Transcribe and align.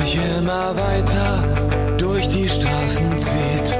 immer 0.00 0.74
weiter 0.76 1.96
durch 1.98 2.28
die 2.28 2.48
Straßen 2.48 3.18
zieht. 3.18 3.76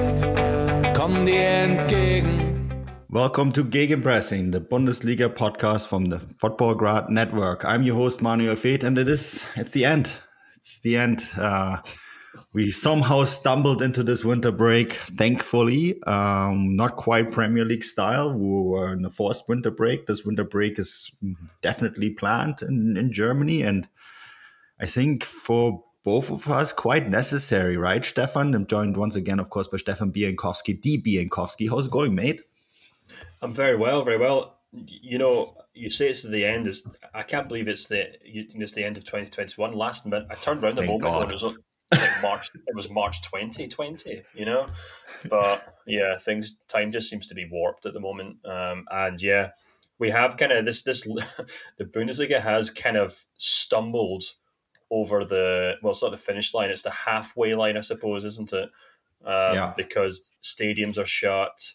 Dir 1.24 1.48
entgegen. 1.48 2.70
Welcome 3.08 3.52
to 3.52 3.64
Gegenpressing, 3.64 4.52
the 4.52 4.60
Bundesliga 4.60 5.28
podcast 5.28 5.86
from 5.86 6.10
the 6.10 6.18
Futbolgrad 6.38 7.08
Network. 7.08 7.64
I'm 7.64 7.82
your 7.82 7.96
host 7.96 8.20
Manuel 8.20 8.56
Veth, 8.56 8.84
and 8.84 8.98
it 8.98 9.08
is 9.08 9.46
it's 9.56 9.72
the 9.72 9.84
end. 9.84 10.12
It's 10.56 10.80
the 10.82 10.96
end. 10.96 11.22
Uh, 11.38 11.78
we 12.52 12.70
somehow 12.70 13.24
stumbled 13.24 13.80
into 13.80 14.02
this 14.02 14.24
winter 14.24 14.52
break, 14.52 14.94
thankfully. 15.16 16.02
Um, 16.02 16.76
not 16.76 16.96
quite 16.96 17.32
Premier 17.32 17.64
League 17.64 17.84
style. 17.84 18.32
We 18.32 18.46
were 18.46 18.92
in 18.92 19.04
a 19.04 19.10
forced 19.10 19.48
winter 19.48 19.70
break. 19.70 20.06
This 20.06 20.24
winter 20.24 20.44
break 20.44 20.78
is 20.78 21.10
definitely 21.62 22.10
planned 22.10 22.62
in, 22.62 22.96
in 22.96 23.12
Germany, 23.12 23.62
and 23.62 23.88
I 24.80 24.86
think 24.86 25.24
for 25.24 25.84
both 26.02 26.30
of 26.30 26.48
us 26.48 26.72
quite 26.72 27.08
necessary, 27.08 27.76
right, 27.76 28.04
Stefan? 28.04 28.54
I'm 28.54 28.66
joined 28.66 28.96
once 28.96 29.16
again, 29.16 29.38
of 29.38 29.50
course, 29.50 29.68
by 29.68 29.76
Stefan 29.76 30.12
Bienkowski, 30.12 30.80
D. 30.80 31.00
Bienkowski. 31.00 31.68
How's 31.68 31.86
it 31.86 31.92
going, 31.92 32.14
mate? 32.14 32.40
I'm 33.42 33.52
very 33.52 33.76
well, 33.76 34.02
very 34.02 34.18
well. 34.18 34.58
You 34.72 35.18
know, 35.18 35.56
you 35.74 35.90
say 35.90 36.08
it's 36.08 36.22
the 36.22 36.44
end. 36.44 36.66
Is 36.66 36.88
I 37.12 37.22
can't 37.22 37.48
believe 37.48 37.68
it's 37.68 37.88
the 37.88 38.08
it's 38.24 38.72
the 38.72 38.84
end 38.84 38.96
of 38.96 39.04
2021. 39.04 39.72
Last 39.72 40.06
minute, 40.06 40.26
I 40.30 40.34
turned 40.36 40.62
around 40.62 40.74
a 40.74 40.86
Thank 40.86 41.02
moment 41.02 41.22
and 41.22 41.30
it 41.30 41.32
was 41.32 41.42
like 41.42 42.22
March. 42.22 42.50
it 42.54 42.74
was 42.76 42.88
March 42.88 43.22
2020. 43.22 44.22
You 44.34 44.44
know, 44.44 44.68
but 45.28 45.76
yeah, 45.86 46.16
things 46.16 46.56
time 46.68 46.90
just 46.90 47.10
seems 47.10 47.26
to 47.26 47.34
be 47.34 47.48
warped 47.50 47.86
at 47.86 47.94
the 47.94 48.00
moment. 48.00 48.36
Um, 48.46 48.84
and 48.90 49.20
yeah, 49.20 49.50
we 49.98 50.10
have 50.10 50.36
kind 50.36 50.52
of 50.52 50.64
this 50.64 50.82
this 50.82 51.02
the 51.78 51.84
Bundesliga 51.84 52.40
has 52.40 52.70
kind 52.70 52.96
of 52.96 53.24
stumbled 53.34 54.22
over 54.90 55.24
the 55.24 55.76
well, 55.82 55.92
it's 55.92 56.02
not 56.02 56.10
the 56.10 56.16
finish 56.16 56.52
line. 56.54 56.70
It's 56.70 56.82
the 56.82 56.90
halfway 56.90 57.54
line, 57.54 57.76
I 57.76 57.80
suppose, 57.80 58.24
isn't 58.24 58.52
it? 58.52 58.70
Um, 59.24 59.54
Yeah. 59.54 59.72
Because 59.76 60.32
stadiums 60.42 60.98
are 60.98 61.04
shut. 61.04 61.74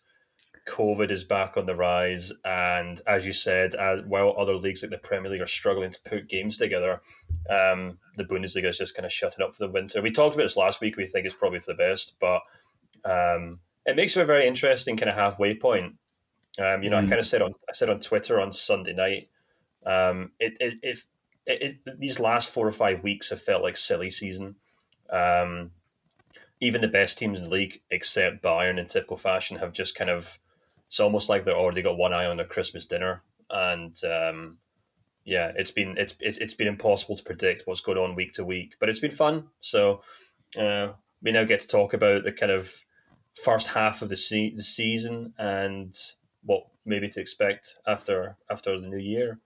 COVID 0.68 1.12
is 1.12 1.24
back 1.24 1.58
on 1.58 1.68
the 1.68 1.76
rise, 1.76 2.34
and 2.44 3.00
as 3.06 3.24
you 3.24 3.32
said, 3.34 3.76
as, 3.76 4.02
while 4.08 4.34
other 4.36 4.56
leagues 4.56 4.82
like 4.82 4.90
the 4.90 4.98
Premier 4.98 5.30
League 5.32 5.42
are 5.42 5.46
struggling 5.46 5.92
to 5.92 6.00
put 6.04 6.28
games 6.28 6.58
together, 6.58 7.02
um, 7.52 8.00
the 8.18 8.24
Bundesliga 8.24 8.70
is 8.70 8.80
just 8.80 8.96
kind 8.96 9.06
of 9.06 9.12
shutting 9.12 9.46
up 9.46 9.54
for 9.54 9.68
the 9.68 9.72
winter. 9.72 10.02
We 10.02 10.10
talked 10.10 10.34
about 10.34 10.46
this 10.46 10.58
last 10.58 10.82
week. 10.82 10.98
We 10.98 11.06
think 11.06 11.28
it's 11.28 11.36
probably 11.36 11.60
for 11.60 11.74
the 11.74 11.78
best, 11.78 12.16
but 12.20 12.42
um, 13.04 13.60
it 13.86 13.96
makes 13.96 14.18
it 14.18 14.22
a 14.22 14.26
very 14.26 14.48
interesting 14.48 14.98
kind 14.98 15.10
of 15.12 15.16
halfway 15.16 15.54
point. 15.54 15.98
Um, 16.58 16.82
you 16.82 16.90
know, 16.90 16.98
I 16.98 17.02
Mm. 17.04 17.10
kind 17.10 17.20
of 17.20 17.26
said 17.28 17.44
on 17.44 17.52
I 17.70 17.74
said 17.74 17.92
on 17.92 18.00
Twitter 18.00 18.42
on 18.42 18.52
Sunday 18.52 18.94
night, 18.94 19.30
um, 19.86 20.32
it, 20.40 20.58
it, 20.60 20.80
if 20.82 21.06
it, 21.46 21.80
it, 21.86 22.00
these 22.00 22.20
last 22.20 22.50
four 22.50 22.68
or 22.68 22.72
five 22.72 23.04
weeks 23.04 23.30
have 23.30 23.42
felt 23.42 23.64
like 23.64 23.78
silly 23.78 24.10
season. 24.10 24.56
Um, 25.10 25.72
even 26.62 26.82
the 26.82 26.88
best 26.88 27.18
teams 27.18 27.38
in 27.38 27.46
the 27.46 27.50
league, 27.50 27.82
except 27.92 28.42
Bayern 28.42 28.80
in 28.80 28.88
typical 28.88 29.18
fashion, 29.18 29.58
have 29.58 29.74
just 29.74 29.96
kind 29.96 30.10
of. 30.10 30.40
It's 30.88 31.00
almost 31.00 31.30
like 31.30 31.44
they're 31.44 31.58
already 31.58 31.82
got 31.82 31.98
one 31.98 32.14
eye 32.14 32.28
on 32.28 32.38
their 32.38 32.46
Christmas 32.46 32.86
dinner, 32.86 33.24
and 33.50 33.96
um, 34.06 34.58
yeah, 35.26 35.52
it's 35.56 35.72
been 35.72 35.98
it's, 35.98 36.16
it's 36.20 36.38
it's 36.38 36.54
been 36.54 36.68
impossible 36.68 37.18
to 37.18 37.24
predict 37.24 37.64
what's 37.66 37.82
going 37.82 37.98
on 37.98 38.16
week 38.16 38.34
to 38.34 38.46
week, 38.46 38.76
but 38.80 38.88
it's 38.88 39.00
been 39.00 39.12
fun. 39.12 39.48
So 39.60 40.02
uh, 40.58 40.90
we 41.22 41.32
now 41.32 41.44
get 41.44 41.60
to 41.62 41.68
talk 41.68 41.94
about 41.94 42.24
the 42.24 42.32
kind 42.32 42.52
of 42.52 42.72
first 43.44 43.70
half 43.70 44.02
of 44.02 44.10
the, 44.10 44.16
se- 44.16 44.54
the 44.56 44.64
season 44.64 45.34
and 45.38 45.94
what 46.44 46.68
maybe 46.86 47.08
to 47.10 47.20
expect 47.20 47.76
after 47.88 48.38
after 48.50 48.80
the 48.80 48.88
new 48.88 48.98
year. 48.98 49.40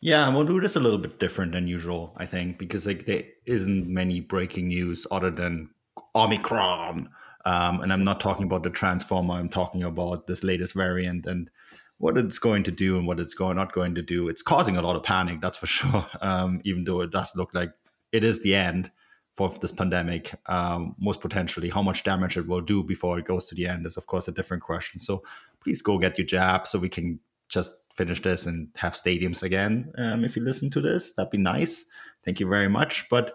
Yeah, 0.00 0.28
we'll 0.34 0.44
do 0.44 0.60
this 0.60 0.76
a 0.76 0.80
little 0.80 0.98
bit 0.98 1.18
different 1.18 1.52
than 1.52 1.66
usual, 1.66 2.12
I 2.16 2.26
think, 2.26 2.58
because 2.58 2.86
like 2.86 3.06
there 3.06 3.24
isn't 3.46 3.88
many 3.88 4.20
breaking 4.20 4.68
news 4.68 5.06
other 5.10 5.30
than 5.30 5.70
Omicron. 6.14 7.08
Um, 7.46 7.80
and 7.80 7.92
I'm 7.92 8.04
not 8.04 8.20
talking 8.20 8.44
about 8.44 8.62
the 8.62 8.70
transformer. 8.70 9.34
I'm 9.34 9.48
talking 9.48 9.82
about 9.82 10.26
this 10.26 10.44
latest 10.44 10.74
variant 10.74 11.26
and 11.26 11.50
what 11.98 12.18
it's 12.18 12.38
going 12.38 12.64
to 12.64 12.70
do 12.70 12.98
and 12.98 13.06
what 13.06 13.20
it's 13.20 13.34
going 13.34 13.56
not 13.56 13.72
going 13.72 13.94
to 13.94 14.02
do. 14.02 14.28
It's 14.28 14.42
causing 14.42 14.76
a 14.76 14.82
lot 14.82 14.96
of 14.96 15.02
panic, 15.02 15.40
that's 15.40 15.56
for 15.56 15.66
sure. 15.78 16.06
Um, 16.20 16.60
even 16.64 16.84
though 16.84 17.00
it 17.00 17.10
does 17.10 17.34
look 17.36 17.54
like 17.54 17.72
it 18.12 18.24
is 18.24 18.42
the 18.42 18.54
end 18.54 18.90
for 19.34 19.50
this 19.60 19.72
pandemic, 19.72 20.34
um, 20.46 20.94
most 20.98 21.20
potentially, 21.20 21.68
how 21.68 21.82
much 21.82 22.04
damage 22.04 22.36
it 22.36 22.46
will 22.46 22.60
do 22.60 22.84
before 22.84 23.18
it 23.18 23.24
goes 23.24 23.46
to 23.46 23.54
the 23.54 23.66
end 23.66 23.84
is, 23.84 23.96
of 23.96 24.06
course, 24.06 24.28
a 24.28 24.32
different 24.32 24.62
question. 24.62 25.00
So 25.00 25.22
please 25.60 25.82
go 25.82 25.98
get 25.98 26.18
your 26.18 26.26
jab 26.26 26.66
so 26.66 26.78
we 26.78 26.88
can 26.88 27.18
just 27.48 27.74
finish 27.92 28.20
this 28.22 28.46
and 28.46 28.68
have 28.76 28.94
stadiums 28.94 29.42
again. 29.42 29.92
Um, 29.98 30.24
if 30.24 30.36
you 30.36 30.42
listen 30.42 30.70
to 30.70 30.80
this, 30.80 31.12
that'd 31.12 31.30
be 31.30 31.38
nice. 31.38 31.84
Thank 32.24 32.40
you 32.40 32.48
very 32.48 32.68
much. 32.68 33.08
But 33.08 33.32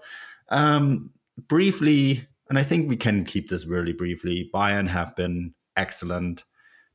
um, 0.50 1.12
briefly, 1.48 2.28
and 2.50 2.58
I 2.58 2.64
think 2.64 2.90
we 2.90 2.98
can 2.98 3.26
keep 3.26 3.50
this 3.50 3.66
really 3.66 3.94
briefly. 3.94 4.50
Bayern 4.54 4.88
have 4.88 5.16
been 5.16 5.54
excellent. 5.78 6.44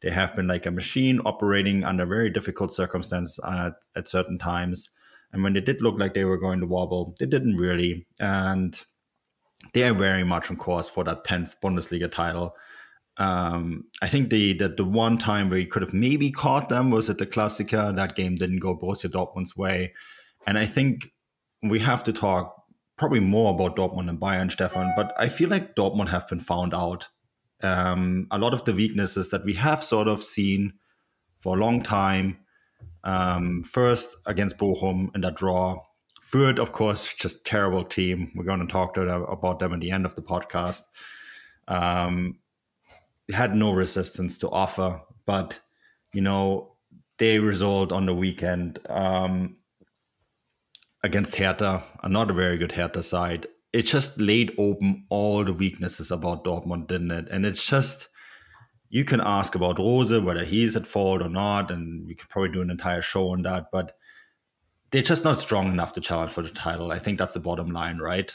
They 0.03 0.10
have 0.10 0.36
been 0.36 0.47
like 0.47 0.66
a 0.66 0.70
machine 0.70 1.20
operating 1.24 1.84
under 1.84 2.04
very 2.04 2.28
difficult 2.28 2.74
circumstances 2.74 3.41
at, 3.47 3.74
at 3.97 4.08
certain 4.08 4.38
times. 4.38 4.91
And 5.32 5.42
when 5.42 5.54
they 5.54 5.60
did 5.60 5.80
look 5.80 5.98
like 5.98 6.14
they 6.14 6.24
were 6.24 6.38
going 6.38 6.60
to 6.60 6.66
wobble, 6.66 7.14
they 7.19 7.26
didn't 7.26 7.56
really. 7.56 8.06
And 8.20 8.80
they 9.72 9.84
are 9.84 9.94
very 9.94 10.24
much 10.24 10.50
on 10.50 10.56
course 10.56 10.88
for 10.88 11.04
that 11.04 11.24
10th 11.24 11.54
Bundesliga 11.62 12.10
title. 12.10 12.54
Um, 13.16 13.84
I 14.02 14.08
think 14.08 14.30
the, 14.30 14.54
the 14.54 14.69
the 14.69 14.84
one 14.84 15.19
time 15.19 15.48
where 15.48 15.58
you 15.58 15.69
could 15.69 15.82
have 15.82 15.94
maybe 15.94 16.30
caught 16.30 16.69
them 16.69 16.91
was 16.91 17.08
at 17.08 17.19
the 17.19 17.26
Klassiker. 17.26 17.94
That 17.94 18.16
game 18.16 18.34
didn't 18.34 18.58
go 18.58 18.76
Borussia 18.76 19.08
Dortmund's 19.08 19.56
way, 19.56 19.92
and 20.47 20.58
I 20.58 20.66
think 20.66 21.12
we 21.62 21.78
have 21.78 22.03
to 22.04 22.12
talk 22.12 22.54
probably 22.97 23.20
more 23.20 23.54
about 23.54 23.76
Dortmund 23.76 24.08
and 24.08 24.20
Bayern, 24.20 24.50
Stefan. 24.50 24.92
But 24.97 25.14
I 25.19 25.28
feel 25.28 25.48
like 25.48 25.74
Dortmund 25.74 26.08
have 26.08 26.28
been 26.28 26.41
found 26.41 26.74
out. 26.74 27.08
Um, 27.62 28.26
a 28.30 28.38
lot 28.38 28.53
of 28.53 28.64
the 28.64 28.74
weaknesses 28.74 29.30
that 29.30 29.44
we 29.44 29.54
have 29.54 29.82
sort 29.82 30.06
of 30.06 30.22
seen 30.22 30.74
for 31.38 31.56
a 31.56 31.60
long 31.60 31.82
time. 31.82 32.38
Um, 33.04 33.62
first 33.62 34.16
against 34.26 34.58
Bochum 34.58 35.14
in 35.14 35.20
that 35.22 35.36
draw. 35.36 35.82
Third, 36.24 36.58
of 36.58 36.72
course, 36.72 37.14
just 37.14 37.44
terrible 37.44 37.84
team. 37.84 38.32
We're 38.34 38.44
going 38.44 38.60
to 38.60 38.66
talk 38.66 38.94
to 38.94 39.04
them, 39.04 39.22
about 39.24 39.58
them 39.58 39.74
at 39.74 39.80
the 39.80 39.91
end 39.91 40.06
of 40.06 40.14
the 40.14 40.22
podcast. 40.22 40.82
Um, 41.69 42.38
had 43.32 43.54
no 43.54 43.72
resistance 43.72 44.38
to 44.38 44.50
offer, 44.50 45.00
but 45.26 45.60
you 46.12 46.20
know 46.20 46.76
they 47.18 47.38
result 47.38 47.92
on 47.92 48.06
the 48.06 48.14
weekend 48.14 48.78
um, 48.88 49.56
against 51.02 51.36
Hertha, 51.36 51.82
another 52.02 52.34
very 52.34 52.58
good 52.58 52.72
Hertha 52.72 53.02
side. 53.02 53.46
It 53.72 53.82
just 53.82 54.20
laid 54.20 54.54
open 54.58 55.04
all 55.08 55.44
the 55.44 55.52
weaknesses 55.52 56.10
about 56.10 56.44
Dortmund, 56.44 56.88
didn't 56.88 57.10
it? 57.10 57.28
And 57.30 57.44
it's 57.44 57.66
just 57.66 58.08
you 58.88 59.04
can 59.04 59.20
ask 59.20 59.54
about 59.54 59.78
Rose 59.78 60.16
whether 60.20 60.44
he's 60.44 60.76
at 60.76 60.86
fault 60.86 61.22
or 61.22 61.28
not, 61.28 61.70
and 61.70 62.06
we 62.06 62.14
could 62.14 62.28
probably 62.28 62.52
do 62.52 62.62
an 62.62 62.70
entire 62.70 63.02
show 63.02 63.30
on 63.30 63.42
that, 63.42 63.66
but 63.72 63.96
they're 64.91 65.02
just 65.02 65.24
not 65.24 65.41
strong 65.41 65.66
enough 65.66 65.92
to 65.94 66.00
challenge 66.00 66.30
for 66.30 66.42
the 66.42 66.50
title. 66.50 66.92
I 66.92 67.00
think 67.00 67.18
that's 67.18 67.32
the 67.32 67.41
bottom 67.41 67.70
line, 67.70 67.98
right? 67.98 68.32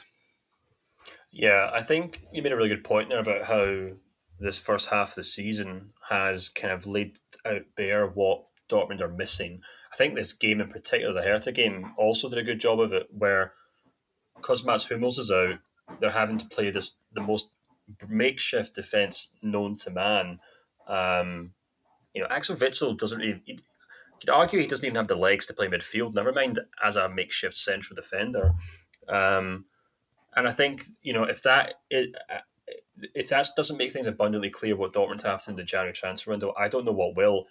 Yeah, 1.31 1.69
I 1.74 1.81
think 1.81 2.21
you 2.33 2.42
made 2.42 2.51
a 2.51 2.57
really 2.57 2.68
good 2.68 2.83
point 2.83 3.07
there 3.07 3.19
about 3.19 3.45
how 3.45 3.92
this 4.39 4.59
first 4.59 4.89
half 4.89 5.09
of 5.09 5.15
the 5.15 5.24
season 5.24 5.91
has 6.09 6.50
kind 6.50 6.74
of 6.74 6.88
laid 6.88 7.18
out 7.45 7.63
bare 7.75 8.07
what 8.07 8.45
Dortmund 8.69 9.01
are 9.01 9.09
missing. 9.09 9.62
I 9.91 9.95
think 9.95 10.15
this 10.15 10.33
game 10.33 10.62
in 10.62 10.69
particular, 10.69 11.13
the 11.13 11.27
Hertha 11.27 11.51
game, 11.51 11.94
also 11.97 12.30
did 12.30 12.39
a 12.39 12.44
good 12.44 12.59
job 12.59 12.80
of 12.80 12.94
it, 12.94 13.07
where 13.12 13.53
because 14.36 14.63
Mats 14.63 14.88
Hummels 14.88 15.18
is 15.18 15.31
out, 15.31 15.59
they're 16.00 16.12
having 16.12 16.38
to 16.38 16.45
play 16.45 16.69
this 16.69 16.95
the 17.13 17.21
most 17.21 17.50
makeshift 18.07 18.75
defense 18.75 19.30
known 19.41 19.75
to 19.77 19.89
man. 19.89 20.39
Um, 20.88 21.53
you 22.13 22.21
know, 22.21 22.27
Axel 22.30 22.56
Witsel 22.56 22.97
doesn't 22.97 23.19
really. 23.19 23.42
You 23.45 23.57
could 24.19 24.30
argue 24.30 24.59
he 24.59 24.68
doesn't 24.68 24.85
even 24.85 24.97
have 24.97 25.07
the 25.07 25.15
legs 25.15 25.47
to 25.47 25.53
play 25.53 25.68
midfield. 25.68 26.13
Never 26.13 26.33
mind 26.33 26.59
as 26.83 26.95
a 26.95 27.09
makeshift 27.09 27.56
central 27.56 27.95
defender. 27.95 28.53
Um, 29.07 29.65
and 30.35 30.47
I 30.47 30.51
think 30.51 30.83
you 31.01 31.13
know 31.13 31.24
if 31.24 31.42
that 31.44 31.75
it, 31.89 32.15
if 33.13 33.30
that 33.30 33.50
doesn't 33.56 33.78
make 33.78 33.92
things 33.92 34.07
abundantly 34.07 34.50
clear 34.50 34.75
what 34.75 34.94
Dortmund 34.94 35.24
have 35.24 35.44
to 35.44 35.51
in 35.51 35.57
the 35.57 35.63
January 35.63 35.94
transfer 35.94 36.31
window, 36.31 36.54
I 36.57 36.68
don't 36.68 36.86
know 36.86 36.92
what 36.92 37.16
will. 37.16 37.46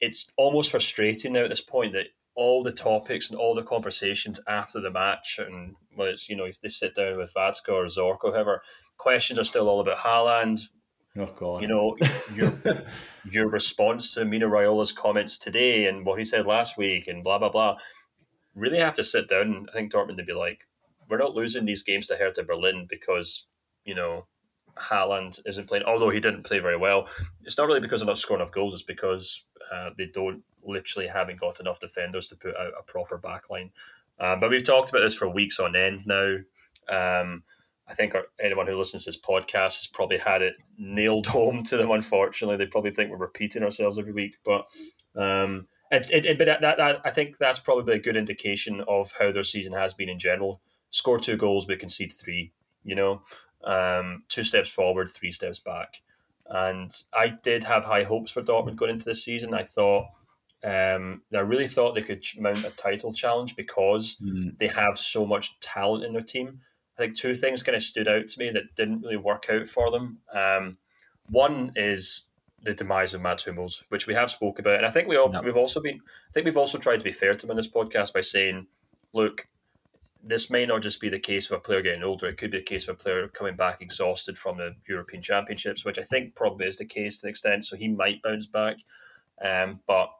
It's 0.00 0.30
almost 0.36 0.70
frustrating 0.70 1.32
now 1.32 1.44
at 1.44 1.50
this 1.50 1.60
point 1.60 1.92
that 1.94 2.08
all 2.34 2.62
the 2.62 2.72
topics 2.72 3.30
and 3.30 3.38
all 3.38 3.54
the 3.54 3.62
conversations 3.62 4.38
after 4.46 4.80
the 4.80 4.90
match, 4.90 5.38
and 5.38 5.74
whether 5.94 6.10
it's 6.10 6.28
you 6.28 6.36
know 6.36 6.44
if 6.44 6.60
they 6.60 6.68
sit 6.68 6.94
down 6.94 7.16
with 7.16 7.32
Watzke 7.34 7.72
or 7.72 7.84
Zorc 7.86 8.18
or 8.22 8.32
whoever, 8.32 8.62
questions 8.98 9.38
are 9.38 9.44
still 9.44 9.68
all 9.68 9.80
about 9.80 9.98
Haaland. 9.98 10.68
Oh 11.18 11.32
God! 11.34 11.62
You 11.62 11.68
know 11.68 11.96
your 12.34 12.52
your 13.30 13.48
response 13.48 14.14
to 14.14 14.24
Mino 14.24 14.48
Raiola's 14.48 14.92
comments 14.92 15.38
today 15.38 15.86
and 15.86 16.04
what 16.04 16.18
he 16.18 16.24
said 16.24 16.46
last 16.46 16.76
week 16.76 17.08
and 17.08 17.24
blah 17.24 17.38
blah 17.38 17.48
blah. 17.48 17.76
Really 18.54 18.78
have 18.78 18.94
to 18.96 19.04
sit 19.04 19.28
down. 19.28 19.66
I 19.70 19.72
think 19.72 19.92
Dortmund 19.92 20.16
to 20.18 20.24
be 20.24 20.32
like, 20.32 20.66
we're 21.08 21.18
not 21.18 21.34
losing 21.34 21.64
these 21.64 21.82
games 21.82 22.06
to 22.06 22.16
Hertha 22.16 22.42
Berlin 22.42 22.86
because 22.88 23.46
you 23.84 23.94
know 23.94 24.26
Haaland 24.78 25.40
isn't 25.46 25.68
playing. 25.68 25.84
Although 25.84 26.10
he 26.10 26.20
didn't 26.20 26.44
play 26.44 26.58
very 26.58 26.76
well, 26.76 27.08
it's 27.44 27.58
not 27.58 27.66
really 27.66 27.80
because 27.80 28.00
they're 28.00 28.06
not 28.06 28.18
scoring 28.18 28.40
enough 28.40 28.52
goals. 28.52 28.74
It's 28.74 28.82
because 28.82 29.44
uh, 29.72 29.90
they 29.96 30.06
don't 30.06 30.42
literally 30.64 31.08
haven't 31.08 31.40
got 31.40 31.60
enough 31.60 31.80
defenders 31.80 32.26
to 32.28 32.36
put 32.36 32.56
out 32.56 32.72
a 32.78 32.82
proper 32.82 33.18
backline. 33.18 33.70
Um, 34.18 34.40
but 34.40 34.50
we've 34.50 34.64
talked 34.64 34.90
about 34.90 35.00
this 35.00 35.14
for 35.14 35.28
weeks 35.28 35.58
on 35.58 35.76
end 35.76 36.06
now. 36.06 36.36
Um, 36.88 37.42
I 37.88 37.94
think 37.94 38.14
our, 38.14 38.24
anyone 38.40 38.66
who 38.66 38.76
listens 38.76 39.04
to 39.04 39.10
this 39.10 39.18
podcast 39.20 39.78
has 39.78 39.88
probably 39.92 40.18
had 40.18 40.42
it 40.42 40.54
nailed 40.78 41.26
home 41.28 41.62
to 41.64 41.76
them. 41.76 41.90
Unfortunately, 41.90 42.56
they 42.56 42.66
probably 42.66 42.90
think 42.90 43.10
we're 43.10 43.16
repeating 43.16 43.62
ourselves 43.62 43.98
every 43.98 44.12
week, 44.12 44.36
but 44.44 44.66
um, 45.14 45.68
it, 45.90 46.10
it, 46.12 46.26
it, 46.26 46.38
but 46.38 46.46
that, 46.46 46.60
that, 46.62 46.78
that, 46.78 47.00
I 47.04 47.10
think 47.10 47.38
that's 47.38 47.60
probably 47.60 47.94
a 47.94 48.00
good 48.00 48.16
indication 48.16 48.82
of 48.88 49.12
how 49.18 49.30
their 49.30 49.44
season 49.44 49.72
has 49.72 49.94
been 49.94 50.08
in 50.08 50.18
general. 50.18 50.60
Score 50.90 51.18
two 51.18 51.36
goals, 51.36 51.66
but 51.66 51.78
concede 51.78 52.12
three. 52.12 52.52
You 52.82 52.94
know, 52.94 53.22
um, 53.64 54.22
two 54.28 54.42
steps 54.42 54.72
forward, 54.72 55.08
three 55.08 55.32
steps 55.32 55.58
back. 55.58 55.96
And 56.48 56.90
I 57.12 57.28
did 57.28 57.64
have 57.64 57.84
high 57.84 58.04
hopes 58.04 58.30
for 58.30 58.42
Dortmund 58.42 58.76
going 58.76 58.92
into 58.92 59.04
this 59.04 59.24
season. 59.24 59.52
I 59.52 59.64
thought, 59.64 60.06
um, 60.62 61.22
I 61.34 61.40
really 61.40 61.66
thought 61.66 61.94
they 61.94 62.02
could 62.02 62.24
mount 62.38 62.64
a 62.64 62.70
title 62.70 63.12
challenge 63.12 63.56
because 63.56 64.16
mm. 64.16 64.56
they 64.58 64.68
have 64.68 64.96
so 64.96 65.26
much 65.26 65.58
talent 65.60 66.04
in 66.04 66.12
their 66.12 66.22
team. 66.22 66.60
I 66.96 67.02
think 67.02 67.16
two 67.16 67.34
things 67.34 67.62
kind 67.62 67.76
of 67.76 67.82
stood 67.82 68.08
out 68.08 68.28
to 68.28 68.38
me 68.38 68.50
that 68.50 68.74
didn't 68.74 69.02
really 69.02 69.16
work 69.16 69.46
out 69.50 69.66
for 69.66 69.90
them. 69.90 70.18
Um, 70.32 70.78
one 71.28 71.72
is 71.76 72.28
the 72.62 72.74
demise 72.74 73.12
of 73.12 73.20
Mats 73.20 73.44
Hummels, 73.44 73.84
which 73.88 74.06
we 74.06 74.14
have 74.14 74.30
spoke 74.30 74.58
about, 74.58 74.76
and 74.76 74.86
I 74.86 74.90
think 74.90 75.08
we 75.08 75.16
all, 75.16 75.30
no. 75.30 75.42
we've 75.42 75.56
also 75.56 75.80
been. 75.80 75.96
I 75.96 76.32
think 76.32 76.46
we've 76.46 76.56
also 76.56 76.78
tried 76.78 76.98
to 76.98 77.04
be 77.04 77.12
fair 77.12 77.34
to 77.34 77.46
him 77.46 77.50
in 77.50 77.56
this 77.56 77.68
podcast 77.68 78.14
by 78.14 78.22
saying, 78.22 78.66
"Look, 79.12 79.46
this 80.26 80.50
may 80.50 80.66
not 80.66 80.82
just 80.82 81.00
be 81.00 81.08
the 81.08 81.18
case 81.18 81.50
of 81.50 81.56
a 81.56 81.60
player 81.60 81.82
getting 81.82 82.02
older. 82.02 82.26
It 82.26 82.36
could 82.36 82.50
be 82.50 82.58
a 82.58 82.62
case 82.62 82.88
of 82.88 82.96
a 82.96 82.98
player 82.98 83.28
coming 83.28 83.54
back 83.56 83.80
exhausted 83.80 84.36
from 84.36 84.58
the 84.58 84.74
European 84.88 85.22
Championships, 85.22 85.84
which 85.84 85.98
I 85.98 86.02
think 86.02 86.34
probably 86.34 86.66
is 86.66 86.78
the 86.78 86.84
case 86.84 87.20
to 87.20 87.26
an 87.26 87.30
extent. 87.30 87.64
So 87.64 87.76
he 87.76 87.88
might 87.88 88.22
bounce 88.22 88.46
back. 88.46 88.78
Um, 89.40 89.80
but 89.86 90.10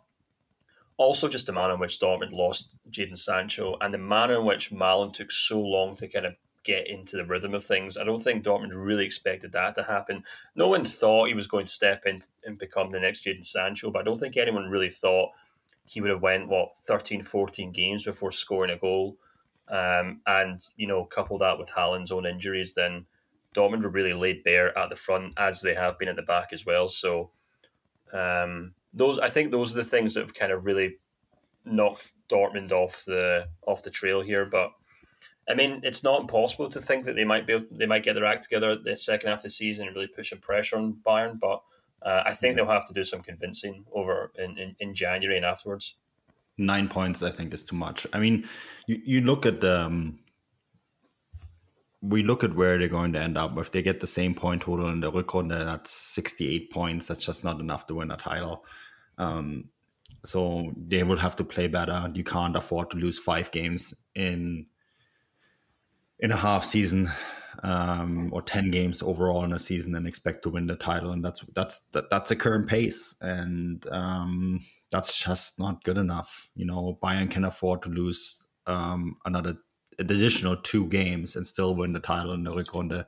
also 0.97 1.29
just 1.29 1.47
the 1.47 1.53
manner 1.53 1.75
in 1.75 1.81
which 1.81 1.99
Dortmund 1.99 2.33
lost 2.33 2.79
Jadon 2.91 3.19
Sancho 3.19 3.77
and 3.81 3.93
the 3.93 3.99
manner 3.99 4.35
in 4.35 4.45
which 4.45 4.71
Malen 4.71 5.13
took 5.13 5.31
so 5.31 5.61
long 5.61 5.97
to 5.97 6.09
kind 6.09 6.27
of 6.27 6.35
get 6.63 6.89
into 6.89 7.17
the 7.17 7.25
rhythm 7.25 7.55
of 7.55 7.65
things. 7.65 7.97
I 7.97 8.05
don't 8.05 8.23
think 8.23 8.45
Dortmund 8.45 8.73
really 8.75 9.05
expected 9.05 9.53
that 9.53 9.75
to 9.77 9.83
happen. 9.83 10.23
No 10.55 10.69
one 10.69 10.85
thought 10.85 11.29
he 11.29 11.35
was 11.35 11.47
going 11.47 11.65
to 11.65 11.73
step 11.73 12.05
in 12.07 12.21
and 12.45 12.59
become 12.59 12.91
the 12.91 13.01
next 13.01 13.25
Jadon 13.25 13.45
Sancho, 13.45 13.91
but 13.91 14.01
I 14.01 14.05
don't 14.05 14.19
think 14.19 14.37
anyone 14.37 14.69
really 14.71 14.91
thought 14.91 15.31
he 15.85 16.01
would 16.01 16.11
have 16.11 16.23
went, 16.23 16.49
what, 16.49 16.75
13, 16.75 17.23
14 17.23 17.73
games 17.73 18.05
before 18.05 18.33
scoring 18.33 18.73
a 18.73 18.77
goal. 18.77 19.17
Um, 19.69 20.21
and 20.27 20.61
you 20.77 20.87
know, 20.87 21.05
couple 21.05 21.39
that 21.39 21.59
with 21.59 21.73
Haaland's 21.73 22.13
own 22.13 22.27
injuries, 22.27 22.75
then 22.75 23.07
Dortmund 23.55 23.83
were 23.83 23.89
really 23.89 24.13
laid 24.13 24.45
bare 24.45 24.77
at 24.79 24.91
the 24.91 24.97
front 24.97 25.35
as 25.37 25.63
they 25.63 25.75
have 25.75 25.99
been 25.99 26.09
at 26.09 26.17
the 26.17 26.23
back 26.23 26.53
as 26.53 26.65
well. 26.65 26.89
So 26.89 27.31
um, 28.13 28.75
those, 28.93 29.19
I 29.19 29.29
think, 29.29 29.51
those 29.51 29.73
are 29.73 29.77
the 29.77 29.85
things 29.85 30.15
that 30.15 30.21
have 30.21 30.35
kind 30.35 30.53
of 30.53 30.67
really 30.67 30.99
knocked 31.65 32.13
Dortmund 32.29 32.71
off 32.71 33.05
the 33.07 33.49
off 33.67 33.83
the 33.83 33.91
trail 33.91 34.21
here. 34.21 34.45
But 34.45 34.73
I 35.49 35.55
mean, 35.55 35.81
it's 35.83 36.05
not 36.05 36.21
impossible 36.21 36.69
to 36.69 36.81
think 36.81 37.05
that 37.05 37.17
they 37.17 37.25
might 37.25 37.47
be 37.47 37.55
able, 37.55 37.67
they 37.71 37.87
might 37.87 38.05
get 38.05 38.15
their 38.15 38.25
act 38.25 38.45
together 38.45 38.77
the 38.77 38.97
second 38.97 39.31
half 39.31 39.41
of 39.41 39.45
the 39.45 39.51
season 39.51 39.87
and 39.87 39.97
really 39.97 40.09
push 40.09 40.31
some 40.31 40.39
pressure 40.39 40.77
on 40.77 40.99
Bayern. 41.05 41.41
But 41.41 41.63
uh, 42.03 42.23
I 42.25 42.35
think 42.35 42.55
they'll 42.55 42.67
have 42.69 42.87
to 42.87 42.95
do 42.95 43.05
some 43.05 43.21
convincing 43.21 43.85
over 43.93 44.33
in, 44.37 44.59
in, 44.59 44.77
in 44.79 44.95
January 44.95 45.37
and 45.37 45.47
afterwards 45.47 45.97
nine 46.59 46.89
points 46.89 47.23
i 47.23 47.31
think 47.31 47.53
is 47.53 47.63
too 47.63 47.77
much. 47.77 48.07
I 48.13 48.19
mean 48.19 48.49
you, 48.87 49.01
you 49.05 49.21
look 49.21 49.47
at 49.47 49.63
um 49.65 50.19
we 52.03 52.23
look 52.23 52.45
at 52.45 52.55
where 52.55 52.79
they're 52.79 52.89
going 52.89 53.13
to 53.15 53.21
end 53.21 53.37
up. 53.37 53.59
If 53.59 53.73
they 53.73 53.83
get 53.83 54.01
the 54.01 54.07
same 54.07 54.35
point 54.35 54.63
total 54.63 54.89
in 54.91 55.01
the 55.01 55.11
Rückrunde 55.11 55.65
that's 55.65 55.91
68 55.91 56.71
points. 56.71 57.09
That's 57.09 57.25
just 57.25 57.43
not 57.43 57.59
enough 57.59 57.87
to 57.89 57.95
win 57.95 58.11
a 58.11 58.17
title. 58.17 58.65
Um 59.19 59.71
so 60.25 60.73
they 60.77 61.03
will 61.03 61.17
have 61.17 61.37
to 61.37 61.45
play 61.45 61.69
better. 61.69 62.11
You 62.15 62.25
can't 62.25 62.57
afford 62.57 62.91
to 62.91 62.97
lose 62.97 63.19
five 63.19 63.51
games 63.51 63.95
in 64.15 64.67
in 66.19 66.33
a 66.33 66.37
half 66.37 66.65
season 66.65 67.11
um, 67.63 68.31
or 68.33 68.43
10 68.43 68.71
games 68.71 69.03
overall 69.03 69.45
in 69.45 69.53
a 69.53 69.59
season 69.59 69.95
and 69.95 70.07
expect 70.07 70.43
to 70.43 70.51
win 70.51 70.67
the 70.67 70.77
title. 70.77 71.13
And 71.13 71.25
that's 71.25 71.41
that's 71.55 71.81
that, 71.93 72.11
that's 72.11 72.29
the 72.29 72.37
current 72.37 72.69
pace. 72.69 73.15
And 73.21 73.87
um, 73.91 74.61
that's 74.91 75.17
just 75.19 75.59
not 75.59 75.85
good 75.85 75.99
enough. 75.99 76.49
You 76.55 76.67
know, 76.67 76.99
Bayern 77.03 77.31
can 77.31 77.45
afford 77.45 77.83
to 77.83 77.89
lose 77.89 78.45
um, 78.67 79.17
another 79.25 79.57
additional 79.99 80.57
two 80.57 80.87
games 80.87 81.37
and 81.37 81.47
still 81.47 81.75
win 81.75 81.93
the 81.93 82.01
title 82.01 82.33
in 82.33 82.45
the 82.45 82.53
Rückrunde. 82.53 83.05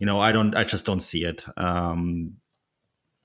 You 0.00 0.06
know, 0.06 0.20
I 0.20 0.32
don't, 0.32 0.54
I 0.54 0.64
just 0.64 0.84
don't 0.84 1.00
see 1.00 1.24
it. 1.24 1.44
Um, 1.56 2.34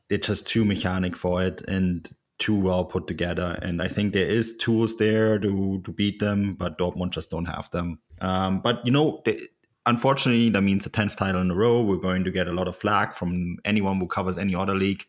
it's 0.10 0.28
just 0.28 0.48
too 0.48 0.66
mechanic 0.66 1.16
for 1.16 1.44
it 1.44 1.62
and 1.68 2.10
too 2.38 2.60
well 2.60 2.84
put 2.84 3.08
together. 3.08 3.58
And 3.62 3.82
I 3.82 3.88
think 3.88 4.14
there 4.14 4.26
is 4.26 4.58
tools 4.58 4.98
there 4.98 5.40
to 5.40 5.82
to 5.84 5.92
beat 5.92 6.20
them, 6.20 6.56
but 6.56 6.78
Dortmund 6.78 7.12
just 7.12 7.30
don't 7.30 7.46
have 7.46 7.70
them. 7.72 8.00
Um, 8.20 8.62
but 8.62 8.86
you 8.86 8.92
know, 8.92 9.22
they, 9.26 9.48
unfortunately, 9.86 10.50
that 10.50 10.62
means 10.62 10.86
a 10.86 10.90
tenth 10.90 11.16
title 11.16 11.42
in 11.42 11.52
a 11.52 11.56
row. 11.56 11.82
We're 11.82 11.98
going 11.98 12.24
to 12.24 12.32
get 12.32 12.48
a 12.48 12.54
lot 12.54 12.68
of 12.68 12.76
flack 12.76 13.16
from 13.16 13.58
anyone 13.64 14.00
who 14.00 14.08
covers 14.08 14.38
any 14.38 14.56
other 14.56 14.76
league. 14.76 15.06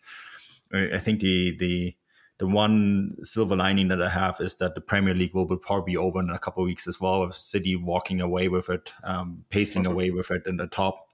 I 0.73 0.99
think 0.99 1.21
the 1.21 1.57
the 1.57 1.97
the 2.43 2.49
one 2.49 3.15
silver 3.23 3.55
lining 3.55 3.87
that 3.87 4.03
I 4.03 4.09
have 4.09 4.41
is 4.41 4.57
that 4.57 4.75
the 4.75 4.81
Premier 4.81 5.15
League 5.15 5.33
will, 5.33 5.47
probably 5.59 5.93
be 5.93 5.97
over 5.97 6.19
in 6.19 6.29
a 6.29 6.41
couple 6.41 6.65
of 6.65 6.67
weeks 6.67 6.89
as 6.89 7.01
well, 7.01 7.25
with 7.25 7.37
City 7.37 7.77
walking 7.77 8.21
away 8.21 8.49
with 8.49 8.69
it, 8.69 8.93
um, 9.05 9.45
pacing 9.49 9.87
away 9.87 10.11
with 10.11 10.33
it 10.33 10.45
in 10.49 10.57
the 10.57 10.67
top. 10.67 11.07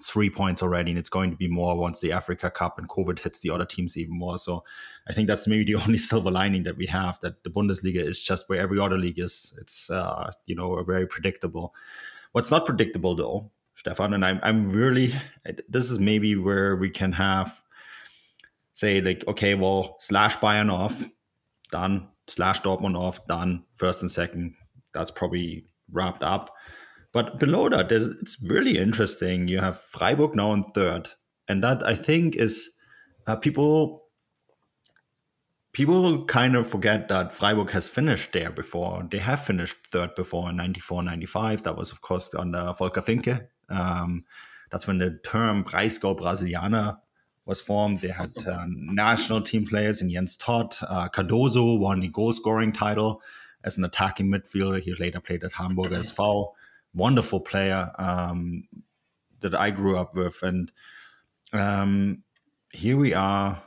three 0.00 0.30
points 0.30 0.62
already, 0.62 0.92
and 0.92 0.98
it's 0.98 1.08
going 1.08 1.32
to 1.32 1.36
be 1.36 1.48
more 1.48 1.76
once 1.76 1.98
the 1.98 2.12
Africa 2.12 2.52
Cup 2.52 2.78
and 2.78 2.88
COVID 2.88 3.18
hits 3.18 3.40
the 3.40 3.50
other 3.50 3.64
teams 3.64 3.96
even 3.96 4.16
more. 4.16 4.38
So 4.38 4.62
I 5.08 5.12
think 5.12 5.26
that's 5.26 5.48
maybe 5.48 5.64
the 5.72 5.82
only 5.82 5.98
silver 5.98 6.30
lining 6.30 6.62
that 6.64 6.76
we 6.76 6.86
have 6.86 7.18
that 7.18 7.42
the 7.42 7.50
Bundesliga 7.50 8.06
is 8.06 8.22
just 8.22 8.48
where 8.48 8.60
every 8.60 8.78
other 8.78 8.96
league 8.96 9.18
is. 9.18 9.54
It's 9.60 9.90
uh, 9.90 10.30
you 10.46 10.54
know 10.54 10.74
a 10.74 10.84
very 10.84 11.08
predictable. 11.08 11.74
What's 12.30 12.52
not 12.52 12.64
predictable 12.64 13.16
though, 13.16 13.50
Stefan, 13.74 14.14
and 14.14 14.24
I'm 14.24 14.38
I'm 14.44 14.70
really 14.70 15.14
this 15.68 15.90
is 15.90 15.98
maybe 15.98 16.36
where 16.36 16.76
we 16.76 16.90
can 16.90 17.10
have 17.10 17.60
say 18.74 19.00
like, 19.00 19.24
okay, 19.26 19.54
well, 19.54 19.96
slash 20.00 20.36
Bayern 20.36 20.70
off, 20.70 21.06
done. 21.70 22.08
Slash 22.26 22.60
Dortmund 22.60 22.98
off, 22.98 23.26
done. 23.26 23.64
First 23.74 24.02
and 24.02 24.10
second, 24.10 24.54
that's 24.92 25.10
probably 25.10 25.66
wrapped 25.90 26.22
up. 26.22 26.54
But 27.12 27.38
below 27.38 27.68
that, 27.68 27.92
it's 27.92 28.42
really 28.42 28.76
interesting. 28.76 29.48
You 29.48 29.60
have 29.60 29.78
Freiburg 29.78 30.34
now 30.34 30.52
in 30.52 30.64
third, 30.64 31.08
and 31.48 31.62
that 31.62 31.86
I 31.86 31.94
think 31.94 32.34
is 32.36 32.70
uh, 33.26 33.36
people 33.36 34.04
people 35.72 36.24
kind 36.24 36.56
of 36.56 36.66
forget 36.66 37.08
that 37.08 37.34
Freiburg 37.34 37.70
has 37.70 37.88
finished 37.88 38.32
there 38.32 38.50
before. 38.50 39.06
They 39.10 39.18
have 39.18 39.44
finished 39.44 39.76
third 39.88 40.14
before 40.14 40.50
in 40.50 40.56
94, 40.56 41.02
95. 41.02 41.64
That 41.64 41.76
was, 41.76 41.92
of 41.92 42.00
course, 42.00 42.34
under 42.34 42.72
Volker 42.78 43.02
Finke. 43.02 43.46
Um, 43.68 44.24
that's 44.70 44.86
when 44.86 44.98
the 44.98 45.18
term 45.24 45.64
Breisgau 45.64 46.18
Brasilianer 46.18 46.98
was 47.46 47.60
formed. 47.60 47.98
They 47.98 48.08
had 48.08 48.32
uh, 48.46 48.64
national 48.68 49.42
team 49.42 49.66
players 49.66 50.00
in 50.00 50.10
Jens 50.10 50.36
Todt. 50.36 50.78
Uh, 50.82 51.08
Cardoso 51.08 51.78
won 51.78 52.00
the 52.00 52.08
goal 52.08 52.32
scoring 52.32 52.72
title 52.72 53.22
as 53.64 53.76
an 53.76 53.84
attacking 53.84 54.28
midfielder. 54.28 54.80
He 54.80 54.94
later 54.94 55.20
played 55.20 55.44
at 55.44 55.52
Hamburg 55.52 55.92
SV. 55.92 56.52
Wonderful 56.94 57.40
player 57.40 57.90
um, 57.98 58.64
that 59.40 59.54
I 59.54 59.70
grew 59.70 59.98
up 59.98 60.14
with. 60.14 60.42
And 60.42 60.70
um, 61.52 62.22
here 62.72 62.96
we 62.96 63.12
are, 63.14 63.62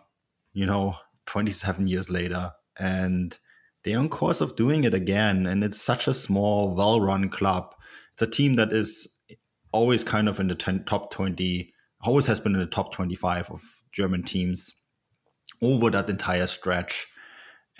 you 0.54 0.66
know, 0.66 0.96
27 1.26 1.88
years 1.88 2.10
later. 2.10 2.54
And 2.78 3.38
they're 3.84 4.00
on 4.00 4.10
course 4.10 4.42
of 4.42 4.56
doing 4.56 4.86
it 4.86 4.94
again. 4.94 5.46
And 5.46 5.64
it's 5.64 5.80
such 5.80 6.08
a 6.08 6.14
small, 6.14 6.74
well 6.74 7.02
run 7.02 7.30
club. 7.30 7.76
It's 8.14 8.22
a 8.22 8.28
team 8.28 8.56
that 8.56 8.72
is 8.72 9.16
always 9.72 10.04
kind 10.04 10.28
of 10.30 10.40
in 10.40 10.48
the 10.48 10.56
ten, 10.56 10.84
top 10.86 11.12
20 11.12 11.74
always 12.02 12.26
has 12.28 12.40
been 12.40 12.54
in 12.54 12.60
the 12.60 12.68
top 12.68 12.94
25 12.94 13.52
of 13.52 13.64
German 13.92 14.24
teams 14.24 14.74
over 15.62 15.90
that 15.90 16.10
entire 16.10 16.48
stretch 16.48 17.08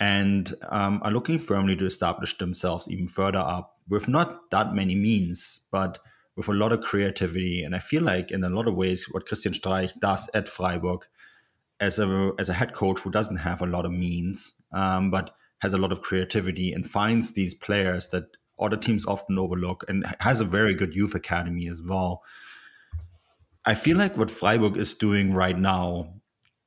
and 0.00 0.54
um, 0.70 1.00
are 1.02 1.10
looking 1.10 1.38
firmly 1.38 1.76
to 1.76 1.86
establish 1.86 2.36
themselves 2.38 2.88
even 2.88 3.08
further 3.08 3.38
up 3.38 3.74
with 3.88 4.08
not 4.08 4.50
that 4.50 4.74
many 4.74 4.94
means, 4.94 5.66
but 5.72 5.98
with 6.36 6.48
a 6.48 6.52
lot 6.52 6.72
of 6.72 6.80
creativity. 6.80 7.62
And 7.64 7.74
I 7.74 7.78
feel 7.78 8.02
like, 8.02 8.30
in 8.30 8.44
a 8.44 8.50
lot 8.50 8.68
of 8.68 8.76
ways, 8.76 9.06
what 9.10 9.26
Christian 9.26 9.52
Streich 9.52 9.98
does 10.00 10.30
at 10.34 10.48
Freiburg 10.48 11.00
as 11.80 11.98
a 11.98 12.32
as 12.38 12.48
a 12.48 12.54
head 12.54 12.72
coach 12.72 13.00
who 13.00 13.10
doesn't 13.10 13.36
have 13.36 13.60
a 13.60 13.66
lot 13.66 13.84
of 13.84 13.92
means, 13.92 14.52
um, 14.72 15.10
but 15.10 15.34
has 15.60 15.74
a 15.74 15.78
lot 15.78 15.90
of 15.90 16.02
creativity 16.02 16.72
and 16.72 16.88
finds 16.88 17.32
these 17.32 17.54
players 17.54 18.08
that 18.08 18.36
other 18.60 18.76
teams 18.76 19.06
often 19.06 19.38
overlook 19.38 19.84
and 19.88 20.04
has 20.20 20.40
a 20.40 20.44
very 20.44 20.74
good 20.74 20.94
youth 20.94 21.14
academy 21.14 21.68
as 21.68 21.82
well. 21.82 22.22
I 23.64 23.74
feel 23.74 23.96
like 23.96 24.16
what 24.16 24.30
Freiburg 24.30 24.76
is 24.76 24.94
doing 24.94 25.34
right 25.34 25.58
now 25.58 26.14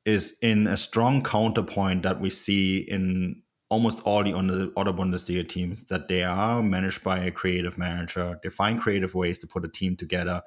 is 0.06 0.38
in 0.42 0.68
a 0.68 0.78
strong 0.78 1.22
counterpoint 1.24 2.04
that 2.04 2.20
we 2.20 2.30
see 2.30 2.78
in 2.78 3.42
almost 3.70 4.02
all 4.02 4.24
the 4.24 4.34
other 4.76 4.92
Bundesliga 4.92 5.48
teams 5.48 5.86
that 5.86 6.10
they 6.10 6.24
are 6.24 6.62
managed 6.62 7.04
by 7.04 7.20
a 7.20 7.32
creative 7.32 7.78
manager. 7.78 8.38
They 8.44 8.50
find 8.50 8.82
creative 8.82 9.16
ways 9.16 9.40
to 9.40 9.48
put 9.48 9.64
a 9.64 9.70
team 9.70 9.96
together. 9.96 10.42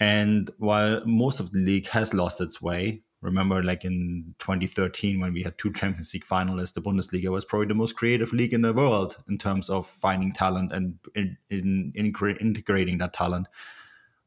And 0.00 0.50
while 0.58 1.04
most 1.04 1.40
of 1.40 1.52
the 1.52 1.58
league 1.58 1.88
has 1.88 2.14
lost 2.14 2.40
its 2.40 2.62
way, 2.62 3.02
remember 3.20 3.62
like 3.62 3.84
in 3.84 4.34
2013 4.38 5.20
when 5.20 5.34
we 5.34 5.42
had 5.42 5.58
two 5.58 5.72
Champions 5.72 6.14
League 6.14 6.24
finalists, 6.24 6.72
the 6.72 6.80
Bundesliga 6.80 7.28
was 7.28 7.44
probably 7.44 7.68
the 7.68 7.74
most 7.74 7.96
creative 7.96 8.32
league 8.32 8.54
in 8.54 8.62
the 8.62 8.72
world 8.72 9.18
in 9.28 9.36
terms 9.36 9.68
of 9.68 9.86
finding 9.86 10.32
talent 10.32 10.72
and 10.72 10.98
in, 11.14 11.36
in, 11.50 11.92
in 11.94 12.14
integrating 12.40 12.96
that 12.98 13.12
talent. 13.12 13.46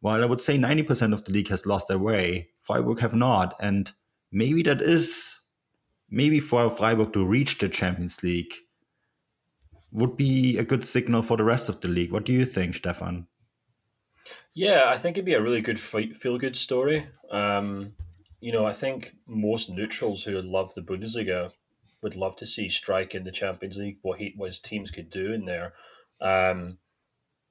While 0.01 0.23
I 0.23 0.25
would 0.25 0.41
say 0.41 0.57
90% 0.57 1.13
of 1.13 1.23
the 1.23 1.31
league 1.31 1.49
has 1.49 1.65
lost 1.65 1.87
their 1.87 1.99
way, 1.99 2.49
Freiburg 2.59 2.99
have 2.99 3.13
not. 3.13 3.55
And 3.59 3.91
maybe 4.31 4.63
that 4.63 4.81
is 4.81 5.39
maybe 6.09 6.39
for 6.39 6.69
Freiburg 6.69 7.13
to 7.13 7.25
reach 7.25 7.57
the 7.57 7.69
Champions 7.69 8.21
League 8.21 8.53
would 9.91 10.17
be 10.17 10.57
a 10.57 10.65
good 10.65 10.83
signal 10.83 11.21
for 11.21 11.37
the 11.37 11.43
rest 11.43 11.69
of 11.69 11.81
the 11.81 11.87
league. 11.87 12.11
What 12.11 12.25
do 12.25 12.33
you 12.33 12.45
think, 12.45 12.75
Stefan? 12.75 13.27
Yeah, 14.53 14.83
I 14.87 14.97
think 14.97 15.17
it'd 15.17 15.25
be 15.25 15.33
a 15.33 15.41
really 15.41 15.61
good 15.61 15.79
feel 15.79 16.37
good 16.37 16.55
story. 16.55 17.07
Um, 17.29 17.93
you 18.39 18.51
know, 18.51 18.65
I 18.65 18.73
think 18.73 19.15
most 19.27 19.69
neutrals 19.69 20.23
who 20.23 20.41
love 20.41 20.73
the 20.73 20.81
Bundesliga 20.81 21.51
would 22.01 22.15
love 22.15 22.35
to 22.37 22.45
see 22.45 22.67
Streich 22.67 23.13
in 23.13 23.23
the 23.23 23.31
Champions 23.31 23.77
League, 23.77 23.97
what 24.01 24.19
he 24.19 24.33
what 24.35 24.47
his 24.47 24.59
teams 24.59 24.91
could 24.91 25.09
do 25.09 25.31
in 25.31 25.45
there. 25.45 25.73
Um, 26.19 26.77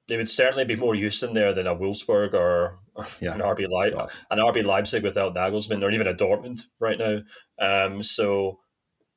they 0.07 0.17
would 0.17 0.29
certainly 0.29 0.65
be 0.65 0.75
more 0.75 0.95
use 0.95 1.23
in 1.23 1.33
there 1.33 1.53
than 1.53 1.67
a 1.67 1.75
Wolfsburg 1.75 2.33
or 2.33 2.79
yeah. 3.21 3.33
an 3.33 3.41
RB 3.41 3.69
Leipzig, 3.69 3.97
yeah. 3.97 4.07
an 4.29 4.39
RB 4.39 4.63
Leipzig 4.63 5.03
without 5.03 5.35
Nagelsmann, 5.35 5.83
or 5.83 5.91
even 5.91 6.07
a 6.07 6.13
Dortmund 6.13 6.65
right 6.79 6.97
now. 6.97 7.21
Um, 7.59 8.03
so 8.03 8.59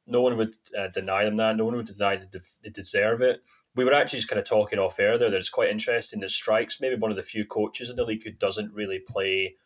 no 0.07 0.21
one 0.21 0.37
would 0.37 0.57
uh, 0.79 0.88
deny 0.88 1.25
them 1.25 1.37
that. 1.37 1.57
No 1.57 1.64
one 1.64 1.76
would 1.76 1.87
deny 1.87 2.17
that 2.17 2.33
they 2.62 2.71
deserve 2.71 3.21
it. 3.23 3.41
We 3.75 3.85
were 3.85 3.93
actually 3.93 4.19
just 4.19 4.29
kind 4.29 4.38
of 4.38 4.49
talking 4.49 4.79
off 4.79 5.00
air 5.00 5.19
there 5.19 5.31
that 5.31 5.37
it's 5.37 5.49
quite 5.49 5.71
interesting 5.71 6.21
that 6.21 6.31
Streich's 6.31 6.81
maybe 6.81 6.95
one 6.95 7.11
of 7.11 7.17
the 7.17 7.23
few 7.23 7.45
coaches 7.45 7.91
in 7.91 7.97
the 7.97 8.05
league 8.05 8.23
who 8.23 8.31
doesn't 8.31 8.73
really 8.73 9.00
play 9.00 9.57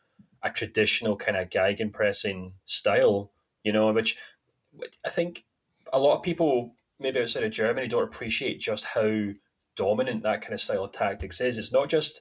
a 0.43 0.51
traditional 0.51 1.17
kind 1.17 1.37
of 1.37 1.51
gegenpressing 1.51 2.53
style, 2.65 3.33
you 3.65 3.73
know, 3.73 3.93
which 3.93 4.17
I 5.05 5.11
think 5.11 5.45
a 5.93 5.99
lot 5.99 6.17
of 6.17 6.23
people 6.23 6.75
maybe 6.99 7.21
outside 7.21 7.45
of 7.45 7.51
Germany 7.51 7.89
don't 7.89 8.05
appreciate 8.05 8.61
just 8.61 8.85
how 8.85 9.31
dominant 9.79 10.25
that 10.25 10.43
kind 10.43 10.53
of 10.53 10.61
style 10.61 10.85
of 10.85 10.93
tactics 10.93 11.41
is. 11.41 11.57
It's 11.57 11.73
not 11.73 11.89
just 11.89 12.21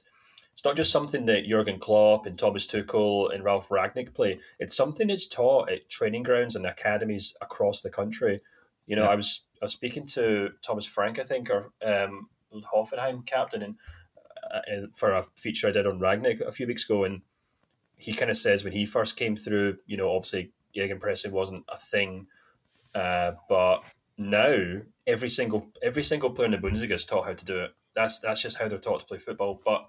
it's 0.54 0.64
not 0.64 0.76
just 0.76 0.90
something 0.90 1.26
that 1.26 1.46
Jurgen 1.46 1.78
Klopp 1.78 2.26
and 2.26 2.36
Thomas 2.36 2.66
Tuchel 2.66 3.32
and 3.32 3.44
Ralf 3.44 3.68
Rangnick 3.68 4.14
play. 4.14 4.40
It's 4.58 4.76
something 4.76 5.06
that's 5.06 5.26
taught 5.26 5.70
at 5.70 5.88
training 5.88 6.24
grounds 6.24 6.56
and 6.56 6.66
academies 6.66 7.36
across 7.40 7.80
the 7.80 7.90
country. 7.90 8.40
You 8.86 8.96
know, 8.96 9.04
yeah. 9.04 9.10
I 9.10 9.14
was 9.14 9.44
I 9.60 9.66
was 9.66 9.72
speaking 9.72 10.06
to 10.06 10.50
Thomas 10.62 10.86
Frank, 10.86 11.18
I 11.18 11.22
think, 11.22 11.50
or 11.50 11.72
um, 11.84 12.28
Hoffenheim 12.74 13.26
captain, 13.26 13.62
and 13.62 13.76
uh, 14.52 14.88
for 14.92 15.12
a 15.12 15.24
feature 15.36 15.68
I 15.68 15.72
did 15.72 15.86
on 15.86 16.00
Rangnick 16.00 16.40
a 16.40 16.52
few 16.52 16.66
weeks 16.66 16.84
ago, 16.84 17.04
and 17.04 17.22
he 17.96 18.12
kind 18.12 18.30
of 18.30 18.36
says 18.36 18.64
when 18.64 18.72
he 18.72 18.84
first 18.84 19.16
came 19.16 19.36
through, 19.36 19.78
you 19.86 19.96
know, 19.96 20.10
obviously 20.10 20.52
gegenpressing 20.74 21.30
wasn't 21.30 21.64
a 21.68 21.76
thing, 21.76 22.26
uh, 22.94 23.32
but 23.48 23.84
now 24.16 24.80
every 25.08 25.28
single 25.28 25.72
every 25.82 26.04
single 26.04 26.30
player 26.30 26.46
in 26.46 26.52
the 26.52 26.58
Bundesliga 26.58 26.92
is 26.92 27.04
taught 27.04 27.26
how 27.26 27.32
to 27.32 27.44
do 27.44 27.58
it. 27.58 27.72
That's 27.96 28.20
that's 28.20 28.42
just 28.42 28.58
how 28.58 28.68
they're 28.68 28.78
taught 28.78 29.00
to 29.00 29.06
play 29.06 29.18
football. 29.18 29.60
But 29.64 29.88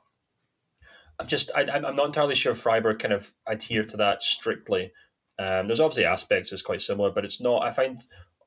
I'm 1.20 1.28
just 1.28 1.52
I, 1.56 1.66
I'm 1.72 1.96
not 1.96 2.08
entirely 2.08 2.36
sure 2.36 2.56
Freiburg 2.56 3.00
kind 3.00 3.14
of 3.14 3.34
adhere 3.46 3.84
to 3.84 3.98
that 3.98 4.24
strictly. 4.24 4.94
Um, 5.38 5.68
there's 5.68 5.80
obviously 5.80 6.06
aspects 6.06 6.50
that's 6.50 6.62
quite 6.62 6.82
similar, 6.82 7.12
but 7.12 7.26
it's 7.26 7.40
not. 7.40 7.64
I 7.64 7.72
find 7.72 7.98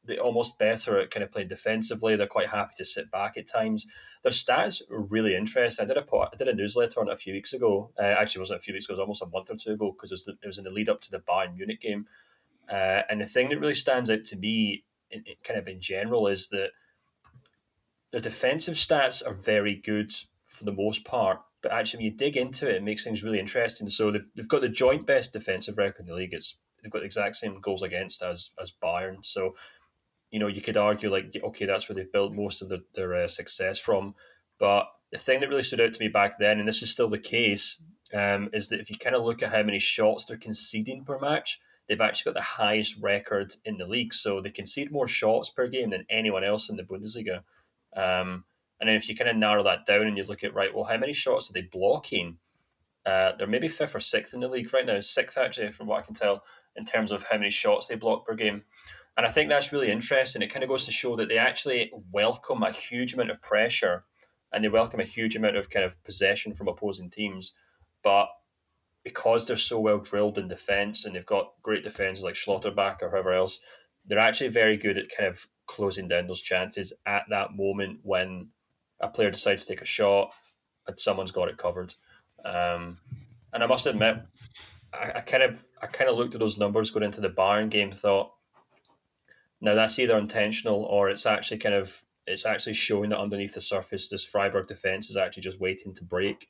they 0.05 0.19
almost 0.19 0.59
better 0.59 0.99
at 0.99 1.11
kind 1.11 1.23
of 1.23 1.31
playing 1.31 1.49
defensively. 1.49 2.17
They're 2.17 2.27
quite 2.27 2.49
happy 2.49 2.73
to 2.79 2.85
sit 2.85 3.11
back 3.11 3.37
at 3.37 3.47
times. 3.47 3.87
Their 4.23 4.33
stats 4.33 4.83
are 4.91 5.01
really 5.01 5.37
interesting. 5.37 5.85
I 5.85 5.87
did 5.87 5.97
a 5.97 6.17
I 6.17 6.37
did 6.37 6.49
a 6.49 6.55
newsletter 6.55 7.01
on 7.01 7.09
it 7.09 7.13
a 7.13 7.17
few 7.17 7.35
weeks 7.35 7.53
ago. 7.53 7.93
Uh, 7.99 8.03
actually, 8.03 8.41
it 8.41 8.43
wasn't 8.43 8.61
a 8.61 8.63
few 8.63 8.75
weeks 8.75 8.87
ago. 8.87 8.95
It 8.95 8.97
was 8.97 9.01
almost 9.01 9.23
a 9.23 9.27
month 9.27 9.51
or 9.51 9.57
two 9.57 9.73
ago 9.73 9.93
because 9.93 10.13
it, 10.13 10.37
it, 10.43 10.47
was 10.47 10.59
in 10.59 10.65
the 10.65 10.71
lead 10.71 10.89
up 10.89 11.01
to 11.03 11.11
the 11.11 11.21
Bayern 11.21 11.55
Munich 11.55 11.81
game. 11.81 12.07
Uh, 12.71 13.03
and 13.09 13.21
the 13.21 13.27
thing 13.27 13.49
that 13.51 13.61
really 13.61 13.75
stands 13.75 14.11
out 14.11 14.25
to 14.25 14.37
me, 14.37 14.85
in, 15.13 15.23
in, 15.27 15.35
kind 15.45 15.59
of 15.59 15.69
in 15.69 15.81
general, 15.81 16.27
is 16.27 16.49
that 16.49 16.71
the 18.13 18.21
defensive 18.21 18.75
stats 18.75 19.27
are 19.27 19.35
very 19.35 19.75
good 19.75 20.13
for 20.49 20.65
the 20.65 20.73
most 20.73 21.05
part. 21.05 21.41
But 21.63 21.73
actually, 21.73 21.99
when 21.99 22.13
you 22.13 22.17
dig 22.17 22.37
into 22.37 22.69
it, 22.69 22.77
it 22.77 22.83
makes 22.83 23.05
things 23.05 23.23
really 23.23 23.39
interesting. 23.39 23.89
So 23.89 24.11
they've, 24.11 24.29
they've 24.35 24.49
got 24.49 24.63
the 24.63 24.69
joint 24.69 25.07
best 25.07 25.33
defensive 25.33 25.79
record 25.79 26.01
in 26.01 26.07
the 26.07 26.15
league. 26.15 26.35
It's 26.35 26.57
they've 26.83 26.91
got 26.91 27.01
the 27.01 27.07
exact 27.07 27.37
same 27.37 27.61
goals 27.61 27.83
against 27.83 28.23
as 28.23 28.51
as 28.61 28.73
Bayern. 28.83 29.25
So 29.25 29.55
you 30.33 30.39
know, 30.39 30.49
you 30.49 30.63
could 30.63 30.79
argue 30.79 31.11
like, 31.11 31.37
okay, 31.45 31.67
that's 31.67 31.89
where 31.89 31.95
they've 31.95 32.11
built 32.11 32.33
most 32.33 32.63
of 32.63 32.71
the, 32.71 32.83
their 32.95 33.15
uh, 33.15 33.29
success 33.29 33.79
from. 33.79 34.15
But 34.59 34.87
the 35.13 35.19
thing 35.19 35.41
that 35.41 35.49
really 35.49 35.63
stood 35.63 35.81
out 35.81 35.93
to 35.93 36.01
me 36.03 36.09
back 36.09 36.39
then, 36.39 36.59
and 36.59 36.67
this 36.67 36.83
is 36.83 36.91
still 36.91 37.11
the 37.11 37.19
case, 37.19 37.81
um, 38.15 38.49
is 38.53 38.69
that 38.69 38.81
if 38.81 38.91
you 38.91 38.97
kind 38.97 39.15
of 39.15 39.25
look 39.25 39.43
at 39.43 39.53
how 39.53 39.63
many 39.63 39.79
shots 39.79 40.25
they're 40.25 40.39
conceding 40.39 41.05
per 41.05 41.19
match, 41.19 41.61
they've 41.89 42.01
actually 42.01 42.33
got 42.33 42.39
the 42.39 42.45
highest 42.45 42.97
record 43.01 43.55
in 43.65 43.79
the 43.79 43.87
league. 43.87 44.15
So 44.15 44.41
they 44.41 44.51
concede 44.51 44.93
more 44.93 45.09
shots 45.09 45.51
per 45.51 45.67
game 45.69 45.91
than 45.91 46.07
anyone 46.09 46.45
else 46.45 46.69
in 46.69 46.77
the 46.77 46.83
Bundesliga. 46.83 47.43
Um, 47.95 48.45
and 48.81 48.89
then 48.89 48.97
if 48.97 49.09
you 49.09 49.15
kind 49.15 49.31
of 49.31 49.37
narrow 49.37 49.63
that 49.63 49.87
down 49.87 50.07
and 50.07 50.17
you 50.17 50.25
look 50.25 50.43
at, 50.43 50.55
right, 50.55 50.75
well, 50.75 50.85
how 50.85 50.97
many 50.97 51.13
shots 51.13 51.49
are 51.49 51.53
they 51.53 51.63
blocking? 51.63 52.39
Uh, 53.05 53.33
they're 53.37 53.47
maybe 53.47 53.69
fifth 53.69 53.95
or 53.95 54.01
sixth 54.01 54.35
in 54.35 54.41
the 54.41 54.49
league 54.49 54.73
right 54.73 54.87
now, 54.87 55.01
sixth 55.01 55.37
actually, 55.39 55.69
from 55.71 55.87
what 55.87 56.03
I 56.03 56.07
can 56.07 56.15
tell, 56.15 56.45
in 56.77 56.85
terms 56.85 57.13
of 57.13 57.25
how 57.31 57.37
many 57.37 57.51
shots 57.51 57.87
they 57.87 57.95
block 57.97 58.27
per 58.27 58.35
game. 58.35 58.63
And 59.17 59.27
I 59.27 59.29
think 59.29 59.51
that's 59.51 59.73
really 59.73 59.91
interesting. 59.91 60.43
It 60.43 60.53
kind 60.53 60.63
of 60.63 60.69
goes 60.69 60.87
to 60.87 60.93
show 60.93 61.17
that 61.17 61.29
they 61.29 61.37
actually 61.37 61.93
welcome 62.11 62.63
a 62.63 62.73
huge 62.73 63.15
amount 63.15 63.31
of 63.31 63.43
pressure 63.43 64.05
and 64.53 64.65
they 64.65 64.69
welcome 64.69 65.01
a 65.01 65.05
huge 65.05 65.37
amount 65.37 65.57
of 65.57 65.71
kind 65.71 65.85
of 65.85 66.03
possession 66.05 66.55
from 66.55 66.69
opposing 66.69 67.11
teams. 67.11 67.53
But 68.03 68.29
because 69.05 69.47
they're 69.47 69.57
so 69.57 69.81
well 69.81 69.99
drilled 69.99 70.39
in 70.39 70.49
defence 70.49 71.05
and 71.05 71.15
they've 71.15 71.27
got 71.27 71.53
great 71.63 71.83
defenders 71.83 72.23
like 72.23 72.35
Schlotterbeck 72.35 73.03
or 73.03 73.11
whoever 73.11 73.33
else, 73.33 73.61
they're 74.07 74.19
actually 74.19 74.49
very 74.49 74.77
good 74.77 74.99
at 74.99 75.11
kind 75.17 75.29
of 75.29 75.47
closing 75.67 76.09
down 76.09 76.27
those 76.27 76.43
chances 76.43 76.93
at 77.07 77.25
that 77.31 77.55
moment 77.57 78.01
when 78.03 78.49
a 79.01 79.09
player 79.09 79.31
decides 79.31 79.65
to 79.65 79.73
take 79.73 79.83
a 79.83 79.87
shot 79.87 80.33
and 80.87 80.99
someone's 80.99 81.33
got 81.33 81.49
it 81.49 81.57
covered. 81.57 81.95
Um, 82.45 82.99
and 83.53 83.63
I 83.63 83.67
must 83.67 83.87
admit, 83.87 84.17
I, 84.93 85.13
I, 85.17 85.21
kind 85.21 85.43
of 85.43 85.65
I 85.81 85.87
kind 85.87 86.11
of 86.11 86.17
looked 86.17 86.35
at 86.35 86.41
those 86.41 86.59
numbers 86.59 86.91
going 86.91 87.05
into 87.05 87.21
the 87.21 87.31
Bayern 87.31 87.71
game, 87.71 87.91
thought 87.91 88.33
now 89.61 89.75
that's 89.75 89.99
either 89.99 90.19
intentional 90.19 90.85
or 90.85 91.09
it's 91.09 91.25
actually 91.25 91.59
kind 91.59 91.75
of 91.75 92.03
it's 92.27 92.47
actually 92.47 92.75
showing 92.75 93.11
that 93.11 93.19
underneath 93.19 93.55
the 93.55 93.61
surface, 93.61 94.09
this 94.09 94.25
Freiburg 94.25 94.67
defense 94.67 95.11
is 95.11 95.17
actually 95.17 95.43
just 95.43 95.61
waiting 95.61 95.95
to 95.95 96.05
break. 96.05 96.49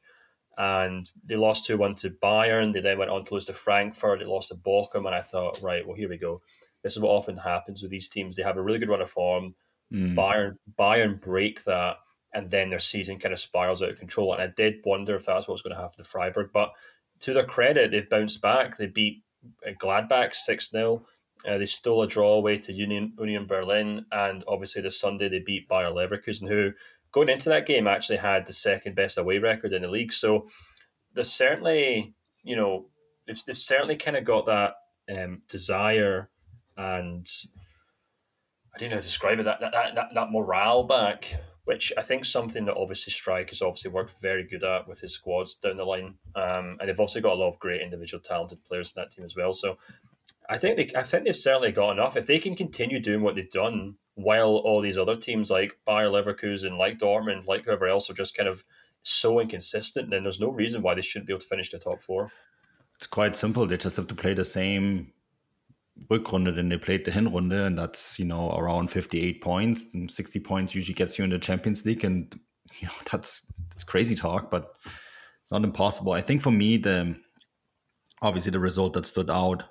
And 0.58 1.08
they 1.24 1.36
lost 1.36 1.66
2 1.66 1.78
1 1.78 1.94
to 1.96 2.10
Bayern. 2.10 2.72
They 2.72 2.80
then 2.80 2.98
went 2.98 3.10
on 3.10 3.24
to 3.24 3.34
lose 3.34 3.46
to 3.46 3.54
Frankfurt. 3.54 4.20
They 4.20 4.26
lost 4.26 4.48
to 4.48 4.54
Bochum. 4.54 5.06
And 5.06 5.14
I 5.14 5.20
thought, 5.20 5.60
right, 5.62 5.86
well, 5.86 5.96
here 5.96 6.08
we 6.08 6.18
go. 6.18 6.42
This 6.82 6.94
is 6.94 7.00
what 7.00 7.10
often 7.10 7.36
happens 7.36 7.82
with 7.82 7.90
these 7.90 8.08
teams. 8.08 8.36
They 8.36 8.42
have 8.42 8.56
a 8.56 8.62
really 8.62 8.78
good 8.78 8.88
run 8.88 9.00
of 9.00 9.10
form. 9.10 9.54
Mm. 9.92 10.14
Bayern, 10.14 10.56
Bayern 10.78 11.20
break 11.20 11.64
that. 11.64 11.96
And 12.34 12.50
then 12.50 12.70
their 12.70 12.78
season 12.78 13.18
kind 13.18 13.32
of 13.32 13.40
spirals 13.40 13.82
out 13.82 13.90
of 13.90 13.98
control. 13.98 14.32
And 14.32 14.42
I 14.42 14.46
did 14.46 14.76
wonder 14.84 15.14
if 15.14 15.26
that's 15.26 15.46
what 15.46 15.54
was 15.54 15.62
going 15.62 15.74
to 15.74 15.80
happen 15.80 15.98
to 15.98 16.08
Freiburg. 16.08 16.50
But 16.52 16.72
to 17.20 17.32
their 17.32 17.44
credit, 17.44 17.90
they've 17.90 18.08
bounced 18.08 18.40
back. 18.40 18.76
They 18.76 18.86
beat 18.86 19.22
Gladbach 19.80 20.32
6 20.34 20.70
0. 20.70 21.06
Uh, 21.46 21.58
they 21.58 21.66
stole 21.66 22.02
a 22.02 22.06
draw 22.06 22.34
away 22.34 22.56
to 22.56 22.72
Union 22.72 23.12
Union 23.18 23.46
Berlin, 23.46 24.06
and 24.12 24.44
obviously 24.46 24.80
this 24.82 25.00
Sunday 25.00 25.28
they 25.28 25.40
beat 25.40 25.68
Bayer 25.68 25.90
Leverkusen, 25.90 26.48
who 26.48 26.72
going 27.12 27.28
into 27.28 27.48
that 27.50 27.66
game 27.66 27.86
actually 27.86 28.18
had 28.18 28.46
the 28.46 28.52
second 28.52 28.96
best 28.96 29.18
away 29.18 29.38
record 29.38 29.72
in 29.72 29.82
the 29.82 29.88
league. 29.88 30.12
So 30.12 30.46
there's 31.14 31.32
certainly, 31.32 32.14
you 32.42 32.56
know, 32.56 32.86
they've, 33.26 33.40
they've 33.46 33.56
certainly 33.56 33.96
kind 33.96 34.16
of 34.16 34.24
got 34.24 34.46
that 34.46 34.74
um, 35.14 35.42
desire 35.48 36.30
and 36.76 37.26
I 38.74 38.78
don't 38.78 38.88
know 38.88 38.96
how 38.96 39.00
to 39.00 39.06
describe 39.06 39.38
it 39.38 39.44
that, 39.44 39.60
that 39.60 39.94
that 39.94 40.14
that 40.14 40.32
morale 40.32 40.84
back, 40.84 41.34
which 41.64 41.92
I 41.98 42.02
think 42.02 42.24
something 42.24 42.64
that 42.64 42.76
obviously 42.76 43.12
Streich 43.12 43.50
has 43.50 43.60
obviously 43.60 43.90
worked 43.90 44.14
very 44.20 44.44
good 44.46 44.64
at 44.64 44.88
with 44.88 45.00
his 45.00 45.14
squads 45.14 45.54
down 45.56 45.76
the 45.76 45.84
line, 45.84 46.14
um, 46.34 46.78
and 46.80 46.88
they've 46.88 46.98
also 47.00 47.20
got 47.20 47.34
a 47.34 47.40
lot 47.40 47.48
of 47.48 47.58
great 47.58 47.82
individual 47.82 48.22
talented 48.22 48.64
players 48.64 48.92
in 48.94 49.00
that 49.00 49.10
team 49.10 49.24
as 49.24 49.36
well. 49.36 49.52
So 49.52 49.76
I 50.48 50.56
think 50.56 50.76
they, 50.76 50.98
I 50.98 51.02
think 51.02 51.24
they've 51.24 51.36
certainly 51.36 51.72
got 51.72 51.92
enough. 51.92 52.16
If 52.16 52.26
they 52.26 52.38
can 52.38 52.56
continue 52.56 52.98
doing 52.98 53.20
what 53.20 53.34
they've 53.34 53.50
done, 53.50 53.96
while 54.14 54.56
all 54.56 54.80
these 54.80 54.98
other 54.98 55.16
teams 55.16 55.50
like 55.50 55.78
Bayer 55.86 56.08
Leverkusen, 56.08 56.78
like 56.78 56.98
Dortmund, 56.98 57.46
like 57.46 57.64
whoever 57.64 57.86
else 57.86 58.10
are 58.10 58.14
just 58.14 58.36
kind 58.36 58.48
of 58.48 58.64
so 59.02 59.40
inconsistent, 59.40 60.10
then 60.10 60.22
there's 60.22 60.40
no 60.40 60.50
reason 60.50 60.82
why 60.82 60.94
they 60.94 61.00
shouldn't 61.00 61.26
be 61.26 61.32
able 61.32 61.40
to 61.40 61.46
finish 61.46 61.70
the 61.70 61.78
top 61.78 62.00
four. 62.00 62.30
It's 62.96 63.06
quite 63.06 63.34
simple. 63.34 63.66
They 63.66 63.76
just 63.76 63.96
have 63.96 64.06
to 64.08 64.14
play 64.14 64.34
the 64.34 64.44
same 64.44 65.12
Rückrunde 66.08 66.54
than 66.54 66.68
they 66.68 66.78
played 66.78 67.04
the 67.04 67.10
Hinrunde, 67.10 67.66
and 67.66 67.78
that's 67.78 68.18
you 68.18 68.24
know 68.24 68.52
around 68.52 68.88
58 68.90 69.40
points. 69.42 69.86
And 69.94 70.10
60 70.10 70.40
points 70.40 70.74
usually 70.74 70.94
gets 70.94 71.18
you 71.18 71.24
in 71.24 71.30
the 71.30 71.38
Champions 71.38 71.84
League, 71.84 72.04
and 72.04 72.32
you 72.80 72.86
know 72.86 72.94
that's 73.10 73.46
that's 73.70 73.84
crazy 73.84 74.14
talk, 74.14 74.50
but 74.50 74.76
it's 75.40 75.50
not 75.50 75.64
impossible. 75.64 76.12
I 76.12 76.20
think 76.20 76.42
for 76.42 76.50
me, 76.50 76.76
the 76.76 77.16
obviously 78.20 78.52
the 78.52 78.60
result 78.60 78.92
that 78.92 79.06
stood 79.06 79.30
out 79.30 79.64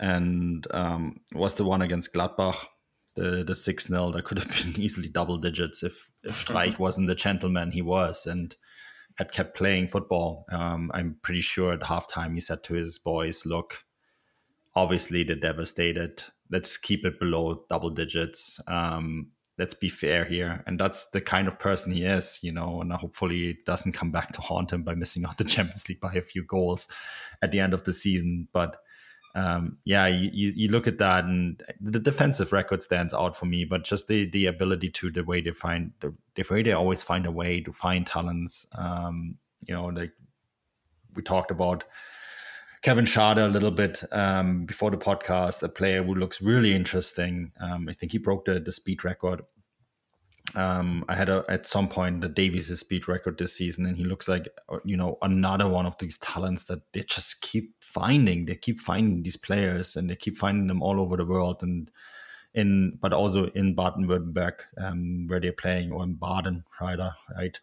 and 0.00 0.66
um, 0.72 1.20
was 1.34 1.54
the 1.54 1.64
one 1.64 1.82
against 1.82 2.12
Gladbach, 2.12 2.56
the 3.16 3.44
the 3.44 3.54
six 3.54 3.88
0 3.88 4.12
that 4.12 4.24
could 4.24 4.38
have 4.38 4.48
been 4.48 4.80
easily 4.80 5.08
double 5.08 5.38
digits 5.38 5.82
if 5.82 6.10
if 6.22 6.46
Streich 6.46 6.78
wasn't 6.78 7.08
the 7.08 7.14
gentleman 7.14 7.72
he 7.72 7.82
was 7.82 8.26
and 8.26 8.54
had 9.16 9.32
kept 9.32 9.56
playing 9.56 9.88
football. 9.88 10.44
Um, 10.52 10.90
I'm 10.94 11.16
pretty 11.22 11.40
sure 11.40 11.72
at 11.72 11.80
halftime 11.80 12.34
he 12.34 12.40
said 12.40 12.62
to 12.64 12.74
his 12.74 12.98
boys, 12.98 13.46
"Look, 13.46 13.84
obviously 14.74 15.24
they're 15.24 15.36
devastated. 15.36 16.22
Let's 16.50 16.76
keep 16.76 17.04
it 17.04 17.18
below 17.18 17.64
double 17.68 17.90
digits. 17.90 18.60
Um, 18.68 19.32
let's 19.58 19.74
be 19.74 19.88
fair 19.88 20.24
here. 20.24 20.62
And 20.66 20.78
that's 20.78 21.08
the 21.10 21.20
kind 21.20 21.48
of 21.48 21.58
person 21.58 21.92
he 21.92 22.04
is, 22.04 22.38
you 22.42 22.52
know, 22.52 22.80
and 22.80 22.92
hopefully 22.92 23.50
it 23.50 23.64
doesn't 23.64 23.92
come 23.92 24.10
back 24.10 24.32
to 24.32 24.40
haunt 24.40 24.72
him 24.72 24.82
by 24.82 24.94
missing 24.94 25.24
out 25.24 25.38
the 25.38 25.44
Champions 25.56 25.88
League 25.88 26.00
by 26.00 26.12
a 26.12 26.20
few 26.20 26.44
goals 26.44 26.88
at 27.42 27.50
the 27.50 27.60
end 27.60 27.72
of 27.72 27.84
the 27.84 27.92
season. 27.92 28.48
But 28.52 28.76
um, 29.36 29.76
yeah, 29.84 30.06
you, 30.06 30.30
you 30.32 30.68
look 30.68 30.86
at 30.86 30.96
that 30.96 31.24
and 31.24 31.62
the 31.78 32.00
defensive 32.00 32.54
record 32.54 32.80
stands 32.80 33.12
out 33.12 33.36
for 33.36 33.44
me, 33.44 33.66
but 33.66 33.84
just 33.84 34.08
the 34.08 34.24
the 34.30 34.46
ability 34.46 34.88
to 34.92 35.10
the 35.10 35.22
way 35.22 35.42
they 35.42 35.50
find 35.50 35.92
the, 36.00 36.14
the 36.36 36.44
way 36.50 36.62
they 36.62 36.72
always 36.72 37.02
find 37.02 37.26
a 37.26 37.30
way 37.30 37.60
to 37.60 37.70
find 37.70 38.06
talents. 38.06 38.66
Um, 38.74 39.36
you 39.60 39.74
know, 39.74 39.86
like 39.86 40.12
we 41.14 41.22
talked 41.22 41.50
about 41.50 41.84
Kevin 42.80 43.04
Schade 43.04 43.36
a 43.36 43.48
little 43.48 43.70
bit 43.70 44.02
um, 44.10 44.64
before 44.64 44.90
the 44.90 44.96
podcast, 44.96 45.62
a 45.62 45.68
player 45.68 46.02
who 46.02 46.14
looks 46.14 46.40
really 46.40 46.74
interesting. 46.74 47.52
Um, 47.60 47.90
I 47.90 47.92
think 47.92 48.12
he 48.12 48.18
broke 48.18 48.46
the, 48.46 48.58
the 48.58 48.72
speed 48.72 49.04
record. 49.04 49.42
Um, 50.54 51.04
I 51.08 51.14
had 51.16 51.28
a, 51.28 51.44
at 51.48 51.66
some 51.66 51.88
point 51.88 52.20
the 52.20 52.28
Davies' 52.28 52.78
speed 52.78 53.08
record 53.08 53.38
this 53.38 53.52
season, 53.52 53.84
and 53.84 53.96
he 53.96 54.04
looks 54.04 54.28
like 54.28 54.48
you 54.84 54.96
know 54.96 55.18
another 55.22 55.68
one 55.68 55.86
of 55.86 55.98
these 55.98 56.18
talents 56.18 56.64
that 56.64 56.80
they 56.92 57.00
just 57.00 57.42
keep 57.42 57.74
finding. 57.80 58.46
They 58.46 58.54
keep 58.54 58.78
finding 58.78 59.22
these 59.22 59.36
players, 59.36 59.96
and 59.96 60.08
they 60.08 60.16
keep 60.16 60.36
finding 60.36 60.66
them 60.68 60.82
all 60.82 61.00
over 61.00 61.16
the 61.16 61.24
world, 61.24 61.62
and 61.62 61.90
in 62.54 62.98
but 63.02 63.12
also 63.12 63.46
in 63.48 63.74
Baden-Württemberg 63.74 64.54
um, 64.78 65.26
where 65.28 65.40
they're 65.40 65.52
playing, 65.52 65.92
or 65.92 66.04
in 66.04 66.14
Baden, 66.14 66.64
rather, 66.80 67.14
right? 67.36 67.60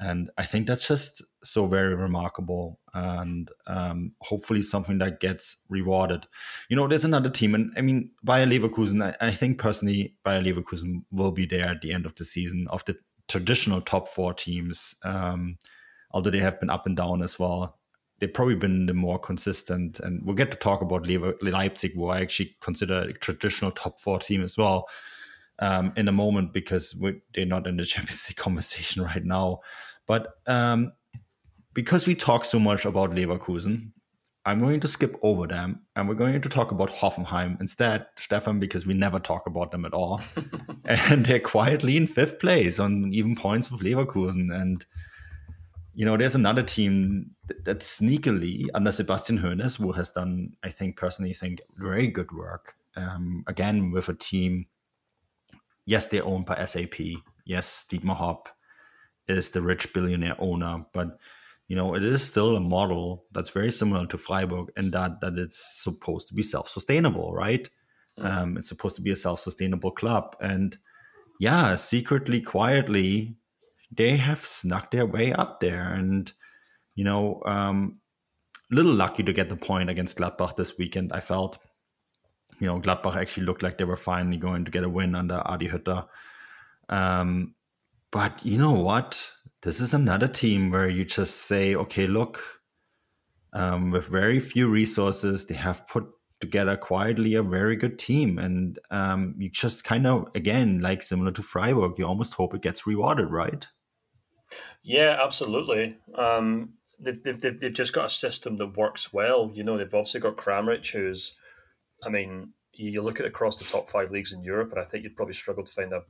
And 0.00 0.30
I 0.38 0.44
think 0.44 0.66
that's 0.66 0.86
just 0.86 1.22
so 1.42 1.66
very 1.66 1.94
remarkable 1.94 2.78
and 2.94 3.50
um, 3.66 4.12
hopefully 4.20 4.62
something 4.62 4.98
that 4.98 5.20
gets 5.20 5.58
rewarded. 5.68 6.26
You 6.68 6.76
know, 6.76 6.86
there's 6.86 7.04
another 7.04 7.30
team, 7.30 7.54
and 7.54 7.72
I 7.76 7.80
mean, 7.80 8.10
Bayer 8.22 8.46
Leverkusen, 8.46 9.02
I, 9.02 9.26
I 9.26 9.32
think 9.32 9.58
personally, 9.58 10.14
Bayer 10.24 10.42
Leverkusen 10.42 11.02
will 11.10 11.32
be 11.32 11.46
there 11.46 11.66
at 11.68 11.80
the 11.80 11.92
end 11.92 12.06
of 12.06 12.14
the 12.14 12.24
season 12.24 12.66
of 12.70 12.84
the 12.84 12.96
traditional 13.26 13.80
top 13.80 14.08
four 14.08 14.34
teams. 14.34 14.94
Um, 15.02 15.58
although 16.12 16.30
they 16.30 16.40
have 16.40 16.60
been 16.60 16.70
up 16.70 16.86
and 16.86 16.96
down 16.96 17.22
as 17.22 17.38
well. 17.38 17.76
They've 18.18 18.32
probably 18.32 18.56
been 18.56 18.86
the 18.86 18.94
more 18.94 19.18
consistent, 19.18 20.00
and 20.00 20.24
we'll 20.24 20.34
get 20.34 20.50
to 20.50 20.56
talk 20.56 20.80
about 20.80 21.06
Lever- 21.06 21.36
Leipzig, 21.40 21.94
who 21.94 22.08
I 22.08 22.20
actually 22.20 22.56
consider 22.60 23.00
a 23.00 23.12
traditional 23.12 23.70
top 23.70 24.00
four 24.00 24.18
team 24.18 24.42
as 24.42 24.56
well 24.56 24.88
um, 25.58 25.92
in 25.96 26.08
a 26.08 26.12
moment 26.12 26.52
because 26.52 27.00
they're 27.34 27.46
not 27.46 27.66
in 27.66 27.76
the 27.76 27.84
Champions 27.92 28.28
League 28.28 28.36
conversation 28.36 29.02
right 29.02 29.24
now. 29.24 29.60
But 30.06 30.28
um, 30.46 30.92
because 31.74 32.06
we 32.06 32.14
talk 32.14 32.44
so 32.44 32.58
much 32.58 32.84
about 32.84 33.10
Leverkusen, 33.10 33.92
I'm 34.48 34.60
going 34.60 34.80
to 34.80 34.88
skip 34.88 35.14
over 35.22 35.46
them 35.46 35.82
and 35.94 36.08
we're 36.08 36.14
going 36.14 36.40
to 36.40 36.48
talk 36.48 36.70
about 36.70 36.90
Hoffenheim 36.90 37.60
instead, 37.60 38.06
Stefan, 38.16 38.58
because 38.58 38.86
we 38.86 38.94
never 38.94 39.18
talk 39.18 39.46
about 39.46 39.72
them 39.72 39.84
at 39.84 39.92
all. 39.92 40.22
and 40.86 41.26
they're 41.26 41.38
quietly 41.38 41.98
in 41.98 42.06
fifth 42.06 42.38
place 42.38 42.80
on 42.80 43.12
even 43.12 43.36
points 43.36 43.70
with 43.70 43.82
Leverkusen. 43.82 44.50
And, 44.50 44.86
you 45.92 46.06
know, 46.06 46.16
there's 46.16 46.34
another 46.34 46.62
team 46.62 47.32
that 47.64 47.80
sneakily, 47.80 48.68
under 48.72 48.90
Sebastian 48.90 49.38
Hoeneß, 49.38 49.78
who 49.78 49.92
has 49.92 50.08
done, 50.10 50.54
I 50.62 50.70
think, 50.70 50.96
personally, 50.96 51.34
think, 51.34 51.60
very 51.76 52.06
good 52.06 52.32
work. 52.32 52.74
Um, 52.96 53.44
again, 53.46 53.90
with 53.90 54.08
a 54.08 54.14
team, 54.14 54.66
yes, 55.88 56.08
they're 56.08 56.24
owned 56.24 56.44
by 56.44 56.62
SAP. 56.64 57.00
Yes, 57.46 57.86
Dietmar 57.90 58.16
Hopp 58.16 58.48
is 59.26 59.50
the 59.50 59.62
rich 59.62 59.92
billionaire 59.94 60.36
owner, 60.38 60.84
but 60.92 61.18
you 61.66 61.76
know 61.76 61.94
it 61.94 62.04
is 62.04 62.22
still 62.22 62.56
a 62.56 62.60
model 62.60 63.24
that's 63.32 63.50
very 63.50 63.72
similar 63.72 64.06
to 64.06 64.18
Freiburg 64.18 64.68
in 64.76 64.90
that 64.92 65.20
that 65.20 65.38
it's 65.38 65.82
supposed 65.82 66.28
to 66.28 66.34
be 66.34 66.42
self-sustainable, 66.42 67.32
right? 67.32 67.68
Mm. 68.18 68.24
Um, 68.24 68.56
it's 68.58 68.68
supposed 68.68 68.96
to 68.96 69.02
be 69.02 69.10
a 69.10 69.16
self-sustainable 69.16 69.92
club, 69.92 70.36
and 70.40 70.76
yeah, 71.40 71.74
secretly, 71.76 72.40
quietly, 72.40 73.36
they 73.90 74.16
have 74.16 74.40
snuck 74.40 74.90
their 74.90 75.06
way 75.06 75.32
up 75.32 75.60
there, 75.60 75.94
and 75.94 76.30
you 76.94 77.04
know, 77.04 77.42
um, 77.46 78.00
little 78.70 78.92
lucky 78.92 79.22
to 79.22 79.32
get 79.32 79.48
the 79.48 79.56
point 79.56 79.88
against 79.88 80.18
Gladbach 80.18 80.56
this 80.56 80.76
weekend. 80.76 81.12
I 81.12 81.20
felt, 81.20 81.58
you 82.58 82.66
know, 82.66 82.80
Gladbach 82.80 83.16
actually 83.16 83.46
looked 83.46 83.62
like 83.62 83.78
they 83.78 83.84
were 83.84 83.96
finally 83.96 84.36
going 84.36 84.64
to 84.64 84.70
get 84.70 84.84
a 84.84 84.88
win 84.88 85.14
under 85.14 85.42
Adi 85.46 85.68
Hütter. 85.68 86.06
Um, 86.88 87.54
but 88.10 88.44
you 88.44 88.58
know 88.58 88.72
what? 88.72 89.30
This 89.62 89.80
is 89.80 89.94
another 89.94 90.28
team 90.28 90.70
where 90.70 90.88
you 90.88 91.04
just 91.04 91.42
say, 91.42 91.74
okay, 91.74 92.06
look, 92.06 92.40
um, 93.52 93.90
with 93.90 94.06
very 94.06 94.40
few 94.40 94.68
resources, 94.68 95.46
they 95.46 95.54
have 95.54 95.86
put 95.88 96.06
together 96.40 96.76
quietly 96.76 97.34
a 97.34 97.42
very 97.42 97.76
good 97.76 97.98
team. 97.98 98.38
And 98.38 98.78
um, 98.90 99.34
you 99.38 99.50
just 99.50 99.84
kind 99.84 100.06
of, 100.06 100.28
again, 100.34 100.80
like 100.80 101.02
similar 101.02 101.32
to 101.32 101.42
Freiburg, 101.42 101.98
you 101.98 102.06
almost 102.06 102.34
hope 102.34 102.54
it 102.54 102.62
gets 102.62 102.86
rewarded, 102.86 103.30
right? 103.30 103.66
Yeah, 104.82 105.18
absolutely. 105.22 105.96
Um, 106.14 106.74
they've, 106.98 107.22
they've, 107.22 107.40
they've, 107.40 107.72
just 107.72 107.92
got 107.92 108.06
a 108.06 108.08
system 108.08 108.56
that 108.58 108.76
works 108.76 109.12
well. 109.12 109.50
You 109.52 109.64
know, 109.64 109.76
they've 109.76 109.86
obviously 109.92 110.20
got 110.20 110.36
Kramaric, 110.36 110.90
who's, 110.92 111.36
I 112.04 112.08
mean, 112.08 112.52
you 112.72 113.02
look 113.02 113.20
at 113.20 113.26
across 113.26 113.56
the 113.56 113.64
top 113.64 113.90
five 113.90 114.10
leagues 114.10 114.32
in 114.32 114.42
Europe, 114.42 114.70
and 114.72 114.80
I 114.80 114.84
think 114.84 115.04
you'd 115.04 115.16
probably 115.16 115.34
struggle 115.34 115.64
to 115.64 115.70
find 115.70 115.92
a 115.92 116.02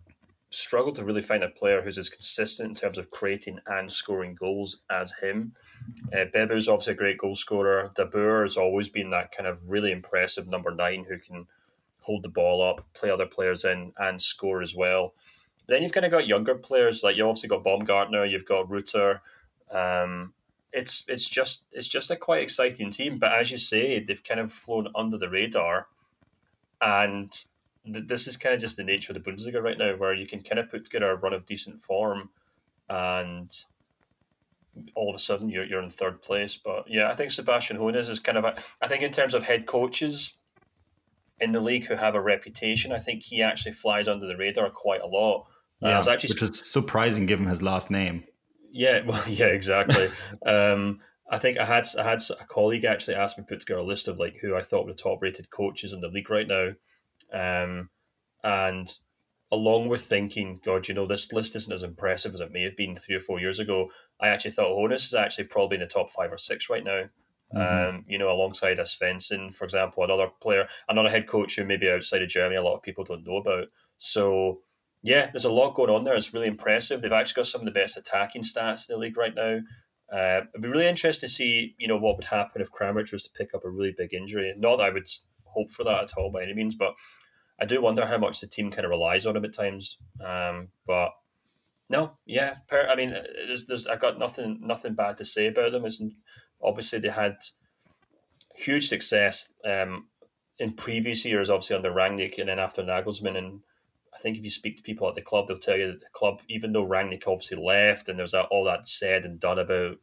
struggle 0.51 0.93
to 0.93 1.05
really 1.05 1.21
find 1.23 1.43
a 1.43 1.49
player 1.49 1.83
who's 1.83 1.99
as 1.99 2.09
consistent 2.09 2.71
in 2.71 2.75
terms 2.75 2.97
of 2.97 3.11
creating 3.11 3.59
and 3.67 3.91
scoring 3.91 4.35
goals 4.35 4.81
as 4.91 5.13
him. 5.13 5.53
Uh, 6.13 6.25
Bebou's 6.35 6.69
obviously 6.69 6.95
a 6.95 6.97
great 6.97 7.19
goal 7.19 7.35
scorer. 7.35 7.91
Dabbur 7.97 8.43
has 8.43 8.57
always 8.57 8.89
been 8.89 9.11
that 9.11 9.31
kind 9.31 9.47
of 9.47 9.69
really 9.69 9.93
impressive 9.93 10.51
number 10.51 10.75
nine 10.75 11.05
who 11.09 11.19
can 11.19 11.47
hold 12.01 12.23
the 12.23 12.29
ball 12.31 12.63
up, 12.63 12.87
play 12.95 13.11
other 13.11 13.27
players 13.27 13.65
in, 13.65 13.93
and 13.99 14.21
score 14.21 14.63
as 14.63 14.75
well. 14.75 15.15
But 15.67 15.75
then 15.75 15.83
you've 15.83 15.93
kind 15.93 16.07
of 16.07 16.13
got 16.13 16.27
younger 16.27 16.55
players 16.55 17.03
like 17.05 17.17
you 17.17 17.25
obviously 17.29 17.51
got 17.51 17.65
Baumgartner, 17.65 18.25
you've 18.25 18.47
got 18.47 18.71
Rutter. 18.71 19.21
Um, 19.71 20.33
it's 20.73 21.05
it's 21.09 21.29
just 21.29 21.65
it's 21.73 21.89
just 21.89 22.11
a 22.11 22.17
quite 22.17 22.43
exciting 22.43 22.91
team. 22.91 23.19
But 23.19 23.33
as 23.33 23.51
you 23.51 23.59
say, 23.59 24.01
they've 24.01 24.23
kind 24.23 24.41
of 24.41 24.53
flown 24.53 24.89
under 24.95 25.19
the 25.19 25.29
radar, 25.29 25.89
and 26.81 27.33
this 27.85 28.27
is 28.27 28.37
kind 28.37 28.55
of 28.55 28.61
just 28.61 28.77
the 28.77 28.85
nature 28.85 29.13
of 29.13 29.23
the 29.23 29.31
Bundesliga 29.31 29.63
right 29.63 29.79
now, 29.79 29.97
where 29.97 30.15
you 30.15 30.27
can 30.27 30.43
kind 30.43 30.59
of 30.59 30.71
put 30.71 30.85
together 30.85 31.11
a 31.11 31.17
run 31.17 31.33
of 31.33 31.47
decent 31.47 31.81
form, 31.81 32.31
and 32.89 33.51
all 34.95 35.09
of 35.09 35.17
a 35.17 35.19
sudden 35.19 35.49
you're 35.49 35.65
you're 35.65 35.83
in 35.83 35.91
third 35.91 36.23
place. 36.23 36.57
But 36.57 36.89
yeah, 36.89 37.11
I 37.11 37.15
think 37.15 37.31
Sebastian 37.31 37.79
Hoeneß 37.79 38.11
is 38.11 38.21
kind 38.21 38.39
of 38.39 38.45
a. 38.45 38.57
I 38.83 38.89
think 38.89 39.03
in 39.03 39.11
terms 39.11 39.35
of 39.35 39.45
head 39.45 39.67
coaches 39.67 40.35
in 41.41 41.53
the 41.53 41.61
league 41.61 41.87
who 41.87 41.97
have 41.97 42.15
a 42.15 42.21
reputation, 42.21 42.93
I 42.93 42.99
think 42.99 43.23
he 43.23 43.43
actually 43.43 43.73
flies 43.73 44.09
under 44.09 44.27
the 44.27 44.37
radar 44.37 44.71
quite 44.71 45.01
a 45.01 45.07
lot. 45.07 45.47
Uh, 45.83 45.89
yeah, 45.89 45.99
uh, 45.99 46.11
actually, 46.11 46.33
which 46.33 46.43
is 46.43 46.69
surprising 46.69 47.27
given 47.27 47.47
his 47.47 47.63
last 47.63 47.91
name. 47.91 48.25
Yeah, 48.71 49.03
well, 49.07 49.23
yeah, 49.29 49.47
exactly. 49.47 50.11
um, 50.47 51.01
I 51.31 51.39
think 51.39 51.59
I 51.59 51.65
had 51.65 51.87
I 51.99 52.05
had 52.05 52.21
a 52.31 52.47
colleague 52.47 52.85
actually 52.85 53.17
ask 53.17 53.37
me 53.37 53.45
put 53.47 53.61
together 53.61 53.81
a 53.81 53.85
list 53.85 54.09
of 54.09 54.19
like 54.19 54.37
who 54.41 54.57
I 54.57 54.63
thought 54.63 54.87
were 54.87 54.93
the 54.93 54.99
top 54.99 55.21
rated 55.21 55.51
coaches 55.51 55.93
in 55.93 56.01
the 56.01 56.09
league 56.09 56.31
right 56.31 56.49
now, 56.49 56.73
um, 57.33 57.91
and 58.43 58.89
along 59.51 59.89
with 59.89 60.03
thinking, 60.03 60.61
God, 60.65 60.89
you 60.89 60.95
know, 60.95 61.07
this 61.07 61.33
list 61.33 61.57
isn't 61.57 61.73
as 61.73 61.83
impressive 61.83 62.35
as 62.35 62.41
it 62.41 62.53
may 62.53 62.63
have 62.63 62.77
been 62.77 62.95
three 62.95 63.15
or 63.15 63.21
four 63.21 63.41
years 63.41 63.59
ago, 63.59 63.91
I 64.21 64.29
actually 64.29 64.51
thought 64.51 64.77
Hoeneß 64.77 65.07
is 65.07 65.15
actually 65.15 65.45
probably 65.45 65.77
in 65.77 65.81
the 65.81 65.87
top 65.87 66.11
five 66.11 66.33
or 66.33 66.39
six 66.39 66.69
right 66.69 66.85
now. 66.85 67.05
Mm-hmm. 67.55 67.97
Um, 67.97 68.05
you 68.07 68.19
know, 68.19 68.31
alongside 68.31 68.79
a 68.79 68.83
Svensson, 68.83 69.55
for 69.55 69.65
example, 69.65 70.05
another 70.05 70.29
player, 70.43 70.67
another 70.87 71.09
head 71.09 71.27
coach 71.27 71.57
who 71.57 71.65
maybe 71.65 71.91
outside 71.91 72.21
of 72.21 72.29
Germany 72.29 72.57
a 72.57 72.63
lot 72.63 72.75
of 72.75 72.83
people 72.83 73.05
don't 73.05 73.27
know 73.27 73.37
about. 73.37 73.69
So, 73.97 74.61
yeah, 75.03 75.31
there's 75.31 75.45
a 75.45 75.51
lot 75.51 75.75
going 75.75 75.91
on 75.91 76.05
there. 76.05 76.15
It's 76.15 76.35
really 76.35 76.47
impressive. 76.49 77.01
They've 77.01 77.13
actually 77.13 77.41
got 77.41 77.47
some 77.47 77.61
of 77.61 77.65
the 77.67 77.71
best 77.71 77.97
attacking 77.97 78.43
stats 78.43 78.89
in 78.89 78.95
the 78.95 78.99
league 78.99 79.17
right 79.17 79.35
now. 79.35 79.61
Uh, 80.13 80.43
it'd 80.55 80.63
be 80.63 80.69
really 80.69 80.89
interesting 80.89 81.29
to 81.29 81.33
see, 81.33 81.75
you 81.79 81.87
know, 81.87 81.99
what 81.99 82.17
would 82.17 82.25
happen 82.25 82.63
if 82.63 82.73
Kramaric 82.73 83.13
was 83.13 83.23
to 83.23 83.31
pick 83.37 83.55
up 83.55 83.65
a 83.65 83.71
really 83.71 83.95
big 83.97 84.15
injury. 84.15 84.53
Not 84.57 84.77
that 84.77 84.85
I 84.85 84.91
would 84.91 85.09
hope 85.45 85.71
for 85.71 85.85
that 85.85 86.05
at 86.05 86.13
all 86.17 86.31
by 86.33 86.43
any 86.43 86.55
means, 86.55 86.75
but 86.75 86.95
I 87.61 87.67
do 87.67 87.83
wonder 87.83 88.07
how 88.07 88.19
much 88.19 88.41
the 88.41 88.47
team 88.47 88.71
kind 88.71 88.85
of 88.85 88.91
relies 88.91 89.27
on 89.27 89.37
him 89.37 89.45
at 89.45 89.55
times. 89.55 89.99
Um, 90.25 90.69
but 90.87 91.11
no, 91.91 92.13
yeah, 92.27 92.55
per, 92.69 92.87
I 92.89 92.97
mean, 92.97 93.11
there's, 93.47 93.67
there's, 93.67 93.87
I 93.87 93.97
got 93.97 94.19
nothing, 94.19 94.61
nothing 94.63 94.95
bad 94.95 95.17
to 95.19 95.25
say 95.25 95.47
about 95.47 95.73
them. 95.73 95.85
Isn't 95.85 96.15
obviously 96.63 96.99
they 97.01 97.11
had 97.11 97.37
huge 98.57 98.89
success 98.89 99.53
um, 99.65 100.09
in 100.59 100.73
previous 100.73 101.25
years, 101.25 101.51
obviously 101.51 101.77
under 101.77 101.93
Rangnick 101.93 102.39
and 102.39 102.49
then 102.49 102.59
after 102.59 102.83
Nagelsmann, 102.83 103.37
and 103.37 103.61
I 104.19 104.21
think 104.21 104.37
if 104.37 104.45
you 104.45 104.51
speak 104.51 104.77
to 104.77 104.83
people 104.83 105.09
at 105.09 105.15
the 105.15 105.23
club, 105.23 105.47
they'll 105.47 105.57
tell 105.57 105.77
you 105.77 105.93
that 105.93 106.01
the 106.01 106.09
club, 106.13 106.41
even 106.49 106.73
though 106.73 106.87
Rangnick 106.87 107.29
obviously 107.29 107.57
left 107.57 108.09
and 108.09 108.19
there's 108.19 108.33
that, 108.33 108.47
all 108.47 108.65
that 108.65 108.87
said 108.87 109.25
and 109.25 109.39
done 109.39 109.61
about 109.61 109.99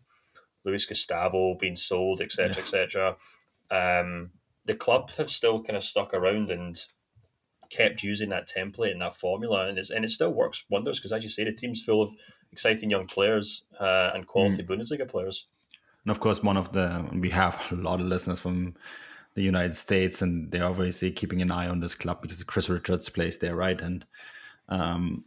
Luis 0.64 0.86
Gustavo 0.86 1.56
being 1.60 1.76
sold, 1.76 2.22
etc., 2.22 2.62
etc., 2.62 3.18
um, 3.72 4.32
the 4.66 4.74
club 4.76 5.12
have 5.12 5.30
still 5.30 5.62
kind 5.62 5.76
of 5.76 5.84
stuck 5.84 6.14
around 6.14 6.50
and 6.50 6.80
kept 7.70 8.04
using 8.04 8.30
that 8.30 8.48
template 8.48 8.92
and 8.92 9.02
that 9.02 9.16
formula, 9.16 9.68
and, 9.68 9.78
it's, 9.78 9.90
and 9.90 10.06
it 10.06 10.10
still 10.10 10.34
works 10.34 10.64
wonders 10.70 10.98
because, 10.98 11.12
as 11.12 11.24
you 11.24 11.30
say, 11.30 11.44
the 11.44 11.52
team's 11.52 11.84
full 11.84 12.02
of 12.02 12.10
exciting 12.52 12.90
young 12.90 13.08
players 13.08 13.64
uh, 13.80 14.12
and 14.14 14.28
quality 14.28 14.64
mm. 14.64 14.68
Bundesliga 14.68 15.08
players. 15.08 15.48
And 16.06 16.12
of 16.12 16.20
course, 16.20 16.42
one 16.42 16.56
of 16.56 16.72
the 16.72 17.06
we 17.12 17.32
have 17.32 17.62
a 17.72 17.76
lot 17.76 18.00
of 18.00 18.06
listeners 18.06 18.40
from 18.40 18.76
the 19.36 19.44
United 19.44 19.76
States, 19.76 20.22
and 20.22 20.52
they're 20.52 20.66
obviously 20.66 21.12
keeping 21.12 21.42
an 21.42 21.52
eye 21.52 21.68
on 21.68 21.82
this 21.82 21.94
club 21.94 22.22
because 22.22 22.42
Chris 22.44 22.70
Richards 22.70 23.10
plays 23.10 23.38
there, 23.38 23.56
right? 23.56 23.80
And 23.80 24.06
um, 24.70 25.26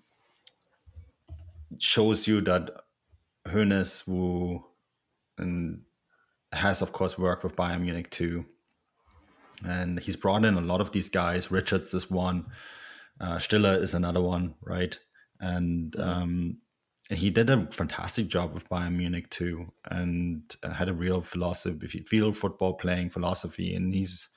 shows 1.79 2.27
you 2.27 2.41
that 2.43 2.71
Hoeneß, 3.47 4.07
who 4.07 4.65
and 5.37 5.83
has 6.53 6.83
of 6.83 6.93
course 6.93 7.19
worked 7.19 7.45
with 7.45 7.55
Bayern 7.55 7.83
Munich 7.83 8.11
too, 8.11 8.47
and 9.65 10.01
he's 10.01 10.17
brought 10.17 10.45
in 10.45 10.55
a 10.55 10.61
lot 10.63 10.81
of 10.81 10.93
these 10.93 11.11
guys. 11.11 11.51
Richards 11.51 11.93
is 11.93 12.11
one, 12.11 12.47
uh, 13.21 13.39
Stiller 13.39 13.77
is 13.77 13.95
another 13.95 14.23
one, 14.23 14.55
right? 14.63 14.99
And 15.41 15.93
mm-hmm. 15.93 16.51
Um, 17.11 17.17
he 17.17 17.31
did 17.31 17.51
a 17.51 17.67
fantastic 17.71 18.29
job 18.29 18.55
with 18.55 18.69
Bayern 18.69 18.97
Munich 18.97 19.31
too, 19.31 19.73
and 19.91 20.43
uh, 20.63 20.73
had 20.73 20.89
a 20.89 20.95
real 20.95 21.23
philosophy, 21.23 22.01
field 22.07 22.37
football 22.37 22.75
playing 22.75 23.11
philosophy, 23.11 23.75
and 23.75 23.95
he's 23.95 24.29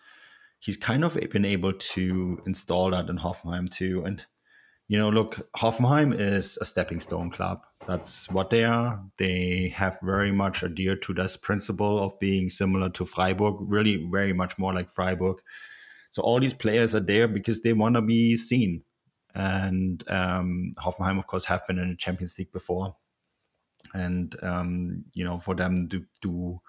he's 0.60 0.78
kind 0.78 1.04
of 1.04 1.18
been 1.32 1.46
able 1.46 1.74
to 1.74 2.42
install 2.46 2.92
that 2.92 3.10
in 3.10 3.18
Hoffenheim 3.18 3.70
too. 3.70 4.04
And 4.06 4.26
you 4.88 4.98
know, 4.98 5.10
look, 5.10 5.50
Hoffenheim 5.56 6.18
is 6.18 6.58
a 6.60 6.66
stepping 6.66 7.00
stone 7.00 7.30
club. 7.30 7.66
That's 7.88 8.30
what 8.30 8.50
they 8.50 8.64
are. 8.64 9.04
They 9.18 9.74
have 9.76 9.98
very 10.04 10.32
much 10.32 10.64
adhered 10.64 11.02
to 11.04 11.14
this 11.14 11.38
principle 11.38 12.04
of 12.04 12.20
being 12.20 12.50
similar 12.50 12.90
to 12.92 13.06
Freiburg, 13.06 13.56
really 13.60 14.08
very 14.12 14.34
much 14.34 14.58
more 14.58 14.74
like 14.74 14.92
Freiburg. 14.92 15.38
So 16.12 16.22
all 16.22 16.42
these 16.42 16.54
players 16.54 16.94
are 16.94 17.00
there 17.00 17.30
because 17.30 17.62
they 17.62 17.72
want 17.72 17.96
to 17.96 18.02
be 18.02 18.36
seen 18.36 18.84
and 19.34 20.04
um, 20.10 20.74
Hoffenheim, 20.78 21.18
of 21.18 21.28
course, 21.28 21.46
have 21.46 21.66
been 21.68 21.80
in 21.80 21.90
the 21.90 21.96
Champions 21.96 22.38
League 22.38 22.52
before, 22.52 22.96
and 23.94 24.36
um, 24.44 25.06
you 25.16 25.24
know, 25.24 25.40
for 25.40 25.56
them 25.56 25.88
to, 25.90 26.06
to 26.22 26.62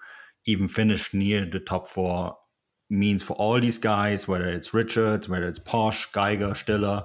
even 0.47 0.69
finish 0.69 1.13
near 1.15 1.45
the 1.45 1.61
top 1.61 1.89
four 1.89 2.37
means 2.91 3.23
for 3.23 3.35
all 3.35 3.61
these 3.61 3.79
guys, 3.79 4.29
whether 4.29 4.49
it's 4.49 4.75
Richards, 4.75 5.29
whether 5.29 5.49
it's 5.49 5.59
Posch, 5.59 6.13
Geiger, 6.13 6.55
Stiller, 6.55 7.05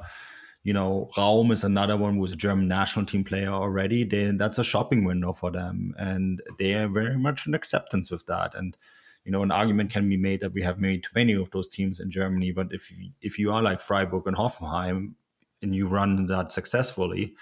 you 0.68 0.74
know, 0.74 1.10
Raum 1.16 1.52
is 1.52 1.64
another 1.64 1.96
one 1.96 2.18
who's 2.18 2.34
a 2.34 2.36
German 2.36 2.68
national 2.68 3.06
team 3.06 3.24
player 3.24 3.48
already. 3.48 4.04
That's 4.04 4.60
a 4.60 4.66
shopping 4.66 5.06
window 5.06 5.32
for 5.32 5.50
them, 5.50 5.96
and 5.98 6.42
they 6.60 6.74
are 6.74 6.90
very 6.90 7.18
much 7.18 7.48
in 7.48 7.54
acceptance 7.54 8.12
with 8.12 8.26
that. 8.26 8.54
And 8.54 8.76
you 9.24 9.32
know, 9.32 9.44
an 9.44 9.52
argument 9.52 9.92
can 9.92 10.10
be 10.10 10.18
made 10.18 10.42
that 10.42 10.54
we 10.54 10.62
have 10.64 10.78
made 10.78 11.04
too 11.04 11.12
many 11.16 11.34
of 11.34 11.52
those 11.52 11.70
teams 11.70 12.02
in 12.02 12.12
Germany. 12.12 12.52
But 12.52 12.68
if 12.72 12.92
if 13.22 13.40
you 13.40 13.54
are 13.54 13.62
like 13.62 13.80
Freiburg 13.80 14.28
and 14.28 14.36
Hoffenheim, 14.36 15.14
and 15.62 15.76
you 15.76 15.88
run 15.88 16.28
that 16.28 16.52
successfully, 16.52 17.36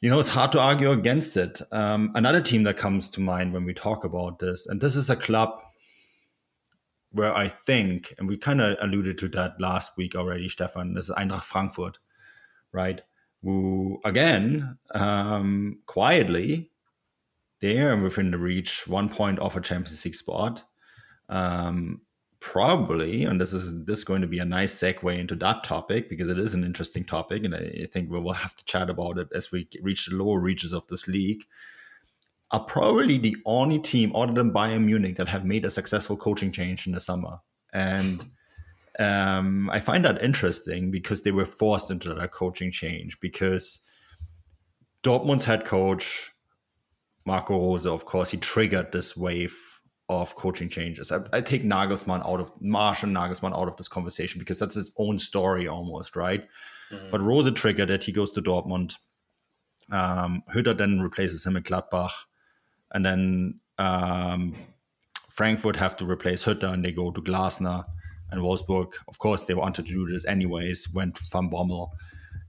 you 0.00 0.08
know, 0.08 0.18
it's 0.18 0.30
hard 0.30 0.52
to 0.52 0.60
argue 0.60 0.90
against 0.90 1.36
it. 1.36 1.60
Um, 1.72 2.12
another 2.14 2.40
team 2.40 2.62
that 2.62 2.78
comes 2.78 3.10
to 3.10 3.20
mind 3.20 3.52
when 3.52 3.64
we 3.64 3.74
talk 3.74 4.04
about 4.04 4.38
this, 4.38 4.66
and 4.66 4.80
this 4.80 4.96
is 4.96 5.10
a 5.10 5.16
club 5.16 5.60
where 7.12 7.34
I 7.34 7.48
think, 7.48 8.14
and 8.18 8.28
we 8.28 8.36
kind 8.36 8.60
of 8.60 8.78
alluded 8.80 9.18
to 9.18 9.28
that 9.30 9.60
last 9.60 9.96
week 9.96 10.14
already, 10.14 10.48
Stefan, 10.48 10.94
this 10.94 11.06
is 11.06 11.14
Eintracht 11.16 11.42
Frankfurt, 11.42 11.98
right? 12.72 13.02
Who, 13.42 14.00
again, 14.04 14.78
um, 14.94 15.80
quietly, 15.86 16.70
they 17.60 17.80
are 17.80 18.00
within 18.00 18.30
the 18.30 18.38
reach, 18.38 18.86
one 18.86 19.08
point 19.08 19.38
off 19.38 19.56
a 19.56 19.60
Champions 19.60 20.04
League 20.04 20.14
spot. 20.14 20.64
Um, 21.28 22.02
probably, 22.40 23.24
and 23.24 23.40
this 23.40 23.52
is 23.52 23.84
this 23.84 23.98
is 23.98 24.04
going 24.04 24.22
to 24.22 24.26
be 24.26 24.38
a 24.38 24.44
nice 24.44 24.74
segue 24.74 25.18
into 25.18 25.34
that 25.36 25.62
topic 25.62 26.08
because 26.08 26.28
it 26.28 26.38
is 26.38 26.54
an 26.54 26.64
interesting 26.64 27.04
topic, 27.04 27.44
and 27.44 27.54
I, 27.54 27.86
think 27.90 28.10
we 28.10 28.18
will 28.18 28.32
have 28.32 28.56
to 28.56 28.64
chat 28.64 28.90
about 28.90 29.18
it 29.18 29.28
as 29.34 29.52
we 29.52 29.68
reach 29.82 30.06
the 30.06 30.16
lower 30.16 30.40
reaches 30.40 30.72
of 30.72 30.86
this 30.88 31.06
league. 31.06 31.44
Are 32.50 32.64
probably 32.64 33.18
the 33.18 33.36
only 33.46 33.78
team 33.78 34.14
other 34.16 34.32
than 34.32 34.52
Bayern 34.52 34.84
Munich 34.84 35.16
that 35.16 35.28
have 35.28 35.44
made 35.44 35.64
a 35.64 35.70
successful 35.70 36.16
coaching 36.16 36.50
change 36.50 36.86
in 36.86 36.92
the 36.94 37.00
summer, 37.00 37.38
and 37.72 38.28
um, 38.98 39.70
I 39.70 39.78
find 39.78 40.04
that 40.04 40.22
interesting 40.22 40.90
because 40.90 41.22
they 41.22 41.30
were 41.30 41.44
forced 41.44 41.90
into 41.90 42.12
that 42.12 42.32
coaching 42.32 42.72
change 42.72 43.20
because 43.20 43.80
Dortmund's 45.04 45.44
head 45.44 45.64
coach 45.64 46.32
Marco 47.24 47.56
Rose, 47.58 47.86
of 47.86 48.04
course, 48.04 48.30
he 48.30 48.38
triggered 48.38 48.92
this 48.92 49.16
wave 49.16 49.79
of 50.10 50.34
coaching 50.34 50.68
changes. 50.68 51.12
I, 51.12 51.20
I, 51.32 51.40
take 51.40 51.62
Nagelsmann 51.62 52.28
out 52.28 52.40
of 52.40 52.52
Marsch 52.60 53.04
and 53.04 53.14
Nagelsmann 53.14 53.56
out 53.56 53.68
of 53.68 53.76
this 53.76 53.86
conversation 53.86 54.40
because 54.40 54.58
that's 54.58 54.74
his 54.74 54.92
own 54.98 55.18
story 55.18 55.68
almost, 55.68 56.16
right? 56.16 56.44
Mm-hmm. 56.90 57.10
But 57.12 57.22
Rose 57.22 57.50
triggered 57.52 57.90
it. 57.90 58.02
He 58.02 58.10
goes 58.10 58.32
to 58.32 58.42
Dortmund. 58.42 58.96
Um, 59.92 60.42
Hütter 60.52 60.76
then 60.76 61.00
replaces 61.00 61.46
him 61.46 61.56
in 61.56 61.62
Gladbach, 61.62 62.10
and 62.92 63.06
then 63.06 63.60
um, 63.78 64.54
Frankfurt 65.28 65.76
have 65.76 65.96
to 65.96 66.04
replace 66.04 66.44
Hütter, 66.44 66.72
and 66.72 66.84
they 66.84 66.92
go 66.92 67.12
to 67.12 67.20
Glasner. 67.20 67.84
And 68.32 68.42
Wolfsburg, 68.42 68.94
of 69.08 69.18
course, 69.18 69.44
they 69.44 69.54
wanted 69.54 69.86
to 69.86 69.92
do 69.92 70.06
this 70.06 70.24
anyways. 70.24 70.88
Went 70.92 71.18
Van 71.32 71.50
Bommel, 71.50 71.90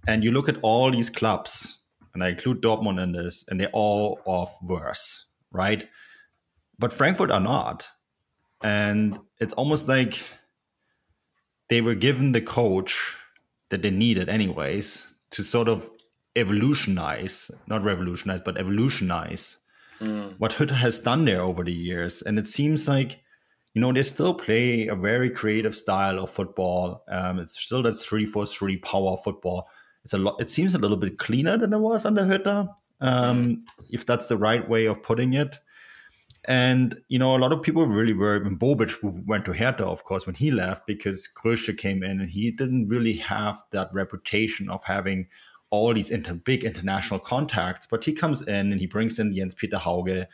and 0.08 0.24
you 0.24 0.32
look 0.32 0.50
at 0.50 0.58
all 0.63 0.89
these 0.89 1.12
clubs, 1.12 1.80
and 2.13 2.24
I 2.24 2.30
include 2.30 2.62
Dortmund 2.62 3.02
in 3.02 3.12
this, 3.12 3.45
and 3.47 3.60
they're 3.60 3.69
all 3.69 4.19
off 4.26 4.56
worse, 4.63 5.28
right? 5.52 5.88
But 6.82 6.91
Frankfurt 6.91 7.32
are 7.32 7.39
not. 7.39 7.88
And 8.63 9.17
it's 9.39 9.54
almost 9.54 9.88
like 9.88 10.26
they 11.70 11.80
were 11.80 11.96
given 11.96 12.34
the 12.34 12.41
coach 12.41 13.15
that 13.70 13.82
they 13.84 13.91
needed, 13.91 14.28
anyways, 14.28 15.08
to 15.32 15.44
sort 15.44 15.70
of 15.70 15.89
evolutionize, 16.36 17.52
not 17.67 17.84
revolutionize, 17.84 18.41
but 18.44 18.58
evolutionize 18.58 19.60
mm. 20.02 20.34
what 20.39 20.54
Hütter 20.54 20.72
has 20.72 21.00
done 21.00 21.26
there 21.26 21.41
over 21.41 21.63
the 21.63 21.74
years. 21.74 22.22
And 22.24 22.38
it 22.38 22.48
seems 22.48 22.88
like, 22.88 23.22
you 23.74 23.82
know, 23.82 23.94
they 23.94 24.04
still 24.04 24.34
play 24.34 24.88
a 24.88 24.96
very 24.96 25.30
creative 25.30 25.76
style 25.76 26.20
of 26.20 26.30
football. 26.30 27.04
Um, 27.08 27.39
it's 27.39 27.60
still 27.60 27.84
that 27.84 27.94
3 27.94 28.26
4 28.26 28.46
3 28.46 28.78
power 28.78 29.17
football. 29.17 29.67
It's 30.04 30.13
a 30.13 30.17
lot, 30.17 30.41
it 30.41 30.50
seems 30.50 30.74
a 30.74 30.80
little 30.80 30.98
bit 30.98 31.20
cleaner 31.20 31.58
than 31.58 31.74
it 31.74 31.78
was 31.78 32.06
under 32.06 32.24
Hütter, 32.24 32.67
um, 33.02 33.46
mm. 33.46 33.62
if 33.91 34.06
that's 34.06 34.26
the 34.26 34.38
right 34.38 34.67
way 34.67 34.88
of 34.88 35.04
putting 35.04 35.34
it. 35.34 35.60
And 36.46 37.00
you 37.08 37.20
know, 37.20 37.36
a 37.36 37.40
lot 37.40 37.52
of 37.52 37.62
people 37.62 37.86
really 37.86 38.14
were 38.14 38.44
when 38.44 38.58
Bobic 38.58 38.98
went 39.28 39.46
to 39.46 39.54
Hertha, 39.54 39.86
of 39.86 40.04
course, 40.04 40.26
when 40.26 40.36
he 40.36 40.50
left 40.50 40.88
because 40.88 41.28
Krösche 41.32 41.78
came 41.78 42.04
in 42.04 42.20
and 42.20 42.30
he 42.30 42.52
didn't 42.52 42.88
really 42.88 43.14
have 43.14 43.62
that 43.72 43.90
reputation 43.94 44.70
of 44.70 44.84
having 44.84 45.28
all 45.70 45.94
these 45.94 46.10
inter- 46.10 46.34
big 46.34 46.64
international 46.64 47.20
contacts. 47.20 47.86
But 47.86 48.06
he 48.06 48.14
comes 48.14 48.42
in 48.42 48.72
and 48.72 48.80
he 48.80 48.88
brings 48.88 49.20
in 49.20 49.36
Jens 49.36 49.54
Petter 49.54 49.78
Hauge, 49.78 50.26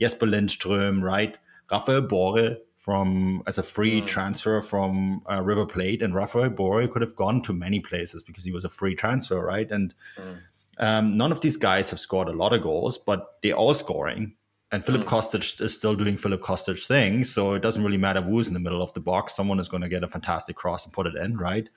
Jesper 0.00 0.26
Lindström, 0.26 1.02
right? 1.02 1.38
Rafael 1.70 2.02
Borre 2.02 2.56
from 2.76 3.42
as 3.46 3.58
a 3.58 3.62
free 3.62 4.00
mm. 4.00 4.06
transfer 4.06 4.62
from 4.62 5.22
uh, 5.30 5.42
River 5.42 5.66
Plate, 5.66 6.00
and 6.00 6.14
Rafael 6.14 6.48
Borre 6.48 6.88
could 6.88 7.02
have 7.02 7.14
gone 7.14 7.42
to 7.42 7.52
many 7.52 7.80
places 7.80 8.22
because 8.22 8.44
he 8.44 8.50
was 8.50 8.64
a 8.64 8.70
free 8.70 8.94
transfer, 8.94 9.44
right? 9.44 9.70
And 9.70 9.94
mm. 10.16 10.38
um, 10.78 11.12
none 11.12 11.32
of 11.32 11.42
these 11.42 11.58
guys 11.58 11.90
have 11.90 12.00
scored 12.00 12.28
a 12.28 12.32
lot 12.32 12.54
of 12.54 12.62
goals, 12.62 12.96
but 12.96 13.36
they're 13.42 13.52
all 13.52 13.74
scoring 13.74 14.36
and 14.72 14.84
Philip 14.84 15.02
mm. 15.02 15.08
Kostic 15.08 15.60
is 15.60 15.74
still 15.74 15.94
doing 15.94 16.16
Philip 16.16 16.42
Kostic 16.42 16.86
things, 16.86 17.32
so 17.32 17.54
it 17.54 17.62
doesn't 17.62 17.84
really 17.84 17.98
matter 17.98 18.20
who's 18.20 18.48
in 18.48 18.54
the 18.54 18.60
middle 18.60 18.82
of 18.82 18.92
the 18.92 19.00
box. 19.00 19.34
Someone 19.34 19.58
is 19.58 19.68
going 19.68 19.82
to 19.82 19.88
get 19.88 20.04
a 20.04 20.08
fantastic 20.08 20.56
cross 20.56 20.84
and 20.84 20.92
put 20.92 21.06
it 21.06 21.16
in, 21.16 21.36
right? 21.36 21.68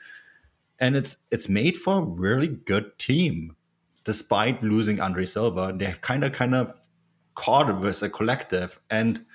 And 0.79 0.95
it's 0.95 1.17
it's 1.31 1.49
made 1.49 1.77
for 1.77 1.99
a 1.99 2.05
really 2.05 2.47
good 2.47 2.97
team, 2.99 3.55
despite 4.03 4.63
losing 4.63 4.99
Andre 4.99 5.25
Silva. 5.25 5.73
They've 5.75 6.01
kind 6.01 6.23
of 6.23 6.33
kind 6.33 6.55
of 6.55 6.73
caught 7.35 7.69
it 7.69 7.87
as 7.87 8.03
a 8.03 8.09
collective, 8.09 8.79
and 8.89 9.25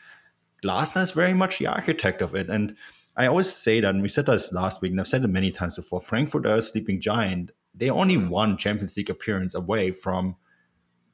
Glasner 0.63 1.03
is 1.03 1.13
very 1.13 1.35
much 1.35 1.59
the 1.59 1.67
architect 1.67 2.23
of 2.23 2.35
it. 2.35 2.49
And 2.51 2.77
I 3.17 3.27
always 3.27 3.53
say 3.53 3.81
that, 3.81 3.93
and 3.93 4.03
we 4.03 4.09
said 4.09 4.27
this 4.27 4.53
last 4.53 4.83
week, 4.83 4.93
and 4.93 5.01
I've 5.01 5.09
said 5.09 5.25
it 5.25 5.29
many 5.29 5.51
times 5.51 5.77
before. 5.77 6.01
Frankfurt 6.01 6.47
are 6.47 6.57
a 6.57 6.63
sleeping 6.63 7.01
giant. 7.01 7.51
They 7.75 7.91
only 7.91 8.17
one 8.17 8.57
Champions 8.57 8.97
League 8.97 9.11
appearance 9.11 9.55
away 9.55 9.91
from 9.91 10.37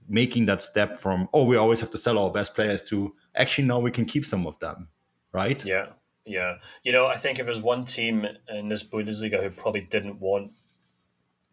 making 0.09 0.47
that 0.47 0.63
step 0.63 0.99
from 0.99 1.29
oh 1.33 1.45
we 1.45 1.57
always 1.57 1.81
have 1.81 1.91
to 1.91 1.99
sell 1.99 2.19
our 2.19 2.31
best 2.31 2.55
players 2.55 2.83
to 2.83 3.15
actually 3.35 3.67
now 3.67 3.79
we 3.79 3.91
can 3.91 4.05
keep 4.05 4.25
some 4.25 4.47
of 4.47 4.59
them 4.59 4.89
right? 5.33 5.65
Yeah 5.65 5.87
yeah. 6.27 6.57
You 6.83 6.93
know 6.93 7.07
i 7.07 7.17
think 7.17 7.39
if 7.39 7.47
there's 7.47 7.63
one 7.63 7.85
team 7.85 8.27
in 8.49 8.69
this 8.69 8.83
bundesliga 8.83 9.43
who 9.43 9.51
probably 9.51 9.83
didn't 9.83 10.21
want 10.21 10.53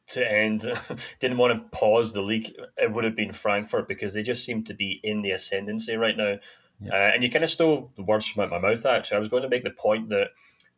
to 0.07 0.31
end 0.31 0.65
didn't 1.19 1.37
want 1.37 1.53
to 1.53 1.77
pause 1.77 2.13
the 2.13 2.21
league 2.21 2.53
it 2.77 2.91
would 2.91 3.03
have 3.03 3.15
been 3.15 3.31
frankfurt 3.31 3.87
because 3.87 4.13
they 4.13 4.23
just 4.23 4.43
seem 4.43 4.63
to 4.63 4.73
be 4.73 4.99
in 5.03 5.21
the 5.21 5.31
ascendancy 5.31 5.95
right 5.95 6.17
now. 6.17 6.37
Yeah. 6.79 6.93
uh, 6.93 7.11
and 7.13 7.23
you 7.23 7.29
kind 7.29 7.43
of 7.43 7.49
stole 7.49 7.91
the 7.95 8.03
words 8.03 8.27
from 8.27 8.43
out 8.43 8.49
my 8.49 8.59
mouth 8.59 8.85
actually. 8.85 9.17
I 9.17 9.19
was 9.19 9.29
going 9.29 9.43
to 9.43 9.49
make 9.49 9.63
the 9.63 9.71
point 9.71 10.09
that 10.09 10.29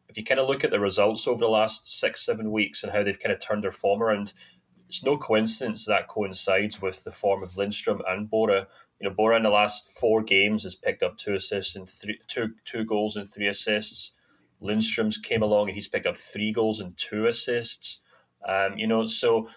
if 0.09 0.17
you 0.17 0.23
kind 0.23 0.39
of 0.39 0.47
look 0.47 0.63
at 0.63 0.69
the 0.69 0.79
results 0.79 1.27
over 1.27 1.39
the 1.39 1.49
last 1.49 1.99
six, 1.99 2.23
seven 2.25 2.51
weeks 2.51 2.83
and 2.83 2.91
how 2.91 3.03
they've 3.03 3.19
kind 3.19 3.33
of 3.33 3.39
turned 3.39 3.63
their 3.63 3.71
form 3.71 4.03
around, 4.03 4.33
it's 4.93 5.03
no 5.03 5.17
coincidence 5.17 5.87
that 5.87 6.07
coincides 6.07 6.79
with 6.79 7.03
the 7.03 7.09
form 7.09 7.41
of 7.41 7.57
Lindstrom 7.57 8.03
and 8.07 8.29
Borre. 8.29 8.67
You 8.99 9.09
know, 9.09 9.15
Borre 9.15 9.35
in 9.35 9.41
the 9.41 9.49
last 9.49 9.97
four 9.99 10.21
games 10.21 10.61
has 10.65 10.75
picked 10.75 11.01
up 11.01 11.17
two 11.17 11.33
assists 11.33 11.75
and 11.75 11.89
three, 11.89 12.19
two, 12.27 12.53
two 12.63 12.85
goals 12.85 13.15
and 13.15 13.27
three 13.27 13.47
assists. 13.47 14.11
Lindstrom's 14.61 15.17
came 15.17 15.41
along 15.41 15.69
and 15.69 15.73
he's 15.73 15.87
picked 15.87 16.05
up 16.05 16.15
three 16.15 16.51
goals 16.51 16.79
and 16.79 16.95
two 16.95 17.25
assists. 17.25 18.01
Um, 18.47 18.77
you 18.77 18.85
know, 18.85 19.03
so 19.05 19.49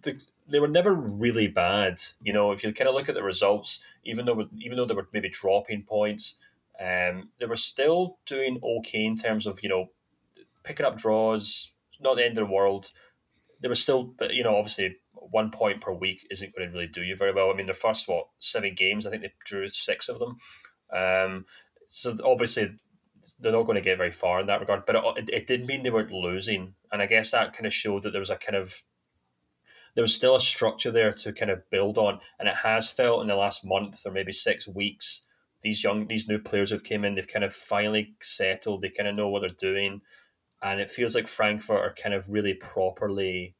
the, 0.00 0.18
they 0.48 0.60
were 0.60 0.66
never 0.66 0.94
really 0.94 1.48
bad. 1.48 2.00
You 2.22 2.32
know, 2.32 2.52
if 2.52 2.64
you 2.64 2.72
kind 2.72 2.88
of 2.88 2.94
look 2.94 3.10
at 3.10 3.14
the 3.14 3.22
results, 3.22 3.80
even 4.02 4.24
though 4.24 4.48
even 4.58 4.78
though 4.78 4.86
they 4.86 4.94
were 4.94 5.08
maybe 5.12 5.28
dropping 5.28 5.82
points, 5.82 6.36
um, 6.80 7.28
they 7.38 7.44
were 7.44 7.54
still 7.54 8.18
doing 8.24 8.58
okay 8.62 9.04
in 9.04 9.14
terms 9.14 9.46
of 9.46 9.62
you 9.62 9.68
know 9.68 9.90
picking 10.64 10.86
up 10.86 10.96
draws. 10.96 11.72
Not 12.00 12.16
the 12.16 12.24
end 12.24 12.38
of 12.38 12.48
the 12.48 12.52
world. 12.52 12.88
They 13.62 13.68
was 13.68 13.82
still, 13.82 14.14
you 14.30 14.42
know, 14.42 14.56
obviously 14.56 14.96
one 15.14 15.50
point 15.50 15.80
per 15.80 15.92
week 15.92 16.26
isn't 16.30 16.54
going 16.54 16.68
to 16.68 16.72
really 16.72 16.88
do 16.88 17.02
you 17.02 17.16
very 17.16 17.32
well. 17.32 17.50
I 17.50 17.54
mean, 17.54 17.66
their 17.66 17.74
first 17.74 18.08
what 18.08 18.26
seven 18.38 18.74
games, 18.74 19.06
I 19.06 19.10
think 19.10 19.22
they 19.22 19.32
drew 19.44 19.68
six 19.68 20.08
of 20.08 20.18
them. 20.18 20.36
Um, 20.92 21.46
so 21.88 22.16
obviously 22.24 22.76
they're 23.38 23.52
not 23.52 23.64
going 23.64 23.76
to 23.76 23.82
get 23.82 23.98
very 23.98 24.10
far 24.10 24.40
in 24.40 24.46
that 24.46 24.60
regard. 24.60 24.84
But 24.86 24.96
it, 25.16 25.30
it 25.30 25.46
did 25.46 25.64
mean 25.64 25.82
they 25.82 25.90
weren't 25.90 26.10
losing, 26.10 26.74
and 26.90 27.00
I 27.02 27.06
guess 27.06 27.30
that 27.30 27.52
kind 27.52 27.66
of 27.66 27.72
showed 27.72 28.02
that 28.02 28.10
there 28.10 28.20
was 28.20 28.30
a 28.30 28.36
kind 28.36 28.56
of 28.56 28.82
there 29.94 30.02
was 30.02 30.14
still 30.14 30.36
a 30.36 30.40
structure 30.40 30.90
there 30.90 31.12
to 31.12 31.32
kind 31.32 31.50
of 31.50 31.68
build 31.70 31.98
on, 31.98 32.20
and 32.38 32.48
it 32.48 32.56
has 32.56 32.90
felt 32.90 33.22
in 33.22 33.28
the 33.28 33.36
last 33.36 33.64
month 33.64 34.02
or 34.06 34.12
maybe 34.12 34.32
six 34.32 34.66
weeks. 34.66 35.22
These 35.62 35.84
young, 35.84 36.08
these 36.08 36.26
new 36.26 36.40
players 36.40 36.70
who've 36.70 36.82
came 36.82 37.04
in, 37.04 37.14
they've 37.14 37.28
kind 37.28 37.44
of 37.44 37.52
finally 37.52 38.14
settled. 38.20 38.82
They 38.82 38.90
kind 38.90 39.08
of 39.08 39.14
know 39.14 39.28
what 39.28 39.40
they're 39.40 39.50
doing, 39.50 40.00
and 40.62 40.80
it 40.80 40.90
feels 40.90 41.14
like 41.14 41.28
Frankfurt 41.28 41.80
are 41.80 41.94
kind 42.00 42.14
of 42.14 42.28
really 42.28 42.54
properly 42.54 43.56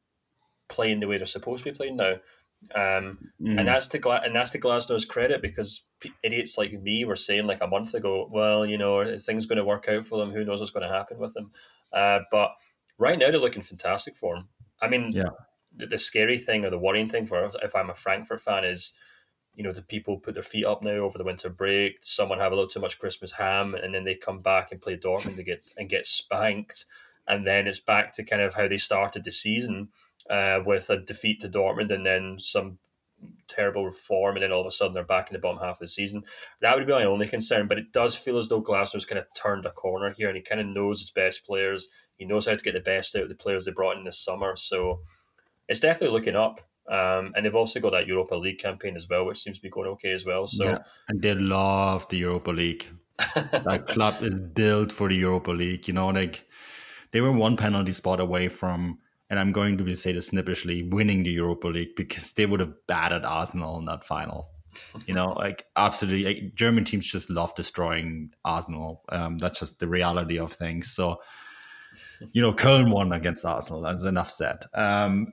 playing 0.69 0.99
the 0.99 1.07
way 1.07 1.17
they're 1.17 1.25
supposed 1.25 1.63
to 1.63 1.71
be 1.71 1.75
playing 1.75 1.97
now. 1.97 2.15
Um, 2.73 3.31
mm. 3.41 3.59
and 3.59 3.67
that's 3.67 3.87
to 3.87 3.99
Gla- 3.99 4.21
and 4.23 4.33
that's 4.33 4.51
to 4.51 4.59
Glasner's 4.59 5.03
credit 5.03 5.41
because 5.41 5.85
idiots 6.23 6.57
like 6.57 6.71
me 6.81 7.03
were 7.03 7.17
saying 7.17 7.45
like 7.45 7.61
a 7.61 7.67
month 7.67 7.93
ago, 7.93 8.29
well, 8.31 8.65
you 8.65 8.77
know, 8.77 9.17
things 9.17 9.45
going 9.45 9.57
to 9.57 9.65
work 9.65 9.87
out 9.89 10.05
for 10.05 10.17
them. 10.17 10.31
Who 10.31 10.45
knows 10.45 10.61
what's 10.61 10.71
going 10.71 10.87
to 10.87 10.93
happen 10.93 11.19
with 11.19 11.33
them? 11.33 11.51
Uh, 11.91 12.19
but 12.31 12.51
right 12.97 13.19
now 13.19 13.31
they're 13.31 13.39
looking 13.39 13.63
fantastic 13.63 14.15
for 14.15 14.35
them. 14.35 14.47
I 14.81 14.87
mean, 14.87 15.11
yeah 15.11 15.29
the, 15.75 15.87
the 15.87 15.97
scary 15.97 16.37
thing 16.37 16.65
or 16.65 16.69
the 16.69 16.79
worrying 16.79 17.07
thing 17.07 17.25
for 17.25 17.49
if 17.61 17.75
I'm 17.75 17.89
a 17.89 17.95
Frankfurt 17.95 18.39
fan 18.39 18.63
is, 18.63 18.93
you 19.55 19.63
know, 19.63 19.73
do 19.73 19.81
people 19.81 20.17
put 20.17 20.33
their 20.33 20.43
feet 20.43 20.65
up 20.65 20.83
now 20.83 20.91
over 20.91 21.17
the 21.17 21.23
winter 21.23 21.49
break? 21.49 21.97
Someone 22.01 22.39
have 22.39 22.51
a 22.51 22.55
little 22.55 22.69
too 22.69 22.79
much 22.79 22.99
Christmas 22.99 23.33
ham, 23.33 23.75
and 23.75 23.93
then 23.93 24.03
they 24.03 24.15
come 24.15 24.41
back 24.41 24.71
and 24.71 24.81
play 24.81 24.97
Dortmund 24.97 25.37
and 25.37 25.45
get 25.45 25.63
and 25.77 25.89
get 25.89 26.05
spanked, 26.05 26.85
and 27.27 27.45
then 27.45 27.67
it's 27.67 27.79
back 27.79 28.13
to 28.13 28.23
kind 28.23 28.41
of 28.41 28.55
how 28.55 28.67
they 28.67 28.77
started 28.77 29.23
the 29.23 29.31
season 29.31 29.89
uh, 30.29 30.59
with 30.65 30.89
a 30.89 30.97
defeat 30.97 31.39
to 31.41 31.49
Dortmund, 31.49 31.91
and 31.91 32.05
then 32.05 32.37
some 32.39 32.79
terrible 33.47 33.89
form, 33.91 34.35
and 34.35 34.43
then 34.43 34.51
all 34.51 34.61
of 34.61 34.67
a 34.67 34.71
sudden 34.71 34.93
they're 34.93 35.03
back 35.03 35.29
in 35.29 35.33
the 35.33 35.39
bottom 35.39 35.59
half 35.59 35.75
of 35.75 35.79
the 35.79 35.87
season. 35.87 36.23
That 36.61 36.75
would 36.75 36.87
be 36.87 36.93
my 36.93 37.03
only 37.03 37.27
concern. 37.27 37.67
But 37.67 37.77
it 37.77 37.91
does 37.91 38.15
feel 38.15 38.37
as 38.37 38.47
though 38.47 38.61
Glasner's 38.61 39.05
kind 39.05 39.19
of 39.19 39.27
turned 39.35 39.65
a 39.65 39.71
corner 39.71 40.13
here, 40.17 40.27
and 40.27 40.35
he 40.35 40.43
kind 40.43 40.61
of 40.61 40.67
knows 40.67 40.99
his 40.99 41.11
best 41.11 41.45
players. 41.45 41.89
He 42.17 42.25
knows 42.25 42.45
how 42.45 42.55
to 42.55 42.63
get 42.63 42.73
the 42.73 42.79
best 42.79 43.15
out 43.15 43.23
of 43.23 43.29
the 43.29 43.35
players 43.35 43.65
they 43.65 43.71
brought 43.71 43.97
in 43.97 44.03
this 44.03 44.19
summer. 44.19 44.55
So 44.55 45.01
it's 45.67 45.79
definitely 45.79 46.17
looking 46.17 46.35
up. 46.35 46.61
Um, 46.89 47.31
and 47.35 47.45
they've 47.45 47.55
also 47.55 47.79
got 47.79 47.91
that 47.91 48.07
Europa 48.07 48.35
League 48.35 48.59
campaign 48.59 48.97
as 48.97 49.07
well, 49.07 49.25
which 49.25 49.39
seems 49.39 49.57
to 49.57 49.61
be 49.61 49.69
going 49.69 49.89
okay 49.91 50.11
as 50.11 50.25
well. 50.25 50.47
So, 50.47 50.65
yeah. 50.65 50.77
and 51.07 51.21
they 51.21 51.33
love 51.33 52.07
the 52.09 52.17
Europa 52.17 52.51
League. 52.51 52.85
that 53.35 53.87
club 53.87 54.15
is 54.21 54.35
built 54.35 54.91
for 54.91 55.07
the 55.07 55.15
Europa 55.15 55.51
League. 55.51 55.87
You 55.87 55.93
know, 55.93 56.09
like 56.09 56.45
they 57.11 57.21
were 57.21 57.31
one 57.31 57.55
penalty 57.55 57.91
spot 57.91 58.19
away 58.19 58.49
from, 58.49 58.99
and 59.29 59.39
I'm 59.39 59.51
going 59.51 59.77
to 59.77 59.83
be 59.83 59.93
say 59.95 60.11
this 60.11 60.29
snippishly, 60.29 60.89
winning 60.91 61.23
the 61.23 61.29
Europa 61.29 61.67
League 61.67 61.95
because 61.95 62.31
they 62.33 62.45
would 62.45 62.59
have 62.59 62.73
battered 62.87 63.23
Arsenal 63.23 63.79
in 63.79 63.85
that 63.85 64.03
final. 64.03 64.49
you 65.05 65.13
know, 65.13 65.33
like 65.33 65.65
absolutely, 65.75 66.25
like, 66.25 66.55
German 66.55 66.83
teams 66.83 67.07
just 67.07 67.29
love 67.29 67.53
destroying 67.55 68.33
Arsenal. 68.43 69.03
Um, 69.09 69.37
that's 69.37 69.59
just 69.59 69.79
the 69.79 69.87
reality 69.87 70.39
of 70.39 70.51
things. 70.51 70.91
So 70.91 71.19
you 72.31 72.41
know, 72.41 72.53
Köln 72.53 72.91
won 72.91 73.11
against 73.11 73.45
Arsenal. 73.45 73.81
That's 73.81 74.03
enough 74.03 74.29
said. 74.29 74.65
Um, 74.73 75.31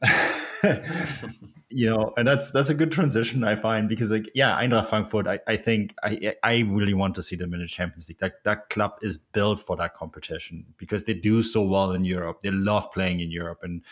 you 1.71 1.89
know, 1.89 2.13
and 2.17 2.27
that's 2.27 2.51
that's 2.51 2.69
a 2.69 2.75
good 2.75 2.91
transition 2.91 3.45
I 3.45 3.55
find 3.55 3.89
because 3.89 4.11
like 4.11 4.29
yeah, 4.35 4.61
Eintracht 4.61 4.87
Frankfurt. 4.87 5.27
I, 5.27 5.39
I 5.47 5.57
think 5.57 5.95
I 6.03 6.35
I 6.43 6.59
really 6.61 6.95
want 6.95 7.15
to 7.15 7.23
see 7.23 7.37
them 7.37 7.55
in 7.55 7.61
the 7.61 7.67
Champions 7.67 8.09
League. 8.09 8.19
That 8.19 8.43
that 8.45 8.71
club 8.71 8.95
is 9.03 9.17
built 9.17 9.61
for 9.61 9.77
that 9.77 9.95
competition 9.95 10.67
because 10.77 11.05
they 11.05 11.15
do 11.15 11.43
so 11.43 11.63
well 11.63 11.93
in 11.93 12.05
Europe. 12.05 12.41
They 12.41 12.51
love 12.51 12.91
playing 12.91 13.21
in 13.21 13.31
Europe, 13.31 13.61
and 13.63 13.83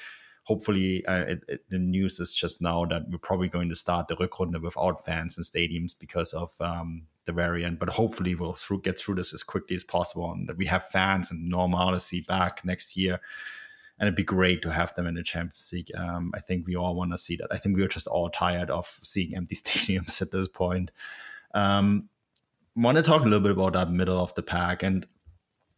hopefully 0.48 1.04
uh, 1.04 1.24
it, 1.24 1.44
it, 1.46 1.60
the 1.68 1.78
news 1.78 2.18
is 2.18 2.34
just 2.34 2.62
now 2.62 2.86
that 2.86 3.02
we're 3.10 3.18
probably 3.18 3.48
going 3.48 3.68
to 3.68 3.74
start 3.74 4.08
the 4.08 4.16
Rückrunde 4.16 4.62
without 4.62 5.04
fans 5.04 5.36
in 5.36 5.44
stadiums 5.44 5.94
because 5.96 6.32
of 6.32 6.58
um, 6.58 7.02
the 7.26 7.32
variant. 7.32 7.78
But 7.78 7.90
hopefully 7.90 8.34
we'll 8.34 8.54
through, 8.54 8.80
get 8.80 8.98
through 8.98 9.16
this 9.16 9.34
as 9.34 9.42
quickly 9.42 9.76
as 9.76 9.84
possible 9.84 10.32
and 10.32 10.48
that 10.48 10.56
we 10.56 10.64
have 10.64 10.88
fans 10.88 11.30
and 11.30 11.50
normalcy 11.50 12.22
back 12.22 12.64
next 12.64 12.96
year. 12.96 13.20
And 13.98 14.06
it'd 14.06 14.16
be 14.16 14.24
great 14.24 14.62
to 14.62 14.72
have 14.72 14.94
them 14.94 15.06
in 15.06 15.16
the 15.16 15.22
Champions 15.22 15.68
League. 15.70 15.90
Um, 15.94 16.32
I 16.34 16.40
think 16.40 16.66
we 16.66 16.76
all 16.76 16.94
want 16.94 17.12
to 17.12 17.18
see 17.18 17.36
that. 17.36 17.48
I 17.50 17.58
think 17.58 17.76
we're 17.76 17.86
just 17.86 18.06
all 18.06 18.30
tired 18.30 18.70
of 18.70 18.98
seeing 19.02 19.36
empty 19.36 19.54
stadiums 19.62 20.22
at 20.22 20.30
this 20.30 20.48
point. 20.48 20.92
Um, 21.52 22.08
want 22.74 22.96
to 22.96 23.02
talk 23.02 23.20
a 23.20 23.24
little 23.24 23.40
bit 23.40 23.52
about 23.52 23.74
that 23.74 23.92
middle 23.92 24.18
of 24.18 24.34
the 24.34 24.42
pack 24.42 24.82
and 24.82 25.06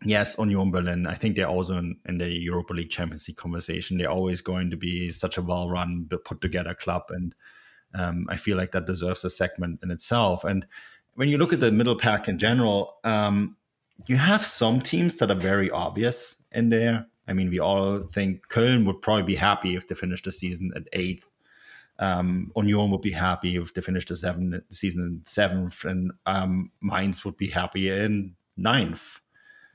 yes, 0.04 0.36
Union 0.38 0.70
Berlin, 0.70 1.06
I 1.06 1.14
think 1.14 1.36
they're 1.36 1.48
also 1.48 1.76
in, 1.76 1.96
in, 2.06 2.18
the 2.18 2.28
Europa 2.28 2.72
League 2.72 2.90
Champions 2.90 3.28
League 3.28 3.36
conversation. 3.36 3.98
They're 3.98 4.10
always 4.10 4.40
going 4.40 4.70
to 4.70 4.76
be 4.76 5.10
such 5.10 5.36
a 5.36 5.42
well 5.42 5.68
run, 5.68 6.08
put 6.24 6.40
together 6.40 6.74
club. 6.74 7.04
And 7.10 7.34
um, 7.94 8.26
I 8.28 8.36
feel 8.36 8.56
like 8.56 8.72
that 8.72 8.86
deserves 8.86 9.24
a 9.24 9.30
segment 9.30 9.80
in 9.82 9.90
itself. 9.90 10.44
And 10.44 10.66
when 11.14 11.28
you 11.28 11.38
look 11.38 11.52
at 11.52 11.60
the 11.60 11.72
middle 11.72 11.96
pack 11.96 12.28
in 12.28 12.38
general, 12.38 12.98
um, 13.04 13.56
you 14.06 14.16
have 14.16 14.44
some 14.44 14.80
teams 14.80 15.16
that 15.16 15.30
are 15.30 15.34
very 15.34 15.70
obvious 15.70 16.42
in 16.52 16.70
there. 16.70 17.06
I 17.28 17.32
mean, 17.32 17.50
we 17.50 17.60
all 17.60 18.00
think 18.00 18.48
Köln 18.48 18.86
would 18.86 19.02
probably 19.02 19.24
be 19.24 19.36
happy 19.36 19.76
if 19.76 19.86
they 19.86 19.94
finished 19.94 20.24
the 20.24 20.32
season 20.32 20.72
at 20.74 20.84
eighth. 20.92 21.26
Um, 21.98 22.50
Union 22.56 22.90
would 22.90 23.02
be 23.02 23.12
happy 23.12 23.56
if 23.56 23.74
they 23.74 23.82
finished 23.82 24.08
the 24.08 24.62
season 24.70 25.02
in 25.02 25.22
seventh, 25.26 25.84
and 25.84 26.12
um, 26.24 26.70
Mainz 26.80 27.24
would 27.26 27.36
be 27.36 27.48
happy 27.48 27.90
in 27.90 28.34
ninth. 28.56 29.20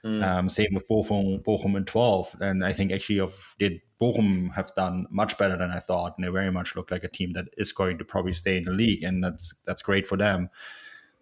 Mm. 0.05 0.23
Um, 0.23 0.49
same 0.49 0.67
with 0.71 0.87
Bochum, 0.87 1.43
Bochum 1.43 1.75
in 1.75 1.83
12. 1.83 2.35
And 2.39 2.63
I 2.63 2.71
think 2.71 2.91
actually 2.91 3.19
of 3.19 3.55
did 3.57 3.81
Bochum 3.99 4.53
have 4.53 4.71
done 4.75 5.07
much 5.09 5.35
better 5.37 5.57
than 5.57 5.71
I 5.71 5.79
thought. 5.79 6.13
And 6.15 6.25
they 6.25 6.29
very 6.29 6.51
much 6.51 6.75
look 6.75 6.91
like 6.91 7.03
a 7.03 7.07
team 7.07 7.33
that 7.33 7.45
is 7.57 7.73
going 7.73 7.97
to 7.97 8.05
probably 8.05 8.33
stay 8.33 8.57
in 8.57 8.65
the 8.65 8.71
league. 8.71 9.03
And 9.03 9.23
that's 9.23 9.55
that's 9.65 9.81
great 9.81 10.05
for 10.07 10.15
them. 10.15 10.49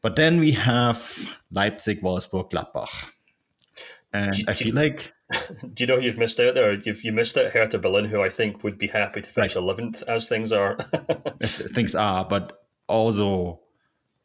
But 0.01 0.17
then 0.17 0.37
we 0.41 0.51
have 0.51 1.17
Leipzig, 1.49 2.01
Wolfsburg, 2.01 2.51
Gladbach. 2.51 3.11
And 4.11 4.33
do, 4.33 4.43
I 4.49 4.53
feel 4.53 4.75
like 4.75 5.13
do 5.73 5.83
you 5.83 5.87
know 5.87 5.97
you've 5.97 6.17
missed 6.17 6.41
out 6.41 6.55
there? 6.55 6.73
You've 6.73 7.05
you 7.05 7.13
missed 7.13 7.37
out 7.37 7.51
Hertha 7.51 7.79
Berlin, 7.79 8.05
who 8.05 8.21
I 8.21 8.29
think 8.29 8.65
would 8.65 8.77
be 8.77 8.87
happy 8.87 9.21
to 9.21 9.29
finish 9.29 9.55
eleventh 9.55 10.03
right. 10.05 10.15
as 10.15 10.27
things 10.27 10.51
are. 10.51 10.77
as 11.41 11.59
things 11.59 11.95
are, 11.95 12.25
but 12.25 12.65
also 12.87 13.62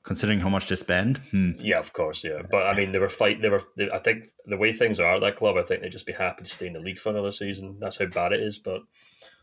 considering 0.08 0.40
how 0.40 0.48
much 0.48 0.66
they 0.66 0.74
spend. 0.74 1.18
Hmm. 1.30 1.52
Yeah, 1.58 1.78
of 1.78 1.92
course, 1.92 2.24
yeah. 2.24 2.40
But 2.50 2.66
I 2.66 2.74
mean, 2.74 2.92
they 2.92 2.98
were 2.98 3.10
fight. 3.10 3.42
They 3.42 3.50
were. 3.50 3.62
They, 3.76 3.90
I 3.90 3.98
think 3.98 4.24
the 4.46 4.56
way 4.56 4.72
things 4.72 4.98
are 4.98 5.14
at 5.14 5.20
that 5.20 5.36
club, 5.36 5.56
I 5.58 5.62
think 5.62 5.82
they'd 5.82 5.92
just 5.92 6.06
be 6.06 6.14
happy 6.14 6.44
to 6.44 6.50
stay 6.50 6.66
in 6.66 6.72
the 6.72 6.80
league 6.80 6.98
for 6.98 7.10
another 7.10 7.30
season. 7.30 7.76
That's 7.78 7.98
how 7.98 8.06
bad 8.06 8.32
it 8.32 8.40
is. 8.40 8.58
But 8.58 8.80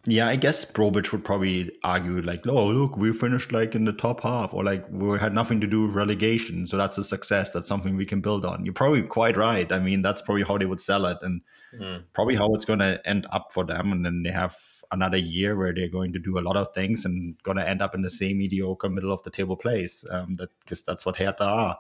yeah, 0.08 0.28
I 0.28 0.38
guess 0.38 0.66
Bobic 0.66 1.12
would 1.12 1.24
probably 1.24 1.72
argue 1.84 2.20
like, 2.20 2.48
"Oh, 2.48 2.66
look, 2.66 2.98
we 2.98 3.14
finished 3.14 3.52
like 3.52 3.76
in 3.76 3.86
the 3.86 3.94
top 3.94 4.22
half, 4.22 4.56
or 4.56 4.64
like 4.64 4.86
we 4.90 5.20
had 5.20 5.36
nothing 5.36 5.62
to 5.62 5.68
do 5.68 5.86
with 5.86 5.96
relegation, 5.96 6.66
so 6.66 6.78
that's 6.78 6.98
a 6.98 7.04
success. 7.04 7.52
That's 7.52 7.68
something 7.68 7.96
we 7.96 8.06
can 8.08 8.22
build 8.22 8.44
on." 8.44 8.66
You're 8.66 8.74
probably 8.74 9.04
quite 9.04 9.38
right. 9.38 9.72
I 9.72 9.78
mean, 9.78 10.02
that's 10.02 10.24
probably 10.24 10.44
how 10.44 10.58
they 10.58 10.66
would 10.66 10.82
sell 10.82 11.06
it, 11.06 11.20
and 11.22 11.42
mm. 11.80 12.04
probably 12.14 12.36
how 12.36 12.52
it's 12.56 12.66
going 12.66 12.80
to 12.80 13.00
end 13.06 13.28
up 13.32 13.54
for 13.54 13.64
them. 13.64 13.92
And 13.92 14.04
then 14.04 14.24
they 14.24 14.32
have 14.32 14.56
another 14.92 15.18
year 15.18 15.56
where 15.56 15.74
they're 15.74 15.88
going 15.88 16.14
to 16.14 16.20
do 16.20 16.38
a 16.38 16.42
lot 16.42 16.58
of 16.58 16.74
things 16.74 17.06
and 17.06 17.42
going 17.44 17.58
to 17.58 17.68
end 17.68 17.82
up 17.82 17.96
in 17.96 18.02
the 18.02 18.10
same 18.10 18.38
mediocre 18.38 18.90
middle 18.90 19.12
of 19.12 19.24
the 19.24 19.32
table 19.32 19.56
place. 19.56 20.06
Um, 20.10 20.36
that 20.36 20.50
because 20.60 20.84
that's 20.84 21.06
what 21.06 21.18
Hertha 21.18 21.44
are. 21.44 21.78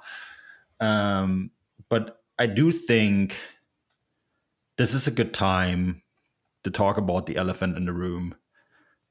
Um, 0.79 1.51
but 1.89 2.21
I 2.37 2.47
do 2.47 2.71
think 2.71 3.35
this 4.77 4.93
is 4.93 5.07
a 5.07 5.11
good 5.11 5.33
time 5.33 6.01
to 6.63 6.71
talk 6.71 6.97
about 6.97 7.25
the 7.27 7.37
elephant 7.37 7.77
in 7.77 7.85
the 7.85 7.93
room 7.93 8.35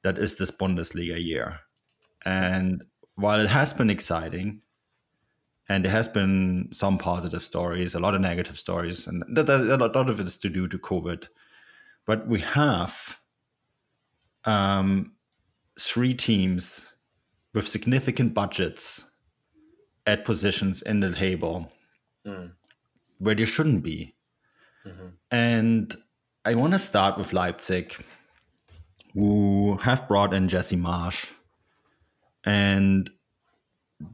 that 0.02 0.18
is 0.18 0.36
this 0.36 0.50
Bundesliga 0.50 1.22
year. 1.22 1.60
And 2.24 2.84
while 3.14 3.40
it 3.40 3.48
has 3.48 3.72
been 3.72 3.90
exciting, 3.90 4.60
and 5.68 5.84
there 5.84 5.92
has 5.92 6.08
been 6.08 6.68
some 6.72 6.98
positive 6.98 7.42
stories, 7.42 7.94
a 7.94 8.00
lot 8.00 8.14
of 8.14 8.20
negative 8.20 8.58
stories, 8.58 9.06
and 9.06 9.22
a 9.38 9.76
lot 9.76 10.10
of 10.10 10.20
it 10.20 10.26
is 10.26 10.36
to 10.38 10.50
do 10.50 10.68
to 10.68 10.78
COVID. 10.78 11.28
But 12.04 12.26
we 12.26 12.40
have 12.40 13.18
um, 14.44 15.12
three 15.78 16.14
teams 16.14 16.86
with 17.52 17.68
significant 17.68 18.34
budgets 18.34 19.04
at 20.06 20.24
positions 20.24 20.82
in 20.82 21.00
the 21.00 21.12
table 21.12 21.72
mm. 22.26 22.50
where 23.18 23.34
they 23.34 23.44
shouldn't 23.44 23.82
be. 23.82 24.14
Mm-hmm. 24.86 25.06
And 25.30 25.96
I 26.44 26.54
want 26.54 26.74
to 26.74 26.78
start 26.78 27.16
with 27.16 27.32
Leipzig, 27.32 27.94
who 29.14 29.76
have 29.78 30.06
brought 30.08 30.34
in 30.34 30.48
Jesse 30.48 30.76
Marsch, 30.76 31.26
And 32.44 33.08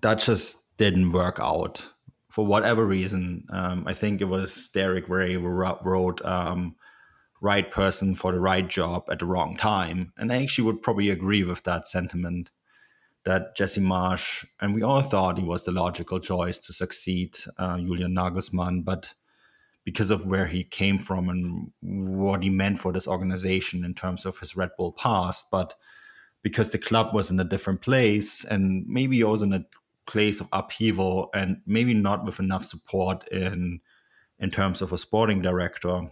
that 0.02 0.18
just 0.18 0.76
didn't 0.76 1.12
work 1.12 1.38
out 1.40 1.84
for 2.30 2.46
whatever 2.46 2.86
reason. 2.86 3.44
Um, 3.50 3.84
I 3.86 3.94
think 3.94 4.20
it 4.20 4.26
was 4.26 4.68
Derek 4.68 5.08
Rae 5.08 5.34
who 5.34 5.48
wrote 5.48 6.24
um, 6.24 6.76
right 7.40 7.70
person 7.70 8.14
for 8.14 8.32
the 8.32 8.40
right 8.40 8.68
job 8.68 9.04
at 9.10 9.18
the 9.18 9.26
wrong 9.26 9.54
time. 9.56 10.12
And 10.16 10.32
I 10.32 10.42
actually 10.42 10.64
would 10.64 10.82
probably 10.82 11.10
agree 11.10 11.42
with 11.42 11.62
that 11.64 11.88
sentiment 11.88 12.50
that 13.24 13.54
Jesse 13.54 13.80
Marsch, 13.80 14.46
and 14.60 14.74
we 14.74 14.82
all 14.82 15.02
thought 15.02 15.38
he 15.38 15.44
was 15.44 15.64
the 15.64 15.72
logical 15.72 16.20
choice 16.20 16.58
to 16.58 16.72
succeed 16.72 17.36
uh, 17.58 17.78
Julian 17.78 18.14
Nagelsmann, 18.14 18.84
but 18.84 19.14
because 19.84 20.10
of 20.10 20.26
where 20.26 20.46
he 20.46 20.64
came 20.64 20.98
from 20.98 21.28
and 21.28 21.70
what 21.80 22.42
he 22.42 22.50
meant 22.50 22.78
for 22.78 22.92
this 22.92 23.08
organization 23.08 23.84
in 23.84 23.94
terms 23.94 24.24
of 24.24 24.38
his 24.38 24.56
Red 24.56 24.70
Bull 24.76 24.92
past, 24.92 25.46
but 25.50 25.74
because 26.42 26.70
the 26.70 26.78
club 26.78 27.14
was 27.14 27.30
in 27.30 27.40
a 27.40 27.44
different 27.44 27.82
place 27.82 28.44
and 28.44 28.86
maybe 28.86 29.22
also 29.22 29.44
in 29.44 29.52
a 29.52 29.64
place 30.06 30.40
of 30.40 30.48
upheaval 30.52 31.30
and 31.34 31.60
maybe 31.66 31.94
not 31.94 32.24
with 32.24 32.40
enough 32.40 32.64
support 32.64 33.26
in 33.28 33.80
in 34.38 34.50
terms 34.50 34.80
of 34.80 34.90
a 34.90 34.96
sporting 34.96 35.42
director, 35.42 36.10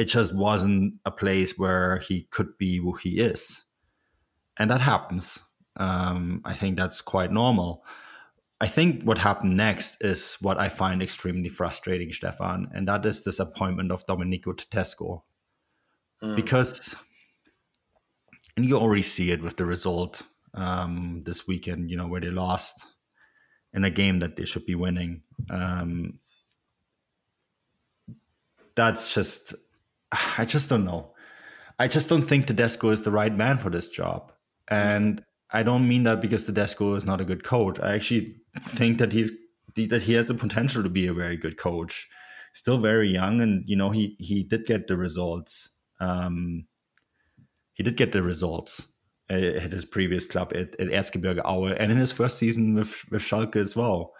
it 0.00 0.08
just 0.08 0.34
wasn't 0.34 0.94
a 1.04 1.10
place 1.10 1.58
where 1.58 1.98
he 1.98 2.22
could 2.30 2.56
be 2.56 2.78
who 2.78 2.94
he 2.94 3.20
is. 3.20 3.64
And 4.56 4.70
that 4.70 4.80
happens. 4.80 5.38
Um, 5.76 6.40
I 6.42 6.54
think 6.54 6.78
that's 6.78 7.02
quite 7.02 7.30
normal. 7.30 7.84
I 8.62 8.66
think 8.66 9.02
what 9.02 9.18
happened 9.18 9.58
next 9.58 10.02
is 10.02 10.38
what 10.40 10.58
I 10.58 10.70
find 10.70 11.02
extremely 11.02 11.50
frustrating, 11.50 12.12
Stefan, 12.12 12.68
and 12.72 12.88
that 12.88 13.04
is 13.04 13.24
this 13.24 13.40
appointment 13.40 13.92
of 13.92 14.06
Domenico 14.06 14.54
Tedesco. 14.54 15.22
Mm. 16.22 16.36
Because, 16.36 16.96
and 18.56 18.64
you 18.64 18.78
already 18.78 19.02
see 19.02 19.30
it 19.30 19.42
with 19.42 19.58
the 19.58 19.66
result 19.66 20.22
um, 20.54 21.24
this 21.26 21.46
weekend, 21.46 21.90
you 21.90 21.98
know, 21.98 22.06
where 22.06 22.22
they 22.22 22.30
lost 22.30 22.86
in 23.74 23.84
a 23.84 23.90
game 23.90 24.20
that 24.20 24.36
they 24.36 24.46
should 24.46 24.64
be 24.64 24.74
winning. 24.74 25.24
Um, 25.50 26.20
that's 28.74 29.14
just, 29.14 29.54
I 30.38 30.44
just 30.44 30.68
don't 30.68 30.84
know. 30.84 31.12
I 31.78 31.88
just 31.88 32.08
don't 32.08 32.22
think 32.22 32.46
Tedesco 32.46 32.90
is 32.90 33.02
the 33.02 33.10
right 33.10 33.34
man 33.34 33.58
for 33.58 33.70
this 33.70 33.88
job. 33.88 34.32
And 34.68 35.24
I 35.50 35.62
don't 35.62 35.88
mean 35.88 36.04
that 36.04 36.20
because 36.20 36.44
Tedesco 36.44 36.94
is 36.94 37.06
not 37.06 37.20
a 37.20 37.24
good 37.24 37.42
coach. 37.42 37.80
I 37.80 37.94
actually 37.94 38.36
think 38.54 38.98
that 38.98 39.12
he's 39.12 39.32
that 39.76 40.02
he 40.02 40.12
has 40.14 40.26
the 40.26 40.34
potential 40.34 40.82
to 40.82 40.88
be 40.88 41.06
a 41.06 41.14
very 41.14 41.36
good 41.36 41.56
coach. 41.56 42.08
Still 42.52 42.78
very 42.78 43.10
young, 43.10 43.40
and 43.40 43.64
you 43.66 43.76
know 43.76 43.90
he 43.90 44.16
he 44.18 44.42
did 44.42 44.66
get 44.66 44.88
the 44.88 44.96
results. 44.96 45.70
Um, 46.00 46.66
he 47.74 47.82
did 47.82 47.96
get 47.96 48.12
the 48.12 48.22
results 48.22 48.92
at 49.28 49.72
his 49.72 49.84
previous 49.84 50.26
club 50.26 50.52
at, 50.54 50.74
at 50.80 50.88
Erzgebirge 50.88 51.40
Aue, 51.44 51.72
and 51.78 51.92
in 51.92 51.98
his 51.98 52.12
first 52.12 52.38
season 52.38 52.74
with 52.74 53.04
with 53.10 53.22
Schalke 53.22 53.56
as 53.56 53.76
well. 53.76 54.12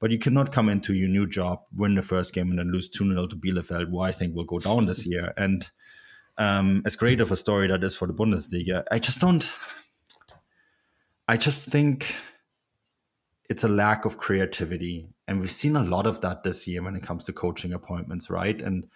But 0.00 0.10
you 0.10 0.18
cannot 0.18 0.52
come 0.52 0.68
into 0.68 0.94
your 0.94 1.08
new 1.08 1.26
job, 1.26 1.60
win 1.76 1.94
the 1.94 2.02
first 2.02 2.34
game, 2.34 2.50
and 2.50 2.58
then 2.58 2.72
lose 2.72 2.88
2 2.88 3.04
0 3.04 3.26
to 3.26 3.36
Bielefeld, 3.36 3.90
who 3.90 4.00
I 4.00 4.12
think 4.12 4.34
will 4.34 4.44
go 4.44 4.58
down 4.58 4.86
this 4.86 5.06
year. 5.06 5.32
And 5.36 5.68
um, 6.38 6.82
as 6.86 6.96
great 6.96 7.20
of 7.20 7.30
a 7.30 7.36
story 7.36 7.68
that 7.68 7.84
is 7.84 7.94
for 7.94 8.06
the 8.06 8.14
Bundesliga, 8.14 8.84
I 8.90 8.98
just 8.98 9.20
don't. 9.20 9.48
I 11.28 11.36
just 11.36 11.66
think 11.66 12.14
it's 13.50 13.62
a 13.62 13.68
lack 13.68 14.04
of 14.04 14.16
creativity. 14.16 15.08
And 15.28 15.40
we've 15.40 15.50
seen 15.50 15.76
a 15.76 15.84
lot 15.84 16.06
of 16.06 16.20
that 16.22 16.44
this 16.44 16.66
year 16.66 16.82
when 16.82 16.96
it 16.96 17.02
comes 17.02 17.24
to 17.24 17.32
coaching 17.32 17.72
appointments, 17.72 18.30
right? 18.30 18.60
And 18.60 18.86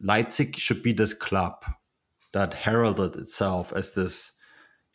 Leipzig 0.00 0.56
should 0.56 0.82
be 0.82 0.92
this 0.92 1.14
club 1.14 1.64
that 2.32 2.54
heralded 2.54 3.16
itself 3.16 3.72
as 3.72 3.92
this 3.92 4.32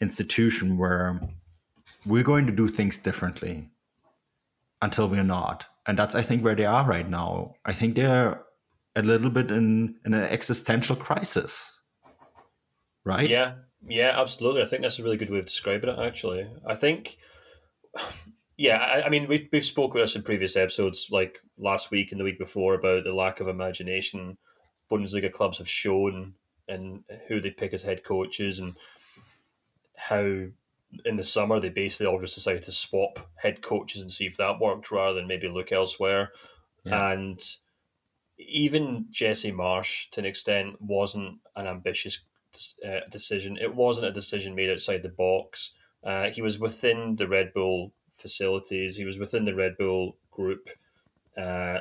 institution 0.01 0.77
where 0.77 1.21
we're 2.05 2.23
going 2.23 2.45
to 2.45 2.51
do 2.51 2.67
things 2.67 2.97
differently 2.97 3.69
until 4.85 5.09
we're 5.09 5.23
not. 5.23 5.65
And 5.87 5.97
that's, 5.97 6.15
I 6.15 6.21
think, 6.21 6.43
where 6.43 6.55
they 6.55 6.65
are 6.65 6.85
right 6.85 7.09
now. 7.09 7.55
I 7.65 7.73
think 7.73 7.95
they're 7.95 8.41
a 8.95 9.01
little 9.01 9.31
bit 9.31 9.49
in, 9.51 9.95
in 10.05 10.13
an 10.13 10.21
existential 10.21 10.95
crisis, 10.95 11.79
right? 13.03 13.27
Yeah, 13.27 13.55
yeah, 13.87 14.13
absolutely. 14.15 14.61
I 14.61 14.65
think 14.65 14.83
that's 14.83 14.99
a 14.99 15.03
really 15.03 15.17
good 15.17 15.31
way 15.31 15.39
of 15.39 15.45
describing 15.45 15.89
it. 15.89 15.99
Actually, 15.99 16.47
I 16.65 16.75
think, 16.75 17.17
yeah, 18.57 18.77
I, 18.77 19.07
I 19.07 19.09
mean, 19.09 19.27
we 19.27 19.49
we've 19.51 19.65
spoken 19.65 19.95
with 19.95 20.03
us 20.03 20.15
in 20.15 20.21
previous 20.21 20.55
episodes, 20.55 21.07
like 21.09 21.39
last 21.57 21.89
week 21.91 22.11
and 22.11 22.19
the 22.19 22.25
week 22.25 22.39
before, 22.39 22.75
about 22.75 23.03
the 23.03 23.13
lack 23.13 23.39
of 23.39 23.47
imagination 23.47 24.37
Bundesliga 24.91 25.31
clubs 25.31 25.57
have 25.57 25.67
shown 25.67 26.35
and 26.67 27.03
who 27.27 27.41
they 27.41 27.49
pick 27.49 27.73
as 27.73 27.83
head 27.83 28.03
coaches 28.03 28.59
and 28.59 28.75
how 29.97 30.45
in 31.03 31.15
the 31.15 31.23
summer 31.23 31.59
they 31.59 31.69
basically 31.69 32.05
all 32.05 32.19
just 32.19 32.35
decided 32.35 32.63
to 32.63 32.71
swap 32.71 33.19
head 33.35 33.61
coaches 33.61 34.01
and 34.01 34.11
see 34.11 34.25
if 34.25 34.37
that 34.37 34.59
worked 34.59 34.91
rather 34.91 35.15
than 35.15 35.27
maybe 35.27 35.47
look 35.47 35.71
elsewhere. 35.71 36.31
Yeah. 36.85 37.11
And 37.11 37.39
even 38.37 39.07
Jesse 39.11 39.51
Marsch, 39.51 40.09
to 40.11 40.21
an 40.21 40.25
extent, 40.25 40.81
wasn't 40.81 41.39
an 41.55 41.67
ambitious 41.67 42.19
uh, 42.85 43.01
decision. 43.09 43.57
It 43.59 43.75
wasn't 43.75 44.07
a 44.07 44.11
decision 44.11 44.55
made 44.55 44.69
outside 44.69 45.03
the 45.03 45.09
box. 45.09 45.73
Uh, 46.03 46.29
he 46.29 46.41
was 46.41 46.59
within 46.59 47.15
the 47.15 47.27
Red 47.27 47.53
Bull 47.53 47.91
facilities. 48.09 48.97
He 48.97 49.05
was 49.05 49.17
within 49.17 49.45
the 49.45 49.55
Red 49.55 49.77
Bull 49.77 50.17
group, 50.31 50.69
uh, 51.37 51.79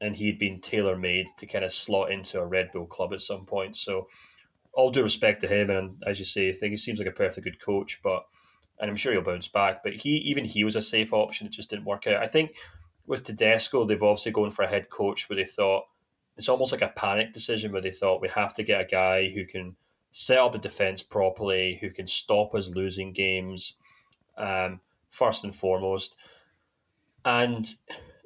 and 0.00 0.16
he'd 0.16 0.38
been 0.38 0.60
tailor 0.60 0.96
made 0.96 1.26
to 1.38 1.46
kind 1.46 1.64
of 1.64 1.72
slot 1.72 2.10
into 2.10 2.40
a 2.40 2.46
Red 2.46 2.72
Bull 2.72 2.86
club 2.86 3.12
at 3.12 3.20
some 3.20 3.44
point. 3.44 3.76
So, 3.76 4.08
all 4.80 4.90
due 4.90 5.02
respect 5.02 5.40
to 5.42 5.48
him, 5.48 5.70
and 5.70 6.02
as 6.06 6.18
you 6.18 6.24
say, 6.24 6.48
I 6.48 6.52
think 6.52 6.70
he 6.70 6.76
seems 6.76 6.98
like 6.98 7.08
a 7.08 7.12
perfectly 7.12 7.50
good 7.50 7.60
coach. 7.60 8.00
But 8.02 8.26
and 8.80 8.90
I'm 8.90 8.96
sure 8.96 9.12
he'll 9.12 9.22
bounce 9.22 9.48
back. 9.48 9.82
But 9.82 9.94
he 9.94 10.16
even 10.16 10.44
he 10.44 10.64
was 10.64 10.76
a 10.76 10.82
safe 10.82 11.12
option. 11.12 11.46
It 11.46 11.52
just 11.52 11.70
didn't 11.70 11.84
work 11.84 12.06
out. 12.06 12.22
I 12.22 12.26
think 12.26 12.56
with 13.06 13.22
Tedesco, 13.22 13.84
they've 13.84 14.02
obviously 14.02 14.32
gone 14.32 14.50
for 14.50 14.62
a 14.62 14.68
head 14.68 14.88
coach 14.88 15.28
where 15.28 15.36
they 15.36 15.44
thought 15.44 15.84
it's 16.36 16.48
almost 16.48 16.72
like 16.72 16.82
a 16.82 16.88
panic 16.88 17.32
decision 17.32 17.72
where 17.72 17.82
they 17.82 17.90
thought 17.90 18.22
we 18.22 18.28
have 18.28 18.54
to 18.54 18.62
get 18.62 18.80
a 18.80 18.84
guy 18.84 19.30
who 19.30 19.44
can 19.44 19.76
set 20.12 20.38
up 20.38 20.52
the 20.52 20.58
defense 20.58 21.02
properly, 21.02 21.78
who 21.80 21.90
can 21.90 22.06
stop 22.06 22.54
us 22.54 22.70
losing 22.70 23.12
games, 23.12 23.74
um, 24.38 24.80
first 25.10 25.44
and 25.44 25.54
foremost. 25.54 26.16
And 27.24 27.66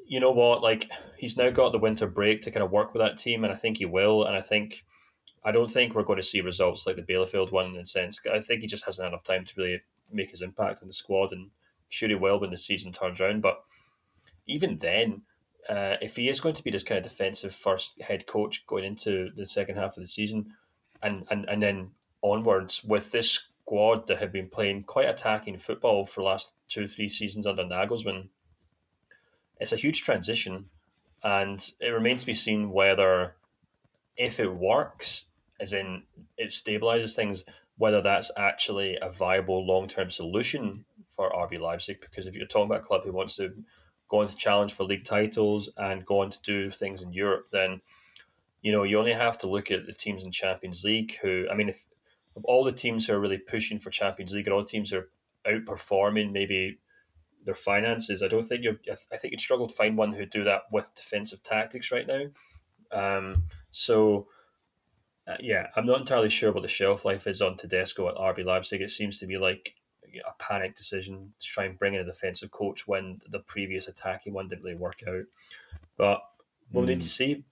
you 0.06 0.20
know 0.20 0.30
what? 0.30 0.62
Like 0.62 0.88
he's 1.18 1.36
now 1.36 1.50
got 1.50 1.72
the 1.72 1.78
winter 1.78 2.06
break 2.06 2.42
to 2.42 2.50
kind 2.50 2.62
of 2.62 2.70
work 2.70 2.94
with 2.94 3.02
that 3.02 3.16
team, 3.16 3.42
and 3.42 3.52
I 3.52 3.56
think 3.56 3.78
he 3.78 3.86
will. 3.86 4.24
And 4.24 4.36
I 4.36 4.40
think 4.40 4.82
I 5.44 5.52
don't 5.52 5.70
think 5.70 5.94
we're 5.94 6.04
going 6.04 6.18
to 6.18 6.22
see 6.22 6.40
results 6.40 6.86
like 6.86 6.96
the 6.96 7.02
Bielefeld 7.02 7.52
one 7.52 7.66
in 7.66 7.76
a 7.76 7.86
sense. 7.86 8.18
I 8.32 8.40
think 8.40 8.62
he 8.62 8.66
just 8.66 8.86
hasn't 8.86 9.04
had 9.04 9.10
enough 9.10 9.22
time 9.22 9.44
to 9.44 9.54
really 9.56 9.82
make 10.10 10.30
his 10.30 10.42
impact 10.42 10.80
on 10.80 10.88
the 10.88 10.94
squad, 10.94 11.32
and 11.32 11.50
sure 11.88 12.08
he 12.08 12.14
will 12.14 12.40
when 12.40 12.50
the 12.50 12.56
season 12.56 12.92
turns 12.92 13.20
around. 13.20 13.42
But 13.42 13.62
even 14.46 14.78
then, 14.78 15.22
uh, 15.68 15.96
if 16.00 16.16
he 16.16 16.28
is 16.28 16.40
going 16.40 16.54
to 16.54 16.64
be 16.64 16.70
this 16.70 16.82
kind 16.82 16.98
of 16.98 17.04
defensive 17.04 17.54
first 17.54 18.00
head 18.02 18.26
coach 18.26 18.66
going 18.66 18.84
into 18.84 19.30
the 19.36 19.46
second 19.46 19.76
half 19.76 19.96
of 19.96 20.02
the 20.02 20.06
season, 20.06 20.54
and, 21.02 21.26
and, 21.30 21.44
and 21.48 21.62
then 21.62 21.90
onwards 22.22 22.82
with 22.82 23.12
this 23.12 23.30
squad 23.64 24.06
that 24.06 24.18
have 24.18 24.32
been 24.32 24.48
playing 24.48 24.82
quite 24.82 25.08
attacking 25.08 25.58
football 25.58 26.04
for 26.04 26.20
the 26.20 26.26
last 26.26 26.54
two, 26.68 26.86
three 26.86 27.08
seasons 27.08 27.46
under 27.46 27.64
Nagelsmann, 27.64 28.28
it's 29.60 29.72
a 29.72 29.76
huge 29.76 30.02
transition. 30.02 30.70
And 31.22 31.70
it 31.80 31.88
remains 31.88 32.20
to 32.20 32.26
be 32.26 32.34
seen 32.34 32.70
whether, 32.70 33.36
if 34.16 34.38
it 34.38 34.54
works, 34.54 35.30
as 35.64 35.72
in 35.72 36.04
it 36.36 36.50
stabilizes 36.50 37.16
things, 37.16 37.44
whether 37.78 38.00
that's 38.00 38.30
actually 38.36 38.98
a 39.00 39.10
viable 39.10 39.66
long 39.66 39.88
term 39.88 40.10
solution 40.10 40.84
for 41.08 41.30
RB 41.30 41.58
Leipzig. 41.58 42.00
Because 42.00 42.26
if 42.26 42.36
you're 42.36 42.46
talking 42.46 42.66
about 42.66 42.82
a 42.82 42.86
club 42.86 43.02
who 43.04 43.12
wants 43.12 43.36
to 43.36 43.52
go 44.08 44.18
on 44.20 44.26
to 44.26 44.36
challenge 44.36 44.74
for 44.74 44.84
league 44.84 45.04
titles 45.04 45.70
and 45.76 46.04
go 46.04 46.20
on 46.20 46.30
to 46.30 46.40
do 46.42 46.70
things 46.70 47.02
in 47.02 47.12
Europe, 47.12 47.46
then 47.50 47.80
you 48.64 48.72
know, 48.72 48.82
you 48.82 48.98
only 48.98 49.12
have 49.12 49.36
to 49.38 49.46
look 49.46 49.70
at 49.70 49.86
the 49.86 49.92
teams 49.92 50.24
in 50.24 50.30
Champions 50.30 50.84
League 50.84 51.18
who, 51.20 51.46
I 51.50 51.54
mean, 51.54 51.68
if 51.68 51.84
of 52.34 52.44
all 52.46 52.64
the 52.64 52.72
teams 52.72 53.06
who 53.06 53.12
are 53.12 53.20
really 53.20 53.38
pushing 53.38 53.78
for 53.78 53.90
Champions 53.90 54.32
League 54.32 54.46
and 54.46 54.54
all 54.54 54.62
the 54.62 54.68
teams 54.68 54.92
are 54.92 55.10
outperforming 55.46 56.32
maybe 56.32 56.78
their 57.44 57.54
finances, 57.54 58.22
I 58.22 58.28
don't 58.28 58.42
think 58.42 58.64
you're, 58.64 58.78
I 58.90 59.16
think 59.16 59.32
you'd 59.32 59.40
struggle 59.40 59.66
to 59.66 59.74
find 59.74 59.98
one 59.98 60.14
who'd 60.14 60.30
do 60.30 60.44
that 60.44 60.62
with 60.72 60.94
defensive 60.94 61.42
tactics 61.42 61.92
right 61.92 62.06
now. 62.06 62.22
Um, 62.90 63.44
so, 63.70 64.28
uh, 65.26 65.36
yeah, 65.40 65.68
I'm 65.76 65.86
not 65.86 66.00
entirely 66.00 66.28
sure 66.28 66.52
what 66.52 66.62
the 66.62 66.68
shelf 66.68 67.04
life 67.04 67.26
is 67.26 67.40
on 67.40 67.56
Tedesco 67.56 68.08
at 68.08 68.16
RB 68.16 68.44
Leipzig. 68.44 68.82
It 68.82 68.90
seems 68.90 69.18
to 69.18 69.26
be 69.26 69.38
like 69.38 69.74
a 70.04 70.42
panic 70.42 70.74
decision 70.74 71.32
to 71.40 71.46
try 71.46 71.64
and 71.64 71.78
bring 71.78 71.94
in 71.94 72.00
a 72.00 72.04
defensive 72.04 72.50
coach 72.50 72.86
when 72.86 73.18
the 73.28 73.40
previous 73.40 73.88
attacking 73.88 74.32
one 74.32 74.48
didn't 74.48 74.64
really 74.64 74.76
work 74.76 75.00
out. 75.08 75.24
But 75.96 76.22
We'll 76.72 76.84
mm. 76.84 76.88
need 76.88 77.00
to 77.00 77.08
see. 77.08 77.44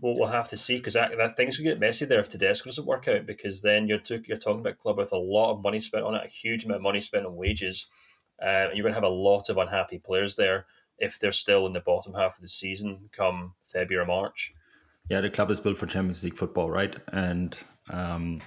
We'll 0.00 0.28
have 0.28 0.48
to 0.48 0.56
see 0.56 0.76
because 0.76 0.94
that, 0.94 1.16
that 1.16 1.36
things 1.36 1.56
can 1.56 1.64
get 1.64 1.80
messy 1.80 2.04
there 2.04 2.20
if 2.20 2.28
Tedesco 2.28 2.68
doesn't 2.68 2.86
work 2.86 3.08
out. 3.08 3.26
Because 3.26 3.62
then 3.62 3.88
you're 3.88 4.00
to, 4.00 4.22
you're 4.26 4.36
talking 4.36 4.60
about 4.60 4.74
a 4.74 4.76
club 4.76 4.98
with 4.98 5.12
a 5.12 5.18
lot 5.18 5.52
of 5.52 5.62
money 5.62 5.78
spent 5.78 6.04
on 6.04 6.14
it, 6.14 6.24
a 6.24 6.28
huge 6.28 6.64
amount 6.64 6.76
of 6.76 6.82
money 6.82 7.00
spent 7.00 7.26
on 7.26 7.36
wages, 7.36 7.86
uh, 8.42 8.68
and 8.68 8.76
you're 8.76 8.82
going 8.82 8.94
to 8.94 9.00
have 9.00 9.04
a 9.04 9.08
lot 9.08 9.48
of 9.48 9.56
unhappy 9.56 9.98
players 9.98 10.36
there 10.36 10.66
if 10.98 11.18
they're 11.18 11.32
still 11.32 11.66
in 11.66 11.72
the 11.72 11.80
bottom 11.80 12.14
half 12.14 12.36
of 12.36 12.40
the 12.40 12.48
season 12.48 13.06
come 13.16 13.54
February 13.62 14.02
or 14.02 14.06
March. 14.06 14.52
Yeah, 15.08 15.20
the 15.20 15.30
club 15.30 15.50
is 15.52 15.60
built 15.60 15.78
for 15.78 15.86
Champions 15.86 16.24
League 16.24 16.36
football, 16.36 16.68
right? 16.68 16.94
And 17.12 17.56
um, 17.90 18.40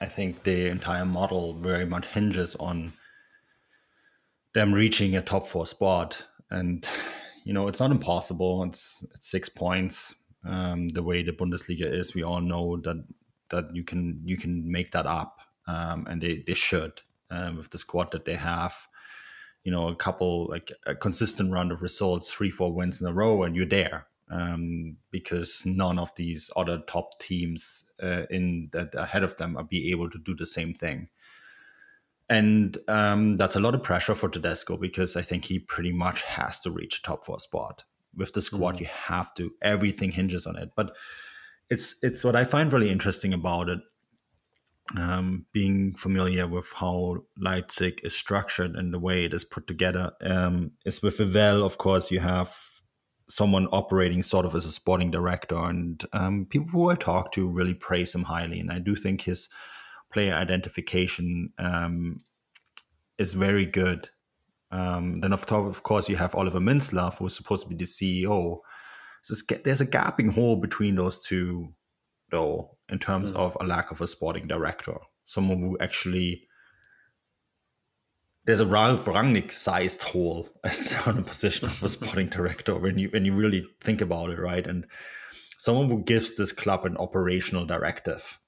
I 0.00 0.06
think 0.06 0.42
the 0.42 0.66
entire 0.66 1.06
model 1.06 1.54
very 1.54 1.86
much 1.86 2.04
hinges 2.06 2.54
on 2.56 2.92
them 4.52 4.74
reaching 4.74 5.16
a 5.16 5.22
top 5.22 5.46
four 5.46 5.64
spot. 5.64 6.22
And 6.50 6.86
you 7.44 7.54
know, 7.54 7.68
it's 7.68 7.80
not 7.80 7.92
impossible. 7.92 8.62
It's, 8.64 9.04
it's 9.14 9.30
six 9.30 9.48
points. 9.48 10.14
Um, 10.44 10.88
the 10.88 11.02
way 11.02 11.22
the 11.22 11.32
Bundesliga 11.32 11.90
is, 11.90 12.14
we 12.14 12.22
all 12.22 12.40
know 12.40 12.76
that 12.84 13.04
that 13.48 13.74
you 13.74 13.82
can 13.84 14.20
you 14.24 14.36
can 14.36 14.70
make 14.70 14.92
that 14.92 15.06
up, 15.06 15.40
um, 15.66 16.06
and 16.08 16.20
they 16.20 16.44
they 16.46 16.54
should 16.54 17.02
um, 17.30 17.56
with 17.56 17.70
the 17.70 17.78
squad 17.78 18.12
that 18.12 18.26
they 18.26 18.36
have. 18.36 18.74
You 19.64 19.72
know, 19.72 19.88
a 19.88 19.96
couple 19.96 20.46
like 20.46 20.70
a 20.86 20.94
consistent 20.94 21.52
run 21.52 21.72
of 21.72 21.82
results, 21.82 22.32
three 22.32 22.50
four 22.50 22.72
wins 22.72 23.00
in 23.00 23.08
a 23.08 23.12
row, 23.12 23.42
and 23.42 23.56
you're 23.56 23.66
there. 23.66 24.06
Um, 24.28 24.96
because 25.12 25.62
none 25.64 26.00
of 26.00 26.12
these 26.16 26.50
other 26.56 26.78
top 26.78 27.20
teams 27.20 27.84
uh, 28.02 28.22
in 28.28 28.70
that 28.72 28.92
ahead 28.96 29.22
of 29.22 29.36
them 29.36 29.56
are 29.56 29.62
be 29.62 29.92
able 29.92 30.10
to 30.10 30.18
do 30.18 30.34
the 30.34 30.46
same 30.46 30.74
thing. 30.74 31.08
And 32.28 32.76
um, 32.88 33.36
that's 33.36 33.54
a 33.54 33.60
lot 33.60 33.74
of 33.74 33.84
pressure 33.84 34.14
for 34.14 34.28
Tedesco 34.28 34.76
because 34.76 35.14
I 35.14 35.22
think 35.22 35.44
he 35.44 35.60
pretty 35.60 35.92
much 35.92 36.22
has 36.22 36.58
to 36.60 36.72
reach 36.72 36.98
a 36.98 37.02
top 37.02 37.24
four 37.24 37.38
spot 37.38 37.84
with 38.16 38.32
the 38.32 38.42
squad. 38.42 38.74
Mm-hmm. 38.74 38.82
You 38.82 38.90
have 38.92 39.34
to. 39.34 39.52
Everything 39.62 40.10
hinges 40.10 40.46
on 40.46 40.56
it. 40.56 40.70
But 40.74 40.96
it's 41.70 41.96
it's 42.02 42.24
what 42.24 42.36
I 42.36 42.44
find 42.44 42.72
really 42.72 42.90
interesting 42.90 43.32
about 43.32 43.68
it. 43.68 43.80
Um, 44.96 45.46
being 45.52 45.94
familiar 45.94 46.46
with 46.46 46.66
how 46.72 47.24
Leipzig 47.36 48.00
is 48.04 48.14
structured 48.14 48.76
and 48.76 48.94
the 48.94 49.00
way 49.00 49.24
it 49.24 49.34
is 49.34 49.44
put 49.44 49.66
together 49.66 50.12
um, 50.20 50.72
is 50.84 51.02
with 51.02 51.18
Vivell, 51.18 51.64
of 51.64 51.76
course, 51.76 52.12
you 52.12 52.20
have 52.20 52.56
someone 53.28 53.66
operating 53.68 54.22
sort 54.22 54.46
of 54.46 54.54
as 54.54 54.64
a 54.64 54.72
sporting 54.72 55.10
director, 55.10 55.56
and 55.56 56.04
um, 56.12 56.46
people 56.46 56.68
who 56.70 56.90
I 56.90 56.94
talk 56.94 57.32
to 57.32 57.48
really 57.48 57.74
praise 57.74 58.14
him 58.14 58.24
highly. 58.24 58.60
And 58.60 58.70
I 58.70 58.78
do 58.78 58.94
think 58.94 59.22
his 59.22 59.48
player 60.12 60.34
identification 60.34 61.52
um, 61.58 62.22
is 63.18 63.34
very 63.34 63.66
good. 63.66 64.10
Um, 64.70 65.20
then, 65.20 65.32
of, 65.32 65.46
top, 65.46 65.66
of 65.66 65.82
course, 65.82 66.08
you 66.08 66.16
have 66.16 66.34
Oliver 66.34 66.60
Mintzlaff, 66.60 67.18
who's 67.18 67.36
supposed 67.36 67.62
to 67.62 67.68
be 67.68 67.76
the 67.76 67.84
CEO, 67.84 68.58
so 69.26 69.34
there's 69.64 69.80
a 69.80 69.86
gaping 69.86 70.28
hole 70.28 70.54
between 70.54 70.94
those 70.94 71.18
two, 71.18 71.74
though, 72.30 72.76
in 72.88 73.00
terms 73.00 73.32
mm. 73.32 73.36
of 73.36 73.56
a 73.60 73.64
lack 73.64 73.90
of 73.90 74.00
a 74.00 74.06
sporting 74.06 74.46
director, 74.46 74.98
someone 75.24 75.58
who 75.58 75.76
actually 75.80 76.46
there's 78.46 78.60
a 78.60 78.66
Ralf 78.66 79.04
Rangnick 79.04 79.52
sized 79.52 80.02
hole 80.02 80.48
on 81.06 81.16
the 81.16 81.22
position 81.22 81.66
of 81.66 81.82
a 81.82 81.88
sporting 81.88 82.28
director 82.28 82.76
when 82.76 82.98
you 82.98 83.08
when 83.10 83.24
you 83.24 83.34
really 83.34 83.66
think 83.80 84.00
about 84.00 84.30
it, 84.30 84.38
right? 84.38 84.66
And 84.66 84.86
someone 85.58 85.88
who 85.88 86.02
gives 86.02 86.34
this 86.34 86.52
club 86.52 86.84
an 86.86 86.96
operational 86.96 87.66
directive. 87.66 88.38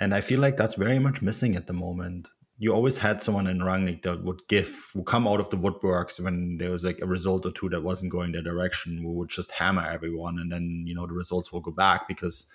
And 0.00 0.14
I 0.14 0.20
feel 0.20 0.40
like 0.40 0.56
that's 0.56 0.74
very 0.74 0.98
much 0.98 1.22
missing 1.22 1.56
at 1.56 1.66
the 1.66 1.72
moment 1.72 2.28
you 2.60 2.74
always 2.74 2.98
had 2.98 3.22
someone 3.22 3.46
in 3.46 3.60
Rangnick 3.60 4.02
that 4.02 4.24
would 4.24 4.46
give, 4.48 4.90
would 4.94 5.06
come 5.06 5.28
out 5.28 5.38
of 5.38 5.48
the 5.48 5.56
woodworks 5.56 6.18
when 6.18 6.56
there 6.58 6.72
was 6.72 6.84
like 6.84 6.98
a 7.00 7.06
result 7.06 7.46
or 7.46 7.52
two 7.52 7.68
that 7.68 7.84
wasn't 7.84 8.10
going 8.10 8.32
their 8.32 8.42
direction, 8.42 8.98
who 8.98 9.12
would 9.12 9.28
just 9.28 9.52
hammer 9.52 9.88
everyone, 9.88 10.40
and 10.40 10.50
then 10.50 10.82
you 10.84 10.94
know 10.94 11.06
the 11.06 11.12
results 11.12 11.52
will 11.52 11.60
go 11.60 11.70
back 11.70 12.08
because 12.08 12.46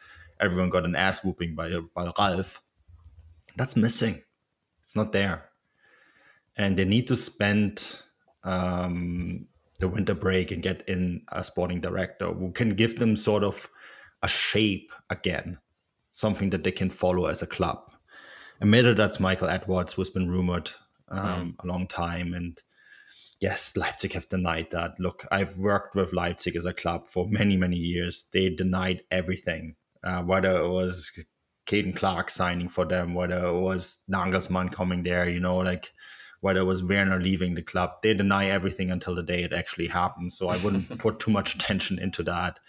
everyone 0.42 0.70
got 0.70 0.84
an 0.84 0.96
ass 0.96 1.24
whooping 1.24 1.56
by 1.56 1.80
by 1.96 2.12
Ralf. 2.20 2.62
That's 3.56 3.78
missing. 3.78 4.22
It's 4.82 4.96
not 4.96 5.14
there, 5.14 5.50
and 6.56 6.78
they 6.78 6.86
need 6.86 7.08
to 7.08 7.16
spend 7.16 7.98
um, 8.44 9.48
the 9.80 9.88
winter 9.88 10.14
break 10.14 10.52
and 10.52 10.62
get 10.62 10.88
in 10.88 11.22
a 11.32 11.44
sporting 11.44 11.82
director 11.82 12.32
who 12.32 12.52
can 12.52 12.70
give 12.70 12.98
them 12.98 13.16
sort 13.16 13.44
of 13.44 13.70
a 14.22 14.28
shape 14.28 14.92
again, 15.10 15.58
something 16.12 16.50
that 16.52 16.64
they 16.64 16.72
can 16.72 16.90
follow 16.90 17.26
as 17.26 17.42
a 17.42 17.48
club 17.48 17.94
admitted 18.64 18.96
that's 18.96 19.20
Michael 19.20 19.50
Edwards, 19.50 19.98
was 19.98 20.10
been 20.10 20.32
rumored 20.32 20.72
um, 21.10 21.56
mm. 21.60 21.64
a 21.64 21.68
long 21.68 21.86
time. 21.86 22.34
And 22.34 22.60
yes, 23.40 23.76
Leipzig 23.76 24.14
have 24.14 24.30
denied 24.30 24.72
that. 24.72 25.00
Look, 25.00 25.28
I've 25.32 25.58
worked 25.58 25.96
with 25.96 26.14
Leipzig 26.14 26.56
as 26.56 26.66
a 26.66 26.74
club 26.74 27.06
for 27.08 27.28
many, 27.28 27.58
many 27.58 27.76
years. 27.76 28.26
They 28.32 28.50
denied 28.50 29.02
everything, 29.12 29.76
uh, 30.04 30.22
whether 30.22 30.58
it 30.58 30.70
was 30.70 31.12
Caden 31.68 31.96
Clark 31.96 32.30
signing 32.30 32.70
for 32.70 32.86
them, 32.86 33.14
whether 33.14 33.48
it 33.48 33.60
was 33.60 34.04
Nagelsmann 34.10 34.72
coming 34.72 35.04
there, 35.04 35.28
you 35.28 35.42
know, 35.42 35.58
like 35.58 35.92
whether 36.44 36.60
it 36.60 36.66
was 36.66 36.84
Werner 36.84 37.22
leaving 37.22 37.56
the 37.56 37.62
club. 37.62 38.02
They 38.02 38.14
deny 38.14 38.50
everything 38.50 38.92
until 38.92 39.16
the 39.16 39.24
day 39.24 39.44
it 39.44 39.54
actually 39.54 39.88
happens. 39.88 40.38
So 40.38 40.50
I 40.50 40.58
wouldn't 40.58 40.98
put 41.00 41.18
too 41.18 41.32
much 41.32 41.56
attention 41.56 42.00
into 42.00 42.22
that. 42.24 42.60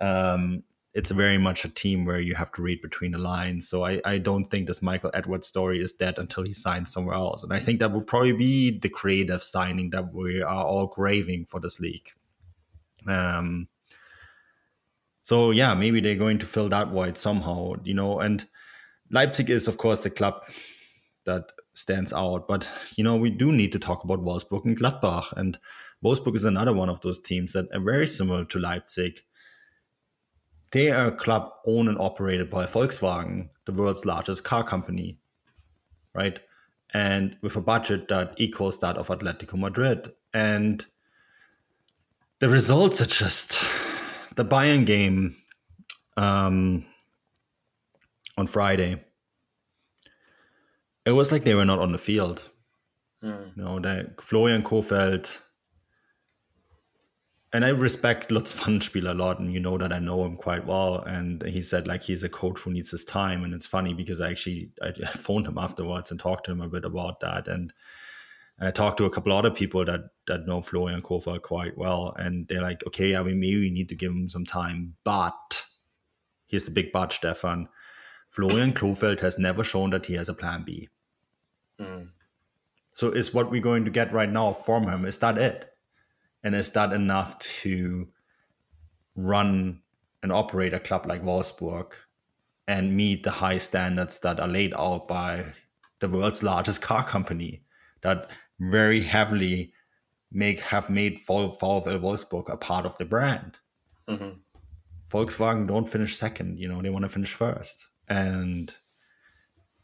Um, 0.00 0.64
it's 0.92 1.12
very 1.12 1.38
much 1.38 1.64
a 1.64 1.68
team 1.68 2.04
where 2.04 2.18
you 2.18 2.34
have 2.34 2.50
to 2.52 2.62
read 2.62 2.80
between 2.80 3.12
the 3.12 3.18
lines. 3.18 3.68
So 3.68 3.84
I, 3.84 4.00
I 4.04 4.18
don't 4.18 4.46
think 4.46 4.66
this 4.66 4.82
Michael 4.82 5.12
Edwards 5.14 5.46
story 5.46 5.80
is 5.80 5.92
dead 5.92 6.18
until 6.18 6.42
he 6.42 6.52
signs 6.52 6.92
somewhere 6.92 7.14
else. 7.14 7.44
And 7.44 7.52
I 7.52 7.60
think 7.60 7.78
that 7.78 7.92
would 7.92 8.08
probably 8.08 8.32
be 8.32 8.76
the 8.76 8.88
creative 8.88 9.40
signing 9.40 9.90
that 9.90 10.12
we 10.12 10.42
are 10.42 10.64
all 10.64 10.88
craving 10.88 11.46
for 11.46 11.60
this 11.60 11.78
league. 11.78 12.10
Um, 13.06 13.68
so 15.20 15.52
yeah, 15.52 15.74
maybe 15.74 16.00
they're 16.00 16.16
going 16.16 16.40
to 16.40 16.46
fill 16.46 16.70
that 16.70 16.88
void 16.88 17.16
somehow, 17.16 17.74
you 17.84 17.94
know. 17.94 18.18
And 18.18 18.44
Leipzig 19.12 19.48
is, 19.48 19.68
of 19.68 19.78
course, 19.78 20.00
the 20.00 20.10
club 20.10 20.42
that 21.24 21.52
stands 21.74 22.12
out. 22.12 22.46
But 22.48 22.68
you 22.96 23.04
know, 23.04 23.16
we 23.16 23.30
do 23.30 23.52
need 23.52 23.72
to 23.72 23.78
talk 23.78 24.04
about 24.04 24.24
Wolfsburg 24.24 24.64
and 24.64 24.78
Gladbach. 24.78 25.32
And 25.36 25.58
Wolfsburg 26.04 26.36
is 26.36 26.44
another 26.44 26.72
one 26.72 26.88
of 26.88 27.00
those 27.00 27.20
teams 27.20 27.52
that 27.52 27.66
are 27.72 27.80
very 27.80 28.06
similar 28.06 28.44
to 28.46 28.58
Leipzig 28.58 29.20
they 30.72 30.90
are 30.90 31.08
a 31.08 31.12
club 31.12 31.52
owned 31.66 31.88
and 31.88 31.98
operated 31.98 32.50
by 32.50 32.64
Volkswagen, 32.64 33.48
the 33.66 33.72
world's 33.72 34.04
largest 34.04 34.42
car 34.42 34.64
company, 34.64 35.18
right? 36.14 36.40
And 36.94 37.36
with 37.42 37.56
a 37.56 37.60
budget 37.60 38.08
that 38.08 38.34
equals 38.38 38.80
that 38.80 38.96
of 38.96 39.08
Atletico 39.08 39.58
Madrid. 39.58 40.12
And 40.34 40.84
the 42.40 42.48
results 42.48 43.00
are 43.00 43.06
just 43.06 43.62
the 44.34 44.44
Bayern 44.44 44.86
game 44.86 45.36
um, 46.16 46.86
on 48.38 48.46
Friday. 48.46 49.04
It 51.04 51.12
was 51.12 51.32
like 51.32 51.44
they 51.44 51.54
were 51.54 51.64
not 51.64 51.80
on 51.80 51.92
the 51.92 51.98
field. 51.98 52.48
Mm. 53.22 53.56
You 53.56 53.62
know, 53.62 53.80
that 53.80 54.20
Florian 54.20 54.62
Kohfeldt 54.62 55.40
and 57.52 57.64
I 57.64 57.68
respect 57.68 58.30
Lutz 58.30 58.52
Pfannenstiel 58.58 59.10
a 59.10 59.14
lot, 59.14 59.38
and 59.38 59.52
you 59.52 59.60
know 59.60 59.76
that 59.78 59.92
I 59.92 59.98
know 59.98 60.24
him 60.24 60.36
quite 60.36 60.66
well. 60.66 61.00
And 61.00 61.42
he 61.42 61.60
said 61.60 61.86
like 61.86 62.02
he's 62.02 62.22
a 62.22 62.28
coach 62.28 62.60
who 62.60 62.72
needs 62.72 62.90
his 62.90 63.04
time, 63.04 63.44
and 63.44 63.52
it's 63.52 63.66
funny 63.66 63.94
because 63.94 64.20
I 64.20 64.30
actually 64.30 64.70
I 64.82 64.92
phoned 65.12 65.46
him 65.46 65.58
afterwards 65.58 66.10
and 66.10 66.18
talked 66.18 66.46
to 66.46 66.52
him 66.52 66.60
a 66.60 66.68
bit 66.68 66.84
about 66.84 67.20
that, 67.20 67.48
and, 67.48 67.72
and 68.58 68.68
I 68.68 68.70
talked 68.70 68.98
to 68.98 69.04
a 69.04 69.10
couple 69.10 69.32
other 69.32 69.50
people 69.50 69.84
that 69.84 70.00
that 70.26 70.46
know 70.46 70.62
Florian 70.62 71.02
Kohfeldt 71.02 71.42
quite 71.42 71.76
well, 71.76 72.14
and 72.18 72.48
they're 72.48 72.62
like, 72.62 72.86
okay, 72.86 73.10
yeah, 73.10 73.22
we 73.22 73.34
maybe 73.34 73.60
we 73.60 73.70
need 73.70 73.88
to 73.90 73.96
give 73.96 74.12
him 74.12 74.28
some 74.28 74.46
time, 74.46 74.94
but 75.04 75.64
here's 76.46 76.64
the 76.64 76.70
big 76.70 76.92
but, 76.92 77.12
Stefan. 77.12 77.68
Florian 78.32 78.72
Kohfeldt 78.72 79.20
has 79.20 79.38
never 79.38 79.62
shown 79.62 79.90
that 79.90 80.06
he 80.06 80.14
has 80.14 80.30
a 80.30 80.34
plan 80.34 80.64
B. 80.64 80.88
Mm. 81.78 82.08
So 82.94 83.10
is 83.10 83.34
what 83.34 83.50
we're 83.50 83.60
going 83.60 83.84
to 83.84 83.90
get 83.90 84.12
right 84.12 84.30
now 84.30 84.52
from 84.54 84.88
him? 84.88 85.04
Is 85.04 85.18
that 85.18 85.36
it? 85.36 85.70
And 86.42 86.54
is 86.54 86.70
that 86.72 86.92
enough 86.92 87.38
to 87.38 88.08
run 89.14 89.80
and 90.22 90.32
operate 90.32 90.72
a 90.72 90.80
club 90.80 91.06
like 91.06 91.22
Wolfsburg 91.22 91.92
and 92.66 92.96
meet 92.96 93.22
the 93.22 93.30
high 93.30 93.58
standards 93.58 94.18
that 94.20 94.40
are 94.40 94.48
laid 94.48 94.72
out 94.74 95.06
by 95.06 95.44
the 96.00 96.08
world's 96.08 96.42
largest 96.42 96.80
car 96.80 97.04
company 97.04 97.62
that 98.00 98.30
very 98.60 99.02
heavily 99.02 99.74
make 100.30 100.60
have 100.60 100.88
made 100.88 101.18
VfL 101.26 102.00
Wolfsburg 102.00 102.48
a 102.48 102.56
part 102.56 102.86
of 102.86 102.96
the 102.96 103.04
brand. 103.04 103.58
Mm-hmm. 104.08 104.38
Volkswagen 105.10 105.68
don't 105.68 105.88
finish 105.88 106.16
second, 106.16 106.58
you 106.58 106.68
know, 106.68 106.80
they 106.80 106.88
want 106.88 107.04
to 107.04 107.08
finish 107.10 107.34
first. 107.34 107.88
And 108.08 108.74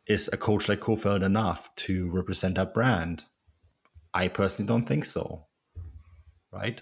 is 0.06 0.28
a 0.32 0.36
coach 0.36 0.68
like 0.68 0.80
Kohfeldt 0.80 1.22
enough 1.22 1.74
to 1.76 2.10
represent 2.10 2.56
that 2.56 2.74
brand? 2.74 3.24
I 4.14 4.28
personally 4.28 4.68
don't 4.68 4.86
think 4.86 5.04
so 5.04 5.48
right? 6.52 6.80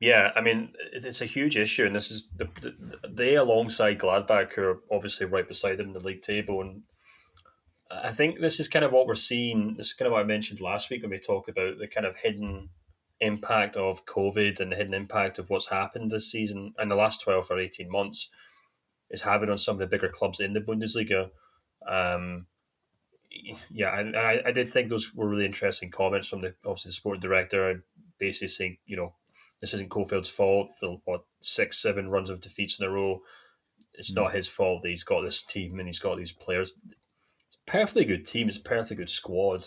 Yeah, 0.00 0.32
I 0.36 0.40
mean 0.40 0.72
it's 0.92 1.20
a 1.20 1.26
huge 1.26 1.56
issue, 1.56 1.86
and 1.86 1.96
this 1.96 2.10
is 2.10 2.28
the, 2.36 2.48
the, 2.60 3.08
they 3.08 3.36
alongside 3.36 3.98
Gladbach, 3.98 4.52
who 4.54 4.62
are 4.62 4.80
obviously 4.90 5.26
right 5.26 5.48
beside 5.48 5.78
them 5.78 5.88
in 5.88 5.92
the 5.94 6.00
league 6.00 6.22
table, 6.22 6.60
and 6.60 6.82
I 7.90 8.10
think 8.10 8.40
this 8.40 8.60
is 8.60 8.68
kind 8.68 8.84
of 8.84 8.92
what 8.92 9.06
we're 9.06 9.14
seeing. 9.14 9.76
This 9.76 9.88
is 9.88 9.92
kind 9.94 10.06
of 10.06 10.12
what 10.12 10.22
I 10.22 10.24
mentioned 10.24 10.60
last 10.60 10.90
week 10.90 11.02
when 11.02 11.10
we 11.10 11.18
talked 11.18 11.48
about 11.48 11.78
the 11.78 11.86
kind 11.86 12.06
of 12.06 12.16
hidden 12.16 12.70
impact 13.20 13.76
of 13.76 14.04
COVID 14.04 14.60
and 14.60 14.72
the 14.72 14.76
hidden 14.76 14.94
impact 14.94 15.38
of 15.38 15.48
what's 15.48 15.70
happened 15.70 16.10
this 16.10 16.30
season 16.30 16.74
and 16.76 16.90
the 16.90 16.96
last 16.96 17.22
twelve 17.22 17.46
or 17.50 17.58
eighteen 17.58 17.90
months 17.90 18.28
is 19.14 19.22
having 19.22 19.48
on 19.48 19.56
some 19.56 19.76
of 19.76 19.78
the 19.78 19.86
bigger 19.86 20.08
clubs 20.08 20.40
in 20.40 20.52
the 20.52 20.60
Bundesliga. 20.60 21.30
Um, 21.88 22.46
yeah, 23.70 23.88
I, 23.90 24.42
I 24.46 24.52
did 24.52 24.68
think 24.68 24.88
those 24.88 25.14
were 25.14 25.28
really 25.28 25.44
interesting 25.44 25.90
comments 25.90 26.28
from 26.28 26.42
the 26.42 26.54
obviously 26.66 26.90
the 26.90 26.94
sport 26.94 27.20
director 27.20 27.84
basically 28.18 28.48
saying, 28.48 28.78
you 28.86 28.96
know, 28.96 29.14
this 29.60 29.72
isn't 29.74 29.90
Kohfeldt's 29.90 30.28
fault 30.28 30.70
for 30.78 31.00
what 31.04 31.24
six, 31.40 31.80
seven 31.80 32.08
runs 32.08 32.28
of 32.28 32.40
defeats 32.40 32.78
in 32.78 32.86
a 32.86 32.90
row. 32.90 33.22
It's 33.94 34.12
mm. 34.12 34.16
not 34.16 34.34
his 34.34 34.48
fault 34.48 34.82
that 34.82 34.88
he's 34.88 35.04
got 35.04 35.22
this 35.22 35.42
team 35.42 35.78
and 35.78 35.88
he's 35.88 35.98
got 35.98 36.18
these 36.18 36.32
players. 36.32 36.80
It's 37.46 37.56
a 37.66 37.70
perfectly 37.70 38.04
good 38.04 38.26
team. 38.26 38.48
It's 38.48 38.58
a 38.58 38.62
perfectly 38.62 38.96
good 38.96 39.10
squad. 39.10 39.66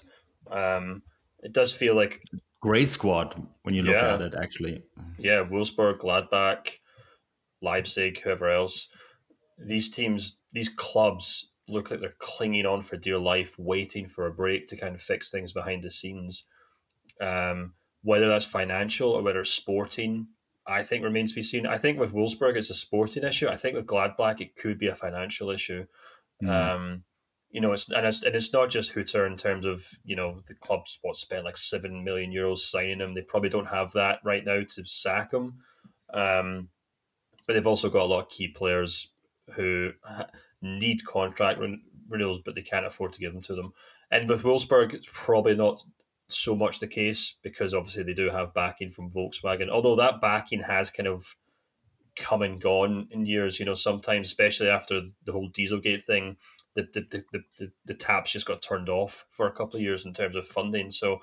Um, 0.51 1.03
it 1.41 1.53
does 1.53 1.73
feel 1.73 1.95
like 1.95 2.21
great 2.61 2.89
squad 2.89 3.41
when 3.63 3.75
you 3.75 3.83
look 3.83 3.95
yeah, 3.95 4.13
at 4.13 4.21
it. 4.21 4.35
Actually, 4.35 4.83
yeah, 5.17 5.43
Wolfsburg, 5.43 5.99
Gladbach, 5.99 6.75
Leipzig, 7.61 8.21
whoever 8.21 8.49
else. 8.49 8.89
These 9.57 9.89
teams, 9.89 10.37
these 10.53 10.69
clubs 10.69 11.47
look 11.67 11.91
like 11.91 11.99
they're 11.99 12.13
clinging 12.19 12.65
on 12.65 12.81
for 12.81 12.97
dear 12.97 13.19
life, 13.19 13.57
waiting 13.57 14.07
for 14.07 14.25
a 14.25 14.33
break 14.33 14.67
to 14.67 14.77
kind 14.77 14.95
of 14.95 15.01
fix 15.01 15.31
things 15.31 15.51
behind 15.51 15.83
the 15.83 15.91
scenes. 15.91 16.45
Um, 17.19 17.73
whether 18.03 18.29
that's 18.29 18.45
financial 18.45 19.11
or 19.11 19.21
whether 19.21 19.41
it's 19.41 19.49
sporting, 19.49 20.27
I 20.65 20.83
think 20.83 21.03
remains 21.03 21.31
to 21.31 21.35
be 21.35 21.43
seen. 21.43 21.65
I 21.65 21.77
think 21.77 21.99
with 21.99 22.13
Wolfsburg, 22.13 22.55
it's 22.55 22.69
a 22.69 22.75
sporting 22.75 23.23
issue. 23.23 23.47
I 23.47 23.55
think 23.55 23.75
with 23.75 23.85
Gladbach, 23.85 24.41
it 24.41 24.55
could 24.55 24.77
be 24.77 24.87
a 24.87 24.95
financial 24.95 25.49
issue. 25.49 25.85
Mm. 26.43 26.49
Um, 26.49 27.03
you 27.49 27.61
know, 27.61 27.71
it's 27.71 27.89
and 27.89 28.05
it's 28.05 28.23
and 28.23 28.35
it's 28.35 28.53
not 28.53 28.69
just 28.69 28.93
Hütter 28.93 29.25
in 29.25 29.37
terms 29.37 29.65
of 29.65 29.87
you 30.03 30.15
know 30.15 30.41
the 30.45 30.53
club's 30.53 30.99
what 31.01 31.15
spent 31.15 31.45
like 31.45 31.57
seven 31.57 32.03
million 32.03 32.31
euros 32.31 32.59
signing 32.59 32.99
him. 32.99 33.13
They 33.13 33.21
probably 33.21 33.49
don't 33.49 33.69
have 33.69 33.93
that 33.93 34.19
right 34.23 34.45
now 34.45 34.61
to 34.61 34.85
sack 34.85 35.33
him. 35.33 35.55
Um, 36.13 36.69
but 37.45 37.53
they've 37.53 37.65
also 37.65 37.89
got 37.89 38.03
a 38.03 38.05
lot 38.05 38.23
of 38.23 38.29
key 38.29 38.49
players 38.49 39.09
who 39.55 39.91
need 40.61 41.05
contract 41.05 41.59
renewals, 42.09 42.39
but 42.43 42.55
they 42.55 42.61
can't 42.61 42.85
afford 42.85 43.13
to 43.13 43.19
give 43.19 43.33
them 43.33 43.41
to 43.43 43.55
them. 43.55 43.73
And 44.11 44.29
with 44.29 44.43
Wolfsburg, 44.43 44.93
it's 44.93 45.09
probably 45.11 45.55
not 45.55 45.83
so 46.29 46.55
much 46.55 46.79
the 46.79 46.87
case 46.87 47.35
because 47.41 47.73
obviously 47.73 48.03
they 48.03 48.13
do 48.13 48.29
have 48.29 48.53
backing 48.53 48.91
from 48.91 49.09
Volkswagen. 49.09 49.69
Although 49.69 49.95
that 49.95 50.21
backing 50.21 50.63
has 50.63 50.89
kind 50.89 51.07
of 51.07 51.35
come 52.15 52.41
and 52.41 52.59
gone 52.59 53.07
in 53.11 53.25
years, 53.25 53.59
you 53.59 53.65
know, 53.65 53.75
sometimes, 53.75 54.27
especially 54.27 54.69
after 54.69 55.01
the 55.25 55.31
whole 55.31 55.49
Dieselgate 55.49 56.03
thing, 56.03 56.37
the 56.73 56.87
the, 56.93 57.23
the, 57.31 57.43
the, 57.57 57.71
the 57.85 57.93
taps 57.93 58.31
just 58.31 58.45
got 58.45 58.61
turned 58.61 58.89
off 58.89 59.25
for 59.29 59.47
a 59.47 59.51
couple 59.51 59.77
of 59.77 59.81
years 59.81 60.05
in 60.05 60.13
terms 60.13 60.35
of 60.35 60.45
funding. 60.45 60.91
So 60.91 61.19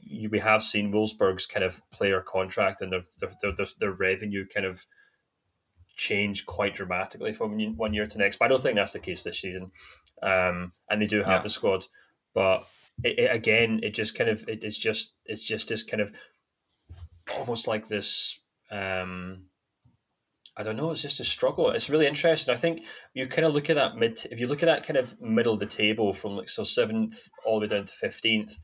you, 0.00 0.28
we 0.30 0.38
have 0.38 0.62
seen 0.62 0.92
Wolfsburg's 0.92 1.46
kind 1.46 1.64
of 1.64 1.80
player 1.90 2.20
contract 2.20 2.80
and 2.80 2.92
their, 2.92 3.02
their, 3.20 3.52
their, 3.56 3.66
their 3.80 3.92
revenue 3.92 4.46
kind 4.46 4.66
of 4.66 4.86
change 5.98 6.46
quite 6.46 6.74
dramatically 6.74 7.32
from 7.32 7.58
one 7.76 7.92
year 7.92 8.06
to 8.06 8.18
next. 8.18 8.38
But 8.38 8.46
I 8.46 8.48
don't 8.48 8.62
think 8.62 8.76
that's 8.76 8.94
the 8.94 9.00
case 9.00 9.24
this 9.24 9.40
season. 9.40 9.72
Um, 10.22 10.72
and 10.88 11.02
they 11.02 11.06
do 11.06 11.18
have 11.18 11.28
yeah. 11.28 11.38
the 11.40 11.50
squad, 11.50 11.84
but 12.34 12.66
it, 13.04 13.18
it, 13.18 13.34
again, 13.34 13.80
it 13.82 13.94
just 13.94 14.16
kind 14.16 14.30
of 14.30 14.44
it, 14.48 14.64
it's 14.64 14.78
just 14.78 15.12
it's 15.26 15.42
just 15.42 15.68
this 15.68 15.82
kind 15.82 16.00
of 16.00 16.10
almost 17.36 17.68
like 17.68 17.88
this. 17.88 18.40
Um, 18.70 19.44
I 20.56 20.64
don't 20.64 20.76
know. 20.76 20.90
It's 20.90 21.02
just 21.02 21.20
a 21.20 21.24
struggle. 21.24 21.70
It's 21.70 21.88
really 21.88 22.08
interesting. 22.08 22.52
I 22.52 22.56
think 22.56 22.82
you 23.14 23.28
kind 23.28 23.46
of 23.46 23.54
look 23.54 23.70
at 23.70 23.76
that 23.76 23.96
mid. 23.96 24.20
If 24.32 24.40
you 24.40 24.48
look 24.48 24.62
at 24.62 24.66
that 24.66 24.84
kind 24.84 24.96
of 24.96 25.20
middle 25.20 25.54
of 25.54 25.60
the 25.60 25.66
table 25.66 26.12
from 26.12 26.32
like 26.32 26.48
so 26.48 26.64
seventh 26.64 27.28
all 27.44 27.60
the 27.60 27.66
way 27.66 27.68
down 27.68 27.84
to 27.84 27.92
fifteenth, 27.92 28.58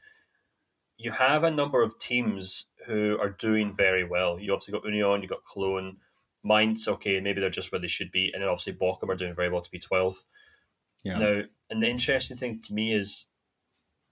you 0.96 1.12
have 1.12 1.44
a 1.44 1.50
number 1.52 1.82
of 1.82 1.98
teams 1.98 2.66
who 2.86 3.16
are 3.20 3.30
doing 3.30 3.72
very 3.72 4.04
well. 4.04 4.40
You 4.40 4.52
obviously 4.52 4.72
got 4.72 4.84
Union, 4.84 5.22
you 5.22 5.28
got 5.28 5.46
Cologne, 5.50 5.98
Mainz. 6.44 6.86
Okay, 6.86 7.20
maybe 7.20 7.40
they're 7.40 7.50
just 7.50 7.72
where 7.72 7.80
they 7.80 7.88
should 7.88 8.12
be, 8.12 8.30
and 8.32 8.42
then 8.42 8.48
obviously 8.48 8.74
Bochum 8.74 9.08
are 9.08 9.16
doing 9.16 9.34
very 9.34 9.48
well 9.48 9.62
to 9.62 9.70
be 9.70 9.78
twelfth. 9.78 10.26
Yeah. 11.02 11.18
Now, 11.18 11.42
and 11.70 11.82
the 11.82 11.88
interesting 11.88 12.36
thing 12.36 12.60
to 12.66 12.72
me 12.74 12.94
is 12.94 13.26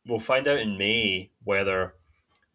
we'll 0.07 0.18
find 0.18 0.49
out 0.49 0.59
in 0.59 0.78
May 0.78 1.30
whether 1.45 1.95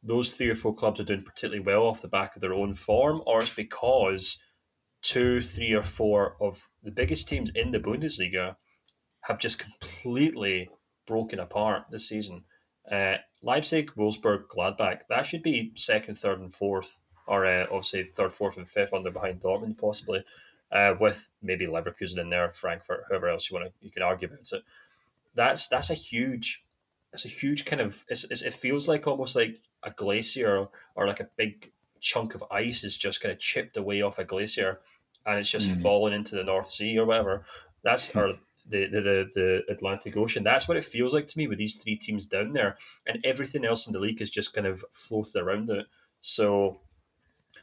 those 0.04 0.36
three 0.36 0.50
or 0.50 0.56
four 0.56 0.76
clubs 0.76 1.00
are 1.00 1.04
doing 1.04 1.24
particularly 1.24 1.60
well 1.60 1.84
off 1.84 2.02
the 2.02 2.08
back 2.08 2.36
of 2.36 2.42
their 2.42 2.54
own 2.54 2.74
form, 2.74 3.22
or 3.26 3.42
it's 3.42 3.50
because 3.50 4.40
two, 5.02 5.42
three, 5.42 5.74
or 5.74 5.84
four 5.84 6.36
of 6.42 6.70
the 6.84 6.92
biggest 6.92 7.28
teams 7.28 7.52
in 7.56 7.72
the 7.72 7.80
Bundesliga 7.80 8.56
have 9.22 9.40
just 9.40 9.60
completely 9.60 10.70
broken 11.06 11.40
apart 11.40 11.84
this 11.92 12.08
season. 12.08 12.44
Uh, 12.90 13.16
Leipzig, 13.42 13.92
Wolfsburg, 13.96 14.48
Gladbach, 14.48 15.02
that 15.10 15.26
should 15.26 15.44
be 15.44 15.72
second, 15.76 16.18
third, 16.18 16.40
and 16.40 16.54
fourth, 16.54 17.00
or 17.28 17.46
uh, 17.46 17.64
obviously 17.66 18.04
third, 18.04 18.32
fourth, 18.32 18.58
and 18.58 18.68
fifth 18.68 18.94
under 18.94 19.12
behind 19.12 19.42
Dortmund, 19.42 19.78
possibly, 19.78 20.24
uh, 20.72 20.96
with 21.00 21.30
maybe 21.42 21.68
Leverkusen 21.68 22.20
in 22.20 22.30
there, 22.30 22.52
Frankfurt, 22.52 23.06
whoever 23.08 23.30
else 23.30 23.50
you 23.50 23.56
want 23.58 23.68
to 23.68 23.74
you 23.82 23.92
can 23.92 24.04
argue 24.04 24.28
about 24.28 24.52
it. 24.52 24.64
That's 25.36 25.68
that's 25.68 25.90
a 25.90 25.96
huge 25.96 26.64
it's 27.14 27.26
a 27.26 27.30
huge 27.30 27.66
kind 27.66 27.82
of 27.82 28.04
it's, 28.10 28.26
it's, 28.26 28.42
it 28.42 28.54
feels 28.54 28.88
like 28.88 29.08
almost 29.08 29.36
like 29.36 29.60
a 29.84 29.92
glacier 29.92 30.68
or 30.96 31.08
like 31.08 31.20
a 31.20 31.30
big 31.38 31.72
chunk 32.00 32.36
of 32.36 32.44
ice 32.52 32.84
is 32.84 32.98
just 32.98 33.22
kind 33.22 33.32
of 33.32 33.40
chipped 33.40 33.78
away 33.78 34.02
off 34.02 34.20
a 34.20 34.24
glacier 34.24 34.80
and 35.26 35.40
it's 35.40 35.52
just 35.52 35.72
mm. 35.72 35.82
fallen 35.82 36.14
into 36.14 36.36
the 36.36 36.44
North 36.44 36.68
Sea 36.68 36.98
or 36.98 37.06
whatever. 37.06 37.44
That's 37.84 38.16
or 38.16 38.34
the, 38.70 38.88
the, 38.88 39.02
the 39.02 39.30
the 39.34 39.74
Atlantic 39.74 40.18
Ocean. 40.18 40.44
That's 40.44 40.68
what 40.68 40.78
it 40.78 40.84
feels 40.84 41.14
like 41.14 41.28
to 41.28 41.38
me 41.38 41.48
with 41.48 41.58
these 41.58 41.76
three 41.76 41.96
teams 41.96 42.26
down 42.26 42.54
there, 42.54 42.78
and 43.06 43.20
everything 43.24 43.66
else 43.66 43.88
in 43.88 43.94
the 43.94 44.00
league 44.00 44.22
is 44.22 44.30
just 44.30 44.54
kind 44.54 44.68
of 44.68 44.84
floated 44.92 45.42
around 45.42 45.70
it. 45.70 45.86
So 46.22 46.80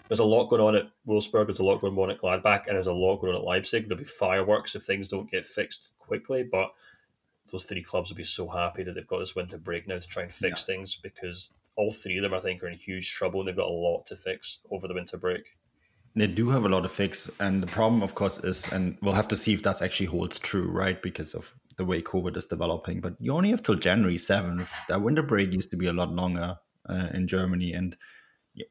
there's 0.09 0.21
a 0.21 0.25
lot 0.25 0.49
going 0.49 0.63
on 0.63 0.77
at 0.77 0.91
Wolfsburg. 1.07 1.47
There's 1.47 1.61
a 1.61 1.65
lot 1.65 1.81
going 1.81 1.97
on 1.97 2.11
at 2.11 2.21
Gladbach, 2.21 2.67
and 2.67 2.77
there's 2.77 2.87
a 2.87 2.93
lot 2.93 3.19
going 3.19 3.35
on 3.35 3.41
at 3.41 3.47
Leipzig. 3.47 3.89
There'll 3.89 3.99
be 3.99 4.05
fireworks 4.05 4.75
if 4.75 4.83
things 4.83 5.09
don't 5.09 5.31
get 5.31 5.47
fixed 5.47 5.95
quickly, 5.99 6.43
but 6.43 6.73
those 7.51 7.65
three 7.65 7.83
clubs 7.83 8.11
will 8.11 8.17
be 8.17 8.25
so 8.25 8.49
happy 8.49 8.83
that 8.83 8.95
they've 8.95 9.07
got 9.07 9.21
this 9.21 9.35
winter 9.35 9.59
break 9.59 9.87
now 9.87 9.99
to 9.99 10.07
try 10.07 10.23
and 10.23 10.33
fix 10.33 10.63
yeah. 10.63 10.75
things 10.75 10.97
because 10.97 11.55
all 11.77 11.91
three 11.91 12.19
of 12.19 12.23
them, 12.23 12.35
I 12.35 12.41
think, 12.41 12.63
are 12.63 12.69
in 12.69 12.77
huge 12.77 13.13
trouble 13.13 13.41
and 13.41 13.49
they've 13.49 13.57
got 13.57 13.69
a 13.69 13.73
lot 13.73 14.07
to 14.07 14.17
fix 14.17 14.59
over 14.71 14.89
the 14.89 14.95
winter 14.95 15.17
break. 15.17 15.57
They 16.17 16.27
do 16.27 16.51
have 16.51 16.65
a 16.65 16.69
lot 16.69 16.83
to 16.83 16.89
fix, 16.89 17.29
and 17.41 17.61
the 17.61 17.67
problem, 17.67 18.01
of 18.03 18.15
course, 18.15 18.39
is, 18.39 18.73
and 18.73 18.97
we'll 19.03 19.15
have 19.15 19.27
to 19.29 19.37
see 19.37 19.53
if 19.53 19.65
that 19.65 19.83
actually 19.83 20.07
holds 20.07 20.39
true, 20.39 20.71
right? 20.71 21.01
Because 21.03 21.35
of 21.35 21.53
the 21.77 21.85
way 21.85 22.03
COVID 22.03 22.37
is 22.37 22.47
developing. 22.47 23.01
But 23.01 23.15
you 23.19 23.33
only 23.33 23.51
have 23.51 23.65
till 23.65 23.75
January 23.75 24.19
seventh. 24.19 24.73
That 24.89 25.03
winter 25.03 25.25
break 25.25 25.53
used 25.53 25.71
to 25.71 25.77
be 25.77 25.87
a 25.87 25.93
lot 25.93 26.13
longer 26.13 26.57
uh, 26.89 27.09
in 27.15 27.27
Germany, 27.27 27.73
and 27.73 27.97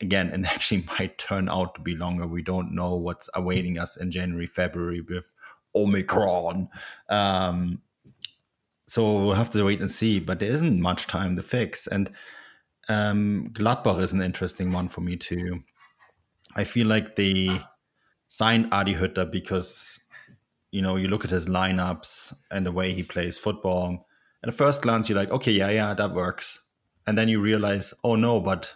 again, 0.02 0.30
and 0.30 0.46
actually 0.48 0.84
might 1.00 1.18
turn 1.18 1.50
out 1.50 1.76
to 1.76 1.82
be 1.82 1.96
longer. 1.96 2.28
We 2.28 2.42
don't 2.42 2.74
know 2.74 2.96
what's 2.96 3.30
awaiting 3.36 3.78
us 3.78 3.98
in 3.98 4.12
January, 4.12 4.48
February 4.48 5.02
with 5.02 5.34
Omicron. 5.76 6.70
Um, 7.10 7.82
so 8.88 9.24
we'll 9.24 9.34
have 9.34 9.50
to 9.52 9.64
wait 9.64 9.80
and 9.80 9.90
see. 9.90 10.20
But 10.20 10.40
there 10.40 10.52
isn't 10.52 10.82
much 10.82 11.08
time 11.08 11.36
to 11.36 11.44
fix. 11.44 11.88
And 11.88 12.12
um, 12.90 13.50
Gladbach 13.54 14.00
is 14.00 14.14
an 14.14 14.22
interesting 14.22 14.72
one 14.72 14.90
for 14.90 15.02
me 15.02 15.16
too. 15.16 15.64
I 16.56 16.64
feel 16.64 16.88
like 16.88 17.16
they 17.16 17.62
signed 18.28 18.70
Adi 18.72 18.94
Hütter 18.94 19.32
because 19.32 20.00
you 20.72 20.82
know 20.82 20.96
you 20.96 21.08
look 21.08 21.24
at 21.24 21.32
his 21.32 21.48
lineups 21.48 22.36
and 22.52 22.66
the 22.66 22.72
way 22.72 22.94
he 22.94 23.04
plays 23.04 23.38
football. 23.38 24.08
At 24.46 24.54
first 24.54 24.82
glance, 24.82 25.08
you're 25.08 25.18
like, 25.18 25.32
okay, 25.32 25.52
yeah, 25.52 25.70
yeah, 25.70 25.94
that 25.94 26.14
works. 26.14 26.60
And 27.08 27.18
then 27.18 27.30
you 27.30 27.40
realize, 27.40 27.94
oh 28.04 28.16
no, 28.16 28.42
but 28.42 28.74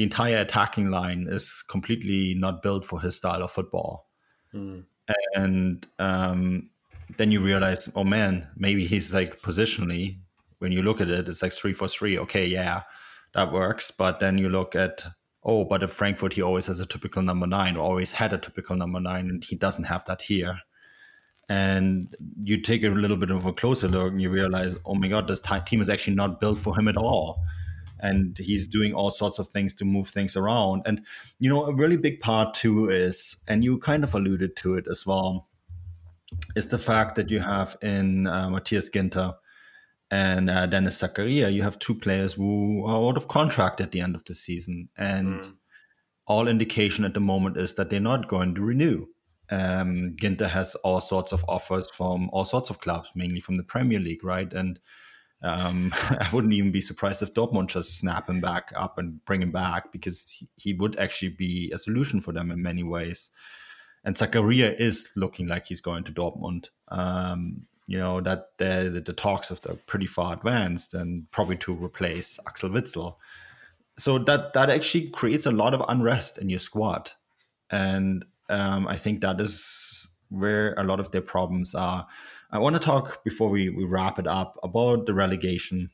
the 0.00 0.04
entire 0.04 0.38
attacking 0.38 0.90
line 0.90 1.26
is 1.28 1.62
completely 1.68 2.32
not 2.32 2.62
built 2.62 2.86
for 2.86 2.98
his 3.02 3.14
style 3.16 3.42
of 3.42 3.50
football. 3.50 4.08
Mm. 4.54 4.84
And 5.34 5.86
um, 5.98 6.70
then 7.18 7.30
you 7.30 7.40
realize, 7.40 7.90
oh 7.94 8.04
man, 8.04 8.48
maybe 8.56 8.86
he's 8.86 9.12
like 9.12 9.42
positionally, 9.42 10.16
when 10.58 10.72
you 10.72 10.80
look 10.80 11.02
at 11.02 11.10
it, 11.10 11.28
it's 11.28 11.42
like 11.42 11.52
three 11.52 11.74
for 11.74 11.86
three. 11.86 12.18
Okay, 12.18 12.46
yeah, 12.46 12.84
that 13.34 13.52
works. 13.52 13.90
But 13.90 14.20
then 14.20 14.38
you 14.38 14.48
look 14.48 14.74
at, 14.74 15.04
oh, 15.44 15.66
but 15.66 15.82
at 15.82 15.90
Frankfurt, 15.90 16.32
he 16.32 16.40
always 16.40 16.68
has 16.68 16.80
a 16.80 16.86
typical 16.86 17.20
number 17.20 17.46
nine, 17.46 17.76
or 17.76 17.80
always 17.80 18.12
had 18.12 18.32
a 18.32 18.38
typical 18.38 18.76
number 18.76 19.00
nine, 19.00 19.28
and 19.28 19.44
he 19.44 19.54
doesn't 19.54 19.84
have 19.84 20.06
that 20.06 20.22
here. 20.22 20.60
And 21.50 22.16
you 22.42 22.62
take 22.62 22.84
a 22.84 22.88
little 22.88 23.18
bit 23.18 23.30
of 23.30 23.44
a 23.44 23.52
closer 23.52 23.88
look 23.88 24.12
and 24.12 24.22
you 24.22 24.30
realize, 24.30 24.78
oh 24.86 24.94
my 24.94 25.08
God, 25.08 25.28
this 25.28 25.42
team 25.66 25.82
is 25.82 25.90
actually 25.90 26.16
not 26.16 26.40
built 26.40 26.56
for 26.56 26.74
him 26.74 26.88
at 26.88 26.96
all. 26.96 27.42
And 28.02 28.38
he's 28.38 28.66
doing 28.66 28.94
all 28.94 29.10
sorts 29.10 29.38
of 29.38 29.48
things 29.48 29.74
to 29.76 29.84
move 29.84 30.08
things 30.08 30.36
around. 30.36 30.82
And, 30.86 31.04
you 31.38 31.50
know, 31.50 31.64
a 31.66 31.74
really 31.74 31.96
big 31.96 32.20
part 32.20 32.54
too 32.54 32.88
is, 32.90 33.36
and 33.46 33.64
you 33.64 33.78
kind 33.78 34.04
of 34.04 34.14
alluded 34.14 34.56
to 34.56 34.74
it 34.74 34.86
as 34.90 35.06
well, 35.06 35.48
is 36.56 36.68
the 36.68 36.78
fact 36.78 37.16
that 37.16 37.30
you 37.30 37.40
have 37.40 37.76
in 37.82 38.26
uh, 38.26 38.48
Matthias 38.50 38.88
Ginter 38.90 39.34
and 40.10 40.50
uh, 40.50 40.66
Denis 40.66 41.00
Zakaria, 41.00 41.52
you 41.52 41.62
have 41.62 41.78
two 41.78 41.94
players 41.94 42.32
who 42.32 42.84
are 42.84 43.08
out 43.08 43.16
of 43.16 43.28
contract 43.28 43.80
at 43.80 43.92
the 43.92 44.00
end 44.00 44.14
of 44.14 44.24
the 44.24 44.34
season. 44.34 44.88
And 44.96 45.40
mm. 45.40 45.54
all 46.26 46.48
indication 46.48 47.04
at 47.04 47.14
the 47.14 47.20
moment 47.20 47.56
is 47.56 47.74
that 47.74 47.90
they're 47.90 48.00
not 48.00 48.28
going 48.28 48.54
to 48.56 48.60
renew. 48.60 49.06
Um, 49.50 50.14
Ginter 50.20 50.48
has 50.48 50.74
all 50.76 51.00
sorts 51.00 51.32
of 51.32 51.44
offers 51.48 51.90
from 51.90 52.30
all 52.32 52.44
sorts 52.44 52.70
of 52.70 52.80
clubs, 52.80 53.10
mainly 53.14 53.40
from 53.40 53.56
the 53.56 53.64
Premier 53.64 53.98
League, 53.98 54.24
right? 54.24 54.52
And 54.52 54.78
um, 55.42 55.92
I 55.94 56.28
wouldn't 56.32 56.52
even 56.52 56.70
be 56.70 56.80
surprised 56.80 57.22
if 57.22 57.34
Dortmund 57.34 57.68
just 57.68 57.98
snap 57.98 58.28
him 58.28 58.40
back 58.40 58.72
up 58.76 58.98
and 58.98 59.24
bring 59.24 59.42
him 59.42 59.52
back 59.52 59.92
because 59.92 60.42
he, 60.56 60.74
would 60.74 60.98
actually 60.98 61.30
be 61.30 61.70
a 61.74 61.78
solution 61.78 62.20
for 62.20 62.32
them 62.32 62.50
in 62.50 62.62
many 62.62 62.82
ways 62.82 63.30
and 64.04 64.16
Zakaria 64.16 64.78
is 64.78 65.10
looking 65.16 65.46
like 65.46 65.66
he's 65.66 65.80
going 65.80 66.04
to 66.04 66.12
Dortmund. 66.12 66.68
Um, 66.88 67.66
you 67.86 67.98
know 67.98 68.20
that 68.20 68.56
the, 68.58 69.02
the 69.04 69.12
talks 69.12 69.50
of 69.50 69.60
the 69.62 69.74
pretty 69.74 70.06
far 70.06 70.32
advanced 70.32 70.94
and 70.94 71.28
probably 71.32 71.56
to 71.58 71.74
replace 71.74 72.38
Axel 72.46 72.70
Witsel. 72.70 73.16
so 73.98 74.18
that 74.18 74.52
that 74.52 74.70
actually 74.70 75.08
creates 75.08 75.44
a 75.44 75.50
lot 75.50 75.74
of 75.74 75.84
unrest 75.88 76.38
in 76.38 76.48
your 76.48 76.60
squad, 76.60 77.10
and 77.70 78.24
um, 78.48 78.86
I 78.86 78.96
think 78.96 79.20
that 79.20 79.40
is 79.40 80.08
where 80.28 80.74
a 80.74 80.84
lot 80.84 81.00
of 81.00 81.10
their 81.10 81.20
problems 81.20 81.74
are. 81.74 82.06
I 82.52 82.58
want 82.58 82.74
to 82.76 82.80
talk 82.80 83.22
before 83.24 83.48
we, 83.48 83.68
we 83.68 83.84
wrap 83.84 84.18
it 84.18 84.26
up 84.26 84.58
about 84.62 85.06
the 85.06 85.14
relegation. 85.14 85.90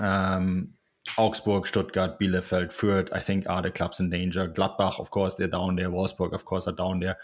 Um, 0.00 0.74
Augsburg, 1.18 1.66
Stuttgart, 1.66 2.18
Bielefeld, 2.20 2.72
Fürth, 2.72 3.08
I 3.12 3.20
think 3.20 3.48
are 3.48 3.62
the 3.62 3.70
clubs 3.70 4.00
in 4.00 4.10
danger. 4.10 4.48
Gladbach, 4.48 4.98
of 5.00 5.10
course, 5.10 5.34
they're 5.34 5.46
down 5.48 5.76
there. 5.76 5.90
Wolfsburg, 5.90 6.32
of 6.32 6.44
course, 6.44 6.66
are 6.66 6.72
down 6.72 7.00
there. 7.00 7.16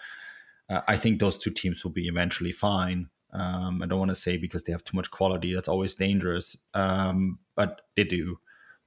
Uh, 0.69 0.81
I 0.89 0.97
think 0.97 1.21
those 1.21 1.39
two 1.39 1.51
teams 1.51 1.85
will 1.85 1.93
be 1.93 2.09
eventually 2.09 2.53
fine. 2.53 3.09
Um, 3.33 3.83
I 3.83 3.87
don't 3.87 3.99
want 3.99 4.11
to 4.11 4.15
say 4.15 4.37
because 4.37 4.63
they 4.63 4.73
have 4.73 4.85
too 4.85 4.97
much 4.97 5.11
quality. 5.11 5.55
That's 5.55 5.69
always 5.69 5.95
dangerous, 5.95 6.57
um, 6.75 7.39
but 7.55 7.83
they 7.97 8.05
do. 8.05 8.39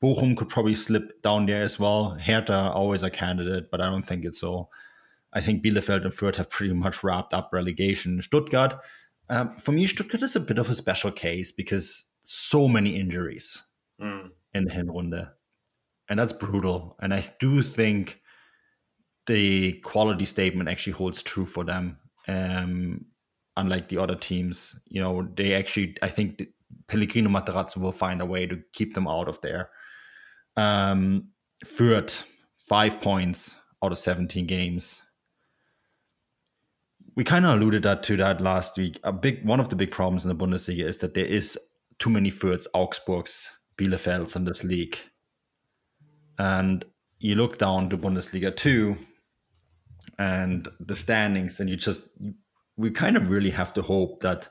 Bochum 0.01 0.38
could 0.38 0.49
probably 0.49 0.76
slip 0.76 1.22
down 1.22 1.45
there 1.45 1.64
as 1.64 1.80
well. 1.80 2.12
Hertha 2.12 2.72
always 2.74 3.03
a 3.03 3.10
candidate, 3.10 3.72
but 3.72 3.82
I 3.82 3.89
don't 3.89 4.06
think 4.06 4.26
it's 4.26 4.39
so. 4.39 4.70
I 5.34 5.41
think 5.41 5.64
Bielefeld 5.64 6.03
and 6.03 6.14
Fürth 6.14 6.36
have 6.36 6.49
pretty 6.49 6.74
much 6.74 7.03
wrapped 7.03 7.34
up 7.34 7.49
relegation. 7.51 8.22
Stuttgart, 8.22 8.76
um, 9.30 9.56
for 9.58 9.72
me, 9.72 9.88
Stuttgart 9.88 10.22
is 10.24 10.36
a 10.36 10.40
bit 10.40 10.60
of 10.60 10.70
a 10.70 10.76
special 10.76 11.12
case 11.12 11.52
because 11.52 12.12
so 12.24 12.68
many 12.68 12.96
injuries 13.00 13.64
mm. 14.02 14.30
in 14.54 14.66
the 14.66 14.72
Hinrunde. 14.72 15.30
And 16.10 16.20
that's 16.20 16.34
brutal. 16.34 16.96
And 17.00 17.14
I 17.14 17.24
do 17.40 17.62
think 17.64 18.22
the 19.26 19.74
quality 19.84 20.26
statement 20.26 20.70
actually 20.70 20.94
holds 20.94 21.24
true 21.24 21.46
for 21.46 21.64
them. 21.64 21.98
Um, 22.28 23.06
unlike 23.58 23.90
the 23.90 23.98
other 23.98 24.16
teams, 24.16 24.80
you 24.88 25.02
know, 25.02 25.28
they 25.36 25.54
actually, 25.54 25.96
I 26.02 26.10
think 26.10 26.44
Pellegrino 26.88 27.30
Matarazzo 27.30 27.78
will 27.78 27.92
find 27.92 28.22
a 28.22 28.26
way 28.26 28.46
to 28.46 28.62
keep 28.74 28.94
them 28.94 29.08
out 29.08 29.28
of 29.28 29.42
there. 29.42 29.70
Um, 30.56 31.30
Fürth, 31.64 32.28
five 32.60 33.02
points 33.02 33.56
out 33.84 33.92
of 33.92 33.98
17 33.98 34.46
games 34.46 35.02
we 37.16 37.24
kind 37.24 37.45
of 37.45 37.55
alluded 37.55 37.84
that 37.84 38.03
to 38.03 38.18
that 38.18 38.41
last 38.41 38.78
week. 38.78 38.99
A 39.03 39.13
big 39.13 39.45
one 39.45 39.59
of 39.59 39.70
the 39.70 39.76
big 39.76 39.91
problems 39.91 40.26
in 40.26 40.30
the 40.30 40.45
Bundesliga 40.45 40.84
is 40.84 40.97
that 40.97 41.13
there 41.13 41.26
is 41.26 41.57
too 41.97 42.09
many 42.09 42.30
Fürths, 42.30 42.68
Augsburgs, 42.76 43.49
Bielefelds 43.78 44.36
in 44.36 44.45
this 44.45 44.63
league. 44.63 44.97
And 46.38 46.84
you 47.20 47.36
look 47.36 47.57
down 47.57 47.89
to 47.89 47.97
Bundesliga 47.97 48.55
2 48.55 48.97
and 50.20 50.68
the 50.80 50.95
standings, 50.95 51.59
and 51.59 51.70
you 51.70 51.78
just, 51.78 52.07
we 52.76 52.91
kind 52.91 53.16
of 53.16 53.30
really 53.30 53.49
have 53.49 53.74
to 53.74 53.82
hope 53.82 54.22
that 54.22 54.49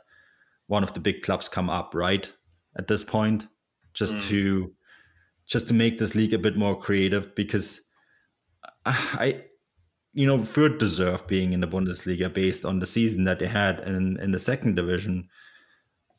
one 0.67 0.83
of 0.83 0.95
the 0.95 1.01
big 1.01 1.23
clubs 1.23 1.49
come 1.49 1.69
up, 1.69 1.95
right? 1.95 2.33
At 2.77 2.89
this 2.89 3.05
point, 3.05 3.47
just 3.93 4.17
mm. 4.17 4.29
to 4.29 4.73
just 5.47 5.69
to 5.69 5.75
make 5.75 5.99
this 5.99 6.15
league 6.15 6.33
a 6.33 6.39
bit 6.39 6.57
more 6.57 6.79
creative 6.79 7.35
because 7.35 7.83
I 8.87 9.45
you 10.15 10.27
know, 10.27 10.39
Fürth 10.39 10.79
deserve 10.79 11.27
being 11.27 11.53
in 11.53 11.61
the 11.61 11.67
Bundesliga 11.67 12.33
based 12.33 12.65
on 12.65 12.79
the 12.79 12.87
season 12.87 13.25
that 13.25 13.41
they 13.41 13.49
had 13.49 13.81
in, 13.81 14.19
in 14.21 14.31
the 14.31 14.39
second 14.39 14.77
division. 14.77 15.29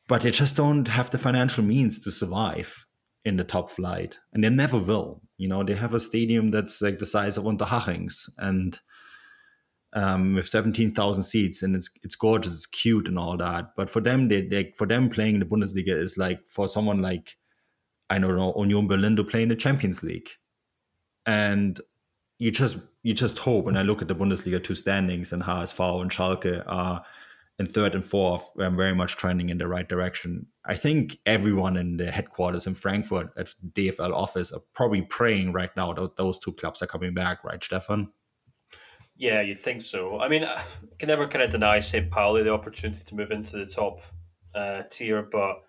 But 0.08 0.22
they 0.22 0.32
just 0.32 0.56
don't 0.56 0.88
have 0.90 1.10
the 1.10 1.18
financial 1.18 1.64
means 1.64 2.00
to 2.02 2.12
survive 2.12 2.86
in 3.24 3.38
the 3.38 3.44
top 3.44 3.70
flight. 3.70 4.20
And 4.34 4.44
they 4.44 4.50
never 4.50 4.78
will. 4.78 5.22
You 5.38 5.48
know, 5.48 5.64
they 5.64 5.74
have 5.76 5.94
a 5.94 6.00
stadium 6.00 6.52
that's 6.52 6.82
like 6.82 7.00
the 7.00 7.06
size 7.06 7.38
of 7.38 7.46
Unterhaching's 7.46 8.30
and 8.38 8.80
um, 9.94 10.36
with 10.36 10.48
17,000 10.48 11.24
seats 11.24 11.64
and 11.64 11.74
it's 11.74 11.90
it's 12.04 12.18
gorgeous, 12.18 12.54
it's 12.54 12.66
cute 12.66 13.08
and 13.08 13.18
all 13.18 13.38
that. 13.38 13.76
But 13.78 13.90
for 13.90 14.02
them, 14.02 14.28
they, 14.28 14.42
they 14.42 14.74
for 14.78 14.86
them 14.86 15.10
playing 15.10 15.36
in 15.36 15.40
the 15.40 15.46
Bundesliga 15.46 15.96
is 15.96 16.18
like 16.18 16.42
for 16.50 16.68
someone 16.68 17.02
like 17.02 17.38
I 18.10 18.20
don't 18.20 18.36
know 18.36 18.54
Union 18.58 18.88
Berlin 18.88 19.16
to 19.16 19.24
play 19.24 19.44
in 19.44 19.50
the 19.50 19.56
Champions 19.56 20.04
League. 20.04 20.30
And 21.26 21.80
you 22.38 22.52
just 22.52 22.78
you 23.06 23.14
just 23.14 23.38
hope. 23.38 23.66
When 23.66 23.78
I 23.78 23.84
look 23.84 24.02
at 24.02 24.08
the 24.08 24.16
Bundesliga 24.16 24.64
two 24.64 24.74
standings 24.74 25.32
and 25.32 25.44
HSV 25.44 26.02
and 26.02 26.10
Schalke 26.10 26.64
are 26.66 27.06
in 27.60 27.68
third 27.68 27.94
and 27.94 28.04
fourth, 28.04 28.50
I'm 28.60 28.76
very 28.76 28.96
much 28.96 29.16
trending 29.16 29.50
in 29.50 29.60
the 29.60 29.68
right 29.68 29.88
direction. 29.88 30.48
I 30.66 30.74
think 30.74 31.20
everyone 31.24 31.78
in 31.78 31.98
the 31.98 32.10
headquarters 32.10 32.66
in 32.66 32.74
Frankfurt 32.74 33.30
at 33.38 33.54
DFL 33.74 34.12
office 34.12 34.52
are 34.52 34.62
probably 34.74 35.04
praying 35.04 35.54
right 35.54 35.70
now 35.78 35.94
that 35.94 36.16
those 36.16 36.40
two 36.40 36.54
clubs 36.54 36.82
are 36.82 36.88
coming 36.88 37.14
back, 37.14 37.44
right, 37.44 37.64
Stefan? 37.64 38.12
Yeah, 39.16 39.42
you'd 39.42 39.60
think 39.60 39.84
so. 39.84 40.20
I 40.20 40.28
mean, 40.28 40.44
I 40.44 40.60
can 40.98 41.08
never 41.08 41.28
kind 41.28 41.44
of 41.44 41.52
deny 41.52 41.82
St. 41.82 42.10
Pauli 42.10 42.42
the 42.42 42.54
opportunity 42.54 43.04
to 43.06 43.16
move 43.16 43.30
into 43.30 43.58
the 43.58 43.68
top 43.68 44.02
uh, 44.56 44.82
tier, 44.90 45.22
but 45.22 45.62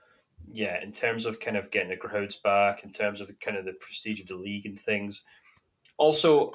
yeah, 0.50 0.82
in 0.82 0.90
terms 0.90 1.26
of 1.26 1.38
kind 1.38 1.58
of 1.58 1.70
getting 1.70 1.90
the 1.90 1.98
crowds 1.98 2.36
back, 2.36 2.82
in 2.82 2.92
terms 2.92 3.20
of 3.20 3.30
kind 3.40 3.58
of 3.58 3.66
the 3.66 3.74
prestige 3.74 4.22
of 4.22 4.26
the 4.26 4.36
league 4.36 4.64
and 4.64 4.80
things, 4.80 5.22
also, 5.98 6.52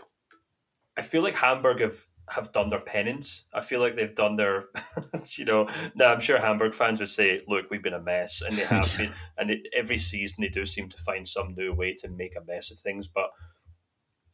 I 0.98 1.02
feel 1.02 1.24
like 1.24 1.36
Hamburg 1.36 1.82
have 1.82 2.08
have 2.30 2.52
done 2.54 2.70
their 2.70 2.80
penance. 2.80 3.44
I 3.54 3.62
feel 3.62 3.82
like 3.82 3.96
they've 3.96 4.16
done 4.16 4.38
their, 4.38 4.66
you 5.38 5.46
know. 5.46 5.68
Now 5.96 6.14
I'm 6.14 6.22
sure 6.22 6.40
Hamburg 6.40 6.74
fans 6.74 7.00
would 7.00 7.10
say, 7.10 7.42
"Look, 7.48 7.70
we've 7.70 7.84
been 7.84 7.94
a 7.94 8.02
mess," 8.02 8.42
and 8.42 8.56
they 8.56 8.66
have 8.66 8.92
been. 8.98 9.12
And 9.38 9.52
it, 9.52 9.68
every 9.76 9.98
season 9.98 10.42
they 10.42 10.50
do 10.50 10.66
seem 10.66 10.90
to 10.90 10.98
find 10.98 11.28
some 11.28 11.56
new 11.56 11.74
way 11.74 11.94
to 11.96 12.10
make 12.10 12.36
a 12.36 12.46
mess 12.46 12.72
of 12.72 12.80
things. 12.80 13.08
But 13.08 13.32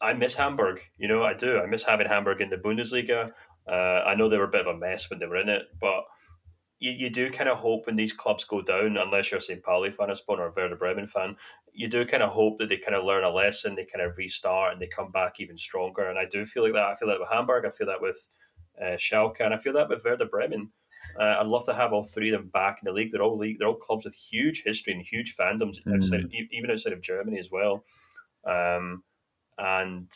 I 0.02 0.14
miss 0.14 0.36
Hamburg. 0.36 0.82
You 0.98 1.08
know, 1.08 1.24
I 1.24 1.34
do. 1.34 1.60
I 1.60 1.66
miss 1.66 1.84
having 1.84 2.08
Hamburg 2.08 2.42
in 2.42 2.50
the 2.50 2.58
Bundesliga. 2.58 3.32
Uh, 3.68 4.04
I 4.06 4.16
know 4.16 4.30
they 4.30 4.38
were 4.38 4.46
a 4.46 4.50
bit 4.50 4.68
of 4.68 4.76
a 4.76 4.78
mess 4.78 5.10
when 5.10 5.20
they 5.20 5.26
were 5.26 5.38
in 5.38 5.50
it, 5.50 5.64
but 5.80 6.06
you, 6.80 6.92
you 6.92 7.10
do 7.10 7.32
kind 7.32 7.50
of 7.50 7.58
hope 7.58 7.86
when 7.86 7.96
these 7.96 8.14
clubs 8.14 8.44
go 8.44 8.62
down, 8.62 8.98
unless 8.98 9.32
you're 9.32 9.40
a 9.40 9.42
St. 9.42 9.64
Pauli 9.64 9.90
fan, 9.90 10.10
I 10.10 10.14
suppose, 10.14 10.40
or 10.40 10.48
a 10.48 10.54
Werder 10.56 10.76
Bremen 10.76 11.08
fan, 11.08 11.36
you 11.74 11.88
do 11.88 12.06
kind 12.06 12.24
of 12.24 12.32
hope 12.32 12.60
that 12.60 12.70
they 12.70 12.78
kind 12.78 12.96
of 12.96 13.04
learn 13.04 13.24
a 13.24 13.30
lesson, 13.30 13.76
they 13.76 13.86
kind 13.86 14.06
of 14.06 14.18
restart, 14.18 14.74
and 14.74 14.82
they 14.82 14.88
come 14.88 15.12
back 15.12 15.40
even 15.40 15.58
stronger. 15.58 16.04
And 16.04 16.20
I 16.20 16.26
do 16.26 16.46
feel 16.46 16.64
like 16.64 16.74
that. 16.74 16.86
I 16.86 16.96
feel 16.96 17.08
that 17.10 17.20
with 17.20 17.30
Hamburg, 17.32 17.66
I 17.66 17.72
feel 17.72 17.88
that 17.88 18.02
with 18.02 18.28
uh, 18.82 18.96
Schalke, 18.96 19.42
and 19.42 19.54
I 19.54 19.58
feel 19.58 19.74
that 19.74 19.90
with 19.90 20.04
Werder 20.06 20.26
Bremen. 20.26 20.70
Uh, 21.20 21.38
I'd 21.40 21.48
love 21.48 21.64
to 21.66 21.74
have 21.74 21.94
all 21.94 22.04
three 22.04 22.32
of 22.32 22.42
them 22.42 22.50
back 22.50 22.80
in 22.82 22.86
the 22.86 22.92
league. 22.92 23.12
They're 23.12 23.24
all 23.24 23.38
league, 23.38 23.60
they're 23.60 23.68
all 23.68 23.76
clubs 23.76 24.06
with 24.06 24.16
huge 24.16 24.64
history 24.64 24.94
and 24.94 25.02
huge 25.02 25.36
fandoms 25.36 25.82
mm. 25.84 25.96
outside, 25.96 26.26
even 26.52 26.70
outside 26.70 26.94
of 26.94 27.02
Germany 27.02 27.40
as 27.40 27.50
well. 27.52 27.86
Um, 28.46 29.04
and 29.58 30.12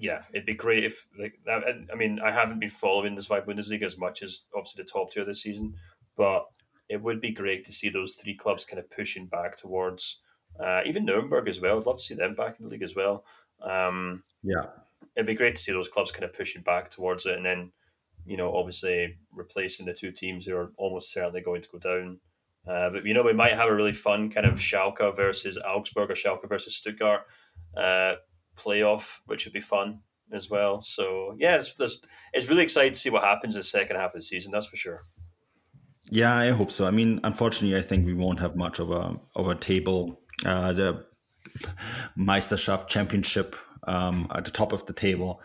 yeah, 0.00 0.22
it'd 0.32 0.46
be 0.46 0.54
great 0.54 0.84
if 0.84 1.06
like 1.18 1.38
I 1.48 1.94
mean 1.94 2.20
I 2.20 2.30
haven't 2.30 2.58
been 2.58 2.70
following 2.70 3.14
this 3.14 3.28
Zweite 3.28 3.46
Bundesliga 3.46 3.82
as 3.82 3.98
much 3.98 4.22
as 4.22 4.44
obviously 4.54 4.82
the 4.82 4.90
top 4.90 5.12
tier 5.12 5.24
this 5.24 5.42
season, 5.42 5.74
but 6.16 6.46
it 6.88 7.00
would 7.00 7.20
be 7.20 7.32
great 7.32 7.64
to 7.64 7.72
see 7.72 7.88
those 7.88 8.14
three 8.14 8.34
clubs 8.34 8.64
kind 8.64 8.78
of 8.78 8.90
pushing 8.90 9.26
back 9.26 9.56
towards 9.56 10.20
uh, 10.58 10.80
even 10.86 11.04
Nuremberg 11.04 11.48
as 11.48 11.60
well. 11.60 11.78
I'd 11.78 11.86
love 11.86 11.98
to 11.98 12.02
see 12.02 12.14
them 12.14 12.34
back 12.34 12.56
in 12.58 12.64
the 12.64 12.70
league 12.70 12.82
as 12.82 12.96
well. 12.96 13.24
Um, 13.62 14.22
yeah, 14.42 14.66
it'd 15.14 15.26
be 15.26 15.34
great 15.34 15.56
to 15.56 15.62
see 15.62 15.72
those 15.72 15.88
clubs 15.88 16.10
kind 16.10 16.24
of 16.24 16.32
pushing 16.32 16.62
back 16.62 16.88
towards 16.88 17.26
it, 17.26 17.36
and 17.36 17.44
then 17.44 17.72
you 18.26 18.36
know 18.36 18.54
obviously 18.54 19.16
replacing 19.32 19.86
the 19.86 19.94
two 19.94 20.12
teams 20.12 20.46
who 20.46 20.56
are 20.56 20.72
almost 20.78 21.12
certainly 21.12 21.42
going 21.42 21.62
to 21.62 21.68
go 21.70 21.78
down. 21.78 22.20
Uh, 22.66 22.90
but 22.90 23.04
you 23.04 23.14
know 23.14 23.22
we 23.22 23.32
might 23.32 23.54
have 23.54 23.68
a 23.68 23.74
really 23.74 23.92
fun 23.92 24.30
kind 24.30 24.46
of 24.46 24.54
Schalke 24.54 25.14
versus 25.14 25.58
Augsburg 25.58 26.10
or 26.10 26.14
Schalke 26.14 26.48
versus 26.48 26.76
Stuttgart. 26.76 27.22
Uh, 27.76 28.14
playoff, 28.62 29.20
which 29.26 29.44
would 29.44 29.52
be 29.52 29.60
fun 29.60 30.00
as 30.32 30.50
well. 30.50 30.80
So 30.80 31.34
yeah, 31.38 31.56
it's, 31.56 31.74
it's, 31.78 32.00
it's 32.32 32.48
really 32.48 32.62
exciting 32.62 32.92
to 32.92 32.98
see 32.98 33.10
what 33.10 33.24
happens 33.24 33.54
in 33.54 33.60
the 33.60 33.64
second 33.64 33.96
half 33.96 34.14
of 34.14 34.20
the 34.20 34.22
season. 34.22 34.52
That's 34.52 34.66
for 34.66 34.76
sure. 34.76 35.04
Yeah, 36.10 36.34
I 36.34 36.50
hope 36.50 36.72
so. 36.72 36.86
I 36.86 36.90
mean, 36.90 37.20
unfortunately, 37.22 37.78
I 37.78 37.82
think 37.82 38.04
we 38.04 38.14
won't 38.14 38.40
have 38.40 38.56
much 38.56 38.80
of 38.80 38.90
a 38.90 39.14
of 39.36 39.46
a 39.46 39.54
table. 39.54 40.20
Uh, 40.44 40.72
the 40.72 41.04
Meisterschaft 42.18 42.88
Championship 42.88 43.54
um, 43.86 44.26
at 44.34 44.44
the 44.44 44.50
top 44.50 44.72
of 44.72 44.86
the 44.86 44.92
table 44.92 45.40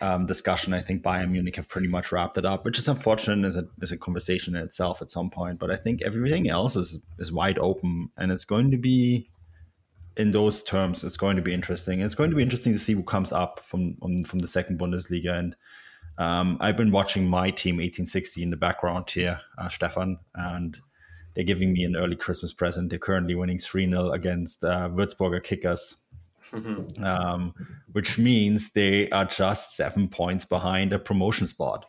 um, 0.00 0.26
discussion. 0.26 0.74
I 0.74 0.80
think 0.80 1.02
Bayern 1.02 1.30
Munich 1.30 1.56
have 1.56 1.68
pretty 1.68 1.88
much 1.88 2.12
wrapped 2.12 2.36
it 2.36 2.44
up, 2.44 2.64
which 2.64 2.78
is 2.78 2.88
unfortunate 2.88 3.46
as 3.46 3.56
a, 3.56 3.64
as 3.82 3.92
a 3.92 3.96
conversation 3.96 4.56
in 4.56 4.62
itself 4.62 5.00
at 5.02 5.10
some 5.10 5.30
point. 5.30 5.58
But 5.58 5.70
I 5.70 5.76
think 5.76 6.02
everything 6.02 6.48
else 6.50 6.76
is 6.76 6.98
is 7.18 7.32
wide 7.32 7.58
open, 7.58 8.10
and 8.16 8.32
it's 8.32 8.44
going 8.44 8.70
to 8.72 8.78
be 8.78 9.30
in 10.16 10.32
those 10.32 10.62
terms, 10.62 11.04
it's 11.04 11.16
going 11.16 11.36
to 11.36 11.42
be 11.42 11.52
interesting. 11.52 12.00
It's 12.00 12.14
going 12.14 12.30
to 12.30 12.36
be 12.36 12.42
interesting 12.42 12.72
to 12.72 12.78
see 12.78 12.94
who 12.94 13.02
comes 13.02 13.32
up 13.32 13.60
from 13.60 13.96
from 14.24 14.38
the 14.38 14.48
second 14.48 14.78
Bundesliga. 14.78 15.38
And 15.38 15.56
um, 16.18 16.56
I've 16.60 16.76
been 16.76 16.90
watching 16.90 17.28
my 17.28 17.50
team 17.50 17.76
1860 17.76 18.42
in 18.42 18.50
the 18.50 18.56
background 18.56 19.10
here, 19.10 19.40
uh, 19.58 19.68
Stefan, 19.68 20.18
and 20.34 20.78
they're 21.34 21.44
giving 21.44 21.72
me 21.72 21.84
an 21.84 21.96
early 21.96 22.16
Christmas 22.16 22.54
present. 22.54 22.88
They're 22.88 22.98
currently 22.98 23.34
winning 23.34 23.58
3 23.58 23.88
0 23.88 24.12
against 24.12 24.64
uh, 24.64 24.88
Würzburger 24.88 25.42
Kickers, 25.42 25.96
um, 27.02 27.52
which 27.92 28.16
means 28.16 28.72
they 28.72 29.10
are 29.10 29.26
just 29.26 29.76
seven 29.76 30.08
points 30.08 30.46
behind 30.46 30.94
a 30.94 30.98
promotion 30.98 31.46
spot. 31.46 31.84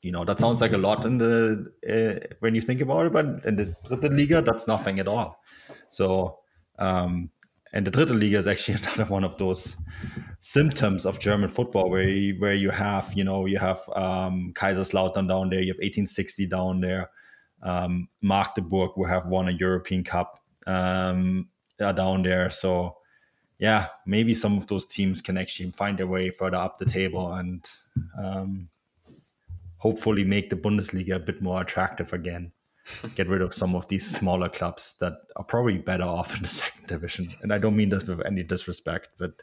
You 0.00 0.12
know, 0.12 0.24
that 0.24 0.40
sounds 0.40 0.60
like 0.60 0.72
a 0.72 0.78
lot 0.78 1.04
in 1.04 1.18
the 1.18 1.70
uh, 1.86 2.34
when 2.40 2.54
you 2.54 2.62
think 2.62 2.80
about 2.80 3.06
it, 3.06 3.12
but 3.12 3.44
in 3.44 3.56
the 3.56 3.76
Dritte 3.84 4.16
Liga, 4.16 4.40
that's 4.40 4.66
nothing 4.66 5.00
at 5.00 5.08
all. 5.08 5.42
So 5.88 6.38
um, 6.78 7.30
and 7.72 7.86
the 7.86 7.90
Dritte 7.90 8.18
Liga 8.18 8.38
is 8.38 8.46
actually 8.46 8.78
another 8.82 9.04
one 9.04 9.24
of 9.24 9.36
those 9.38 9.76
symptoms 10.38 11.04
of 11.04 11.20
German 11.20 11.48
football 11.48 11.90
where 11.90 12.08
you, 12.08 12.34
where 12.38 12.54
you 12.54 12.70
have, 12.70 13.12
you 13.14 13.24
know, 13.24 13.46
you 13.46 13.58
have 13.58 13.80
um, 13.94 14.52
Kaiserslautern 14.54 15.28
down 15.28 15.50
there, 15.50 15.60
you 15.60 15.72
have 15.72 15.78
1860 15.78 16.46
down 16.46 16.80
there, 16.80 17.10
um, 17.62 18.08
Magdeburg, 18.22 18.90
who 18.94 19.04
have 19.04 19.26
won 19.26 19.48
a 19.48 19.52
European 19.52 20.04
Cup, 20.04 20.38
um, 20.66 21.48
are 21.80 21.92
down 21.92 22.22
there. 22.22 22.50
So 22.50 22.96
yeah, 23.58 23.88
maybe 24.06 24.34
some 24.34 24.56
of 24.56 24.66
those 24.66 24.86
teams 24.86 25.20
can 25.20 25.38
actually 25.38 25.70
find 25.72 25.98
their 25.98 26.06
way 26.06 26.30
further 26.30 26.56
up 26.56 26.78
the 26.78 26.84
table 26.84 27.32
and 27.32 27.68
um, 28.18 28.68
hopefully 29.78 30.24
make 30.24 30.50
the 30.50 30.56
Bundesliga 30.56 31.16
a 31.16 31.20
bit 31.20 31.40
more 31.40 31.62
attractive 31.62 32.12
again. 32.12 32.52
Get 33.14 33.28
rid 33.28 33.42
of 33.42 33.54
some 33.54 33.74
of 33.74 33.88
these 33.88 34.08
smaller 34.08 34.48
clubs 34.48 34.94
that 35.00 35.14
are 35.36 35.44
probably 35.44 35.78
better 35.78 36.04
off 36.04 36.36
in 36.36 36.42
the 36.42 36.48
second 36.62 36.86
division. 36.86 37.28
And 37.42 37.52
I 37.52 37.58
don't 37.58 37.76
mean 37.76 37.88
this 37.88 38.04
with 38.04 38.24
any 38.24 38.42
disrespect, 38.42 39.08
but 39.18 39.42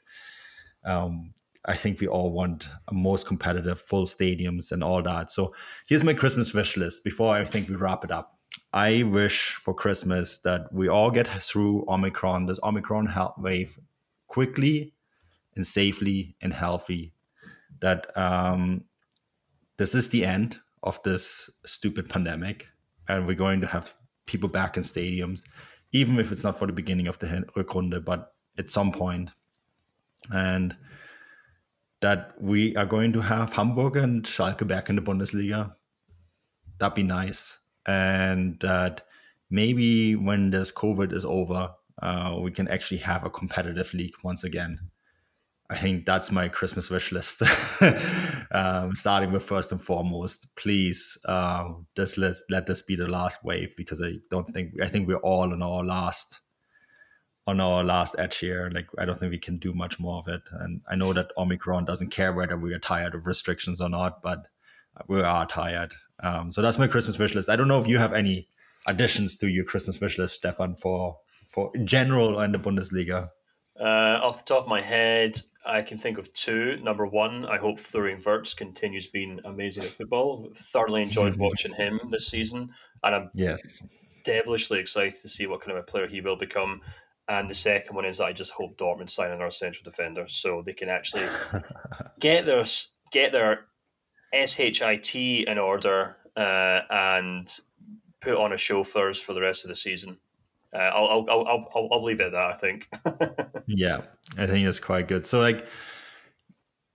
um, 0.86 1.34
I 1.66 1.76
think 1.76 2.00
we 2.00 2.08
all 2.08 2.32
want 2.32 2.70
a 2.90 2.94
most 2.94 3.26
competitive, 3.26 3.80
full 3.80 4.06
stadiums 4.06 4.72
and 4.72 4.84
all 4.84 5.02
that. 5.04 5.32
So 5.32 5.54
here's 5.88 6.04
my 6.04 6.14
Christmas 6.14 6.54
wish 6.54 6.76
list 6.76 7.04
before 7.04 7.36
I 7.36 7.46
think 7.46 7.70
we 7.70 7.76
wrap 7.76 8.04
it 8.04 8.12
up. 8.12 8.38
I 8.72 9.04
wish 9.04 9.52
for 9.54 9.74
Christmas 9.74 10.40
that 10.40 10.72
we 10.74 10.88
all 10.88 11.10
get 11.12 11.28
through 11.28 11.86
Omicron, 11.88 12.48
this 12.48 12.60
Omicron 12.64 13.08
health 13.08 13.36
wave, 13.38 13.80
quickly 14.28 14.94
and 15.56 15.66
safely 15.66 16.36
and 16.42 16.54
healthy. 16.54 17.14
That 17.80 18.16
um, 18.18 18.86
this 19.78 19.96
is 19.96 20.10
the 20.10 20.26
end 20.26 20.60
of 20.82 21.02
this 21.04 21.50
stupid 21.66 22.10
pandemic, 22.10 22.68
and 23.08 23.28
we're 23.28 23.36
going 23.36 23.62
to 23.62 23.68
have 23.68 23.96
people 24.26 24.50
back 24.50 24.78
in 24.78 24.84
stadiums, 24.84 25.42
even 25.92 26.20
if 26.20 26.32
it's 26.32 26.44
not 26.44 26.58
for 26.58 26.68
the 26.68 26.74
beginning 26.74 27.08
of 27.08 27.20
the 27.20 27.28
Rückrunde, 27.56 28.04
but 28.04 28.34
at 28.58 28.72
some 28.72 28.92
point. 28.92 29.32
And 30.32 30.76
that 32.02 32.34
we 32.42 32.76
are 32.76 32.86
going 32.86 33.14
to 33.14 33.22
have 33.22 33.54
Hamburg 33.54 33.98
and 33.98 34.24
Schalke 34.24 34.68
back 34.68 34.90
in 34.90 34.96
the 34.96 35.02
Bundesliga. 35.02 35.74
That'd 36.78 36.96
be 36.96 37.04
nice. 37.04 37.60
And 37.86 38.60
that 38.60 39.06
maybe 39.50 40.16
when 40.16 40.50
this 40.50 40.72
COVID 40.72 41.14
is 41.14 41.26
over, 41.26 41.72
uh, 42.02 42.38
we 42.42 42.52
can 42.52 42.68
actually 42.68 42.98
have 42.98 43.26
a 43.26 43.30
competitive 43.30 43.94
league 43.94 44.16
once 44.24 44.44
again. 44.44 44.80
I 45.70 45.78
think 45.78 46.06
that's 46.06 46.32
my 46.32 46.50
Christmas 46.50 46.90
wish 46.90 47.12
list. 47.12 47.42
um, 48.52 48.94
starting 48.96 49.32
with 49.32 49.44
first 49.44 49.72
and 49.72 49.82
foremost, 49.82 50.56
please 50.56 51.18
just 51.96 52.18
let 52.18 52.36
let 52.50 52.68
this 52.68 52.82
be 52.82 52.96
the 52.96 53.08
last 53.08 53.44
wave 53.44 53.74
because 53.76 54.02
I 54.02 54.16
don't 54.30 54.52
think 54.54 54.74
I 54.82 54.88
think 54.88 55.08
we're 55.08 55.18
all 55.18 55.52
on 55.52 55.64
our 55.64 55.84
last 55.84 56.42
on 57.48 57.60
our 57.60 57.84
last 57.84 58.16
edge 58.18 58.38
here. 58.38 58.70
Like 58.74 58.88
I 58.98 59.06
don't 59.06 59.20
think 59.20 59.32
we 59.32 59.40
can 59.40 59.58
do 59.58 59.74
much 59.74 60.00
more 60.00 60.18
of 60.18 60.28
it. 60.28 60.42
And 60.52 60.82
I 60.90 60.96
know 60.96 61.14
that 61.14 61.32
Omicron 61.38 61.86
doesn't 61.86 62.12
care 62.12 62.34
whether 62.34 62.58
we 62.58 62.74
are 62.74 62.80
tired 62.80 63.16
of 63.16 63.26
restrictions 63.26 63.82
or 63.82 63.90
not, 63.90 64.22
but 64.22 64.48
we 65.08 65.22
are 65.22 65.46
tired. 65.46 65.94
Um, 66.22 66.52
so 66.52 66.62
that's 66.62 66.78
my 66.78 66.88
Christmas 66.88 67.18
wish 67.18 67.36
list. 67.36 67.50
I 67.50 67.56
don't 67.56 67.68
know 67.68 67.82
if 67.82 67.88
you 67.88 67.98
have 67.98 68.14
any 68.14 68.48
additions 68.88 69.36
to 69.38 69.48
your 69.48 69.66
Christmas 69.66 70.00
wish 70.00 70.18
list, 70.18 70.36
Stefan, 70.36 70.76
for 70.76 71.18
for 71.48 71.72
general 71.84 72.40
and 72.40 72.54
the 72.54 72.60
Bundesliga. 72.60 73.30
Uh, 73.80 74.20
off 74.24 74.46
the 74.46 74.54
top 74.54 74.64
of 74.64 74.70
my 74.70 74.82
head, 74.82 75.40
I 75.66 75.82
can 75.82 75.98
think 75.98 76.18
of 76.18 76.34
two. 76.34 76.78
Number 76.78 77.06
one, 77.06 77.46
I 77.46 77.58
hope 77.58 77.80
Florian 77.80 78.20
Wirtz 78.26 78.54
continues 78.54 79.08
being 79.08 79.40
amazing 79.46 79.84
at 79.84 79.90
football. 79.90 80.52
Thoroughly 80.56 81.02
enjoyed 81.02 81.36
watching 81.40 81.74
him 81.74 82.00
this 82.12 82.28
season, 82.28 82.70
and 83.04 83.16
I'm 83.16 83.30
yes 83.34 83.82
devilishly 84.24 84.80
excited 84.80 85.14
to 85.22 85.30
see 85.30 85.48
what 85.48 85.62
kind 85.62 85.78
of 85.78 85.84
a 85.84 85.86
player 85.86 86.08
he 86.08 86.22
will 86.22 86.36
become. 86.36 86.82
And 87.28 87.50
the 87.50 87.56
second 87.56 87.96
one 87.96 88.06
is 88.06 88.20
I 88.20 88.34
just 88.34 88.52
hope 88.52 88.78
Dortmund 88.78 89.10
sign 89.10 89.32
our 89.42 89.52
central 89.52 89.84
defender 89.84 90.28
so 90.28 90.62
they 90.66 90.74
can 90.74 90.90
actually 90.90 91.28
get 92.20 92.46
their 92.46 92.64
get 93.12 93.32
their 93.32 93.66
shit 94.46 94.82
in 95.48 95.58
order 95.58 96.18
uh, 96.36 96.82
and 96.90 97.48
put 98.22 98.36
on 98.36 98.54
a 98.54 98.58
show 98.58 98.84
for 98.84 99.10
us 99.10 99.20
for 99.20 99.34
the 99.34 99.42
rest 99.42 99.64
of 99.64 99.70
the 99.70 99.76
season. 99.76 100.18
Uh, 100.74 100.78
I'll, 100.78 101.08
I'll, 101.08 101.30
I'll, 101.30 101.72
I'll, 101.76 101.90
I'll 101.92 102.04
leave 102.04 102.20
it 102.20 102.28
at 102.28 102.32
that. 102.32 102.50
I 102.50 102.54
think. 102.54 102.90
yeah, 103.68 104.02
I 104.38 104.48
think 104.48 104.68
it's 104.68 104.80
quite 104.80 105.08
good. 105.08 105.26
So 105.26 105.40
like, 105.40 105.68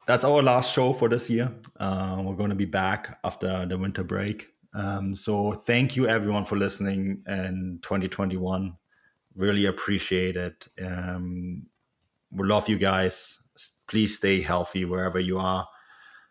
that's 0.06 0.24
our 0.24 0.42
last 0.42 0.72
show 0.72 0.92
for 0.92 1.08
this 1.08 1.30
year. 1.30 1.52
Uh, 1.78 2.22
we're 2.24 2.34
going 2.34 2.50
to 2.50 2.56
be 2.56 2.64
back 2.64 3.18
after 3.24 3.66
the 3.66 3.78
winter 3.78 4.04
break. 4.04 4.48
Um, 4.74 5.14
so 5.14 5.52
thank 5.52 5.96
you 5.96 6.08
everyone 6.08 6.44
for 6.44 6.56
listening 6.56 7.22
in 7.26 7.80
2021 7.82 8.76
really 9.38 9.66
appreciate 9.66 10.36
it. 10.36 10.68
Um, 10.84 11.66
we 12.30 12.46
love 12.46 12.68
you 12.68 12.76
guys. 12.76 13.40
Please 13.86 14.16
stay 14.16 14.42
healthy 14.42 14.84
wherever 14.84 15.18
you 15.18 15.38
are. 15.38 15.66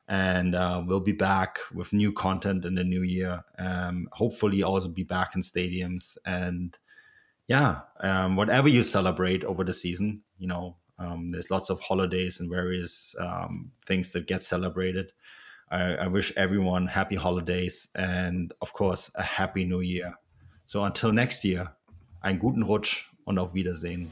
And 0.10 0.56
uh, 0.56 0.84
we'll 0.86 1.00
be 1.00 1.14
back 1.14 1.60
with 1.74 1.91
new 1.91 2.14
content 2.14 2.66
in 2.66 2.76
the 2.76 2.84
new 2.84 3.02
year. 3.02 3.43
Um, 3.58 4.08
hopefully, 4.12 4.64
also 4.64 4.88
be 4.89 5.04
back 5.04 5.36
in 5.36 5.41
stadiums. 5.41 6.18
And 6.26 6.78
yeah, 7.48 7.80
um, 8.02 8.36
whatever 8.36 8.68
you 8.68 8.84
celebrate 8.84 9.43
over 9.45 9.64
the 9.64 9.74
season, 9.74 10.22
you 10.38 10.48
know, 10.48 10.76
um, 11.00 11.32
there's 11.32 11.50
lots 11.50 11.70
of 11.70 11.80
holidays 11.80 12.39
and 12.39 12.50
various 12.50 13.16
um, 13.20 13.72
things 13.86 14.12
that 14.12 14.28
get 14.28 14.43
celebrated. 14.43 15.14
I, 15.72 15.95
I 15.95 16.08
wish 16.08 16.34
everyone 16.36 16.88
happy 16.88 17.16
holidays 17.16 17.89
and, 17.95 18.54
of 18.62 18.74
course, 18.74 19.12
a 19.16 19.24
happy 19.24 19.66
new 19.66 19.82
year. 19.82 20.14
So 20.66 20.84
until 20.84 21.14
next 21.14 21.45
year, 21.45 21.72
einen 22.24 22.39
guten 22.39 22.64
Rutsch 22.64 23.06
und 23.26 23.39
auf 23.39 23.54
Wiedersehen. 23.54 24.12